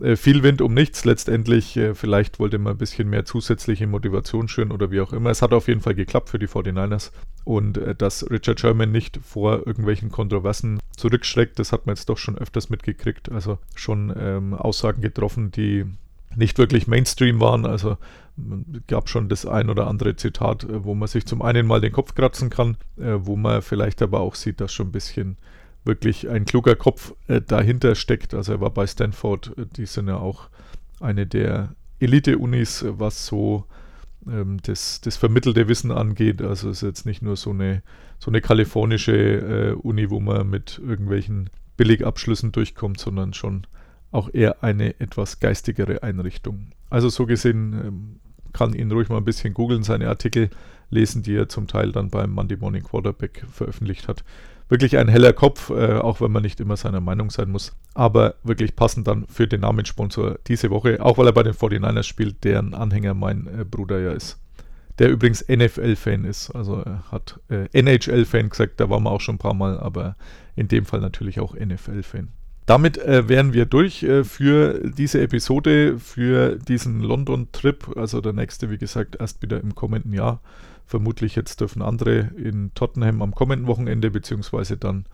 äh, 0.00 0.16
viel 0.16 0.42
Wind 0.42 0.60
um 0.60 0.74
nichts. 0.74 1.04
Letztendlich, 1.04 1.76
äh, 1.76 1.94
vielleicht 1.94 2.38
wollte 2.38 2.58
man 2.58 2.74
ein 2.74 2.78
bisschen 2.78 3.08
mehr 3.08 3.24
zusätzliche 3.24 3.86
Motivation 3.86 4.48
schüren 4.48 4.72
oder 4.72 4.90
wie 4.90 5.00
auch 5.00 5.12
immer. 5.12 5.30
Es 5.30 5.42
hat 5.42 5.52
auf 5.52 5.68
jeden 5.68 5.80
Fall 5.80 5.94
geklappt 5.94 6.30
für 6.30 6.38
die 6.38 6.48
49ers. 6.48 7.12
Und 7.44 7.80
dass 7.96 8.30
Richard 8.30 8.60
Sherman 8.60 8.92
nicht 8.92 9.18
vor 9.22 9.66
irgendwelchen 9.66 10.10
Kontroversen 10.10 10.80
zurückschreckt, 10.98 11.58
das 11.58 11.72
hat 11.72 11.86
man 11.86 11.94
jetzt 11.94 12.10
doch 12.10 12.18
schon 12.18 12.36
öfters 12.36 12.68
mitgekriegt. 12.68 13.32
Also 13.32 13.58
schon 13.74 14.12
ähm, 14.18 14.52
Aussagen 14.52 15.00
getroffen, 15.00 15.50
die 15.50 15.86
nicht 16.36 16.58
wirklich 16.58 16.86
Mainstream 16.86 17.40
waren. 17.40 17.66
Also 17.66 17.96
gab 18.86 19.08
schon 19.08 19.28
das 19.28 19.46
ein 19.46 19.70
oder 19.70 19.86
andere 19.86 20.16
Zitat, 20.16 20.64
äh, 20.64 20.84
wo 20.84 20.94
man 20.94 21.08
sich 21.08 21.26
zum 21.26 21.42
einen 21.42 21.66
mal 21.66 21.80
den 21.80 21.92
Kopf 21.92 22.14
kratzen 22.14 22.50
kann, 22.50 22.76
äh, 22.96 23.14
wo 23.18 23.36
man 23.36 23.62
vielleicht 23.62 24.02
aber 24.02 24.20
auch 24.20 24.34
sieht, 24.34 24.60
dass 24.60 24.72
schon 24.72 24.88
ein 24.88 24.92
bisschen 24.92 25.36
wirklich 25.84 26.28
ein 26.28 26.44
kluger 26.44 26.76
Kopf 26.76 27.14
äh, 27.28 27.40
dahinter 27.40 27.94
steckt. 27.94 28.34
Also 28.34 28.52
er 28.52 28.60
war 28.60 28.70
bei 28.70 28.86
Stanford, 28.86 29.52
die 29.76 29.86
sind 29.86 30.08
ja 30.08 30.18
auch 30.18 30.48
eine 31.00 31.26
der 31.26 31.74
Elite-Unis, 32.00 32.84
was 32.88 33.26
so 33.26 33.64
ähm, 34.26 34.58
das, 34.62 35.00
das 35.00 35.16
vermittelte 35.16 35.68
Wissen 35.68 35.90
angeht. 35.90 36.42
Also 36.42 36.70
es 36.70 36.82
ist 36.82 36.86
jetzt 36.86 37.06
nicht 37.06 37.22
nur 37.22 37.36
so 37.36 37.50
eine, 37.50 37.82
so 38.18 38.30
eine 38.30 38.40
kalifornische 38.40 39.76
Uni, 39.82 40.10
wo 40.10 40.20
man 40.20 40.50
mit 40.50 40.80
irgendwelchen 40.84 41.50
Billigabschlüssen 41.76 42.52
durchkommt, 42.52 42.98
sondern 42.98 43.32
schon 43.32 43.66
auch 44.10 44.32
eher 44.32 44.62
eine 44.62 44.98
etwas 45.00 45.40
geistigere 45.40 46.02
Einrichtung. 46.02 46.72
Also 46.90 47.08
so 47.08 47.26
gesehen 47.26 47.72
ähm, 47.72 48.20
kann 48.52 48.74
ihn 48.74 48.90
ruhig 48.90 49.08
mal 49.08 49.18
ein 49.18 49.24
bisschen 49.24 49.54
googeln, 49.54 49.82
seine 49.82 50.08
Artikel 50.08 50.50
lesen, 50.90 51.22
die 51.22 51.36
er 51.36 51.48
zum 51.48 51.66
Teil 51.66 51.92
dann 51.92 52.08
beim 52.08 52.30
Monday 52.30 52.56
Morning 52.56 52.82
Quarterback 52.82 53.44
veröffentlicht 53.50 54.08
hat. 54.08 54.24
Wirklich 54.70 54.98
ein 54.98 55.08
heller 55.08 55.32
Kopf, 55.32 55.70
äh, 55.70 55.94
auch 55.94 56.20
wenn 56.20 56.30
man 56.30 56.42
nicht 56.42 56.60
immer 56.60 56.76
seiner 56.76 57.00
Meinung 57.00 57.30
sein 57.30 57.50
muss. 57.50 57.74
Aber 57.94 58.34
wirklich 58.42 58.76
passend 58.76 59.08
dann 59.08 59.26
für 59.26 59.46
den 59.46 59.62
Namenssponsor 59.62 60.38
diese 60.46 60.70
Woche, 60.70 61.02
auch 61.02 61.16
weil 61.16 61.26
er 61.26 61.32
bei 61.32 61.42
den 61.42 61.54
49ers 61.54 62.02
spielt, 62.02 62.44
deren 62.44 62.74
Anhänger 62.74 63.14
mein 63.14 63.46
äh, 63.46 63.64
Bruder 63.64 63.98
ja 63.98 64.12
ist. 64.12 64.38
Der 64.98 65.10
übrigens 65.10 65.44
NFL-Fan 65.48 66.24
ist. 66.24 66.50
Also 66.50 66.82
er 66.82 67.04
hat 67.10 67.40
äh, 67.48 67.68
NHL-Fan 67.72 68.50
gesagt, 68.50 68.80
da 68.80 68.90
waren 68.90 69.04
wir 69.04 69.10
auch 69.10 69.20
schon 69.20 69.36
ein 69.36 69.38
paar 69.38 69.54
Mal, 69.54 69.78
aber 69.78 70.16
in 70.56 70.68
dem 70.68 70.84
Fall 70.84 71.00
natürlich 71.00 71.40
auch 71.40 71.54
NFL-Fan. 71.54 72.28
Damit 72.68 72.98
äh, 72.98 73.28
wären 73.28 73.54
wir 73.54 73.64
durch 73.64 74.02
äh, 74.02 74.24
für 74.24 74.90
diese 74.90 75.22
Episode, 75.22 75.98
für 75.98 76.56
diesen 76.56 77.00
London-Trip. 77.00 77.96
Also 77.96 78.20
der 78.20 78.34
nächste, 78.34 78.70
wie 78.70 78.76
gesagt, 78.76 79.16
erst 79.18 79.42
wieder 79.42 79.60
im 79.60 79.74
kommenden 79.74 80.12
Jahr. 80.12 80.42
Vermutlich 80.84 81.34
jetzt 81.34 81.60
dürfen 81.60 81.80
andere 81.80 82.30
in 82.36 82.72
Tottenham 82.74 83.22
am 83.22 83.34
kommenden 83.34 83.66
Wochenende, 83.66 84.10
beziehungsweise 84.10 84.76
dann 84.76 85.06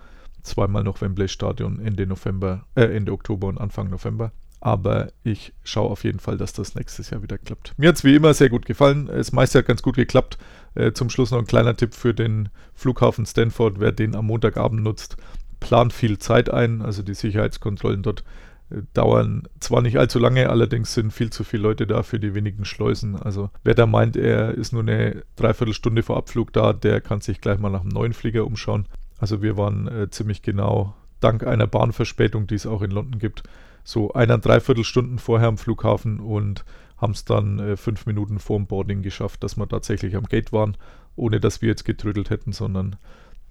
zweimal 0.43 0.83
noch 0.83 1.01
Wembley 1.01 1.29
Stadion 1.29 1.79
Ende 1.79 2.07
November, 2.07 2.67
äh, 2.75 2.85
Ende 2.85 3.13
Oktober 3.13 3.47
und 3.47 3.59
Anfang 3.59 3.89
November. 3.89 4.33
Aber 4.61 5.13
ich 5.23 5.53
schaue 5.63 5.91
auf 5.91 6.05
jeden 6.05 6.19
Fall, 6.19 6.39
dass 6.39 6.55
das 6.55 6.75
nächstes 6.75 7.11
Jahr 7.11 7.23
wieder 7.23 7.39
klappt. 7.39 7.75
Mir 7.77 7.91
hat 7.91 7.97
es 7.97 8.05
wie 8.05 8.17
immer 8.17 8.35
sehr 8.35 8.49
gut 8.49 8.67
gefallen. 8.67 9.09
Es 9.09 9.31
meist 9.31 9.55
hat 9.55 9.67
ganz 9.67 9.83
gut 9.83 9.95
geklappt. 9.95 10.39
Äh, 10.75 10.93
zum 10.93 11.09
Schluss 11.09 11.31
noch 11.31 11.39
ein 11.39 11.47
kleiner 11.47 11.77
Tipp 11.77 11.95
für 11.95 12.15
den 12.15 12.49
Flughafen 12.75 13.27
Stanford. 13.27 13.79
Wer 13.79 13.93
den 13.93 14.17
am 14.17 14.27
Montagabend 14.27 14.83
nutzt, 14.83 15.17
plant 15.65 15.95
viel 15.95 16.19
Zeit 16.19 16.51
ein. 16.51 16.83
Also 16.83 17.03
die 17.03 17.15
Sicherheitskontrollen 17.15 18.03
dort 18.03 18.23
äh, 18.71 18.83
dauern 18.93 19.45
zwar 19.61 19.81
nicht 19.81 19.97
allzu 19.99 20.19
lange, 20.19 20.51
allerdings 20.51 20.93
sind 20.93 21.11
viel 21.11 21.31
zu 21.31 21.43
viele 21.43 21.63
Leute 21.63 21.87
da 21.87 22.03
für 22.03 22.21
die 22.21 22.35
wenigen 22.35 22.67
Schleusen. 22.67 23.17
Also 23.17 23.51
wer 23.65 23.75
da 23.75 23.87
meint, 23.87 24.17
er 24.17 24.53
ist 24.53 24.73
nur 24.73 24.83
eine 24.83 25.23
Dreiviertelstunde 25.37 26.03
vor 26.03 26.19
Abflug 26.19 26.53
da, 26.53 26.75
der 26.75 27.01
kann 27.01 27.23
sich 27.23 27.41
gleich 27.41 27.59
mal 27.59 27.71
nach 27.71 27.81
einem 27.81 27.89
neuen 27.89 28.13
Flieger 28.13 28.47
umschauen. 28.47 28.87
Also 29.19 29.43
wir 29.43 29.57
waren 29.57 29.89
äh, 29.89 30.11
ziemlich 30.11 30.43
genau, 30.43 30.95
dank 31.21 31.47
einer 31.47 31.67
Bahnverspätung, 31.67 32.47
die 32.47 32.57
es 32.57 32.67
auch 32.67 32.83
in 32.83 32.91
London 32.91 33.19
gibt, 33.19 33.43
so 33.85 34.13
einer 34.13 34.37
Dreiviertelstunden 34.37 35.19
vorher 35.19 35.49
am 35.49 35.59
Flughafen 35.59 36.21
und 36.21 36.65
haben 36.99 37.13
es 37.13 37.25
dann 37.25 37.59
äh, 37.59 37.77
fünf 37.79 38.05
Minuten 38.05 38.39
vor 38.39 38.59
dem 38.59 38.67
Boarding 38.67 39.01
geschafft, 39.01 39.43
dass 39.43 39.57
wir 39.57 39.67
tatsächlich 39.67 40.15
am 40.15 40.25
Gate 40.25 40.53
waren, 40.53 40.77
ohne 41.17 41.41
dass 41.41 41.63
wir 41.63 41.71
jetzt 41.71 41.85
getrödelt 41.85 42.29
hätten, 42.29 42.53
sondern 42.53 42.97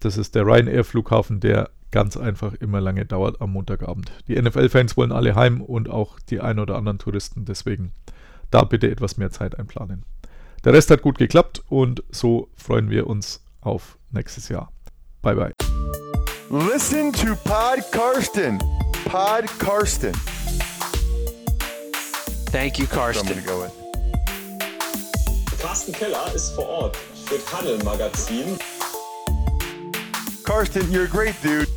das 0.03 0.17
ist 0.17 0.35
der 0.35 0.45
Ryanair 0.45 0.83
Flughafen, 0.83 1.39
der 1.39 1.69
ganz 1.91 2.17
einfach 2.17 2.53
immer 2.55 2.81
lange 2.81 3.05
dauert 3.05 3.39
am 3.39 3.51
Montagabend. 3.51 4.11
Die 4.27 4.41
NFL-Fans 4.41 4.97
wollen 4.97 5.11
alle 5.11 5.35
heim 5.35 5.61
und 5.61 5.89
auch 5.89 6.19
die 6.19 6.41
ein 6.41 6.59
oder 6.59 6.75
anderen 6.75 6.97
Touristen, 6.97 7.45
deswegen 7.45 7.93
da 8.51 8.63
bitte 8.63 8.89
etwas 8.89 9.17
mehr 9.17 9.31
Zeit 9.31 9.57
einplanen. 9.57 10.03
Der 10.65 10.73
Rest 10.73 10.89
hat 10.91 11.01
gut 11.01 11.17
geklappt 11.17 11.63
und 11.69 12.03
so 12.09 12.49
freuen 12.55 12.89
wir 12.89 13.07
uns 13.07 13.43
auf 13.61 13.97
nächstes 14.11 14.49
Jahr. 14.49 14.71
Bye 15.21 15.35
bye. 15.35 15.53
Listen 16.49 17.11
to 17.13 17.35
Pod 17.43 17.83
Karsten. 17.91 18.59
Pod 19.05 19.47
Karsten. 19.59 20.13
Thank 22.51 22.77
you, 22.77 22.85
Karsten. 22.87 23.43
go. 23.45 23.65
Carsten 25.59 25.93
Keller 25.93 26.31
ist 26.35 26.51
vor 26.51 26.67
Ort 26.67 26.97
für 27.25 27.39
Kannel 27.49 27.83
Magazin. 27.83 28.57
Karsten, 30.43 30.91
you're 30.91 31.05
a 31.05 31.07
great 31.07 31.35
dude. 31.41 31.67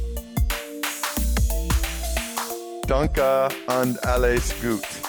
Danke 2.87 3.49
und 3.67 4.05
alles 4.05 4.53
gut. 4.61 5.06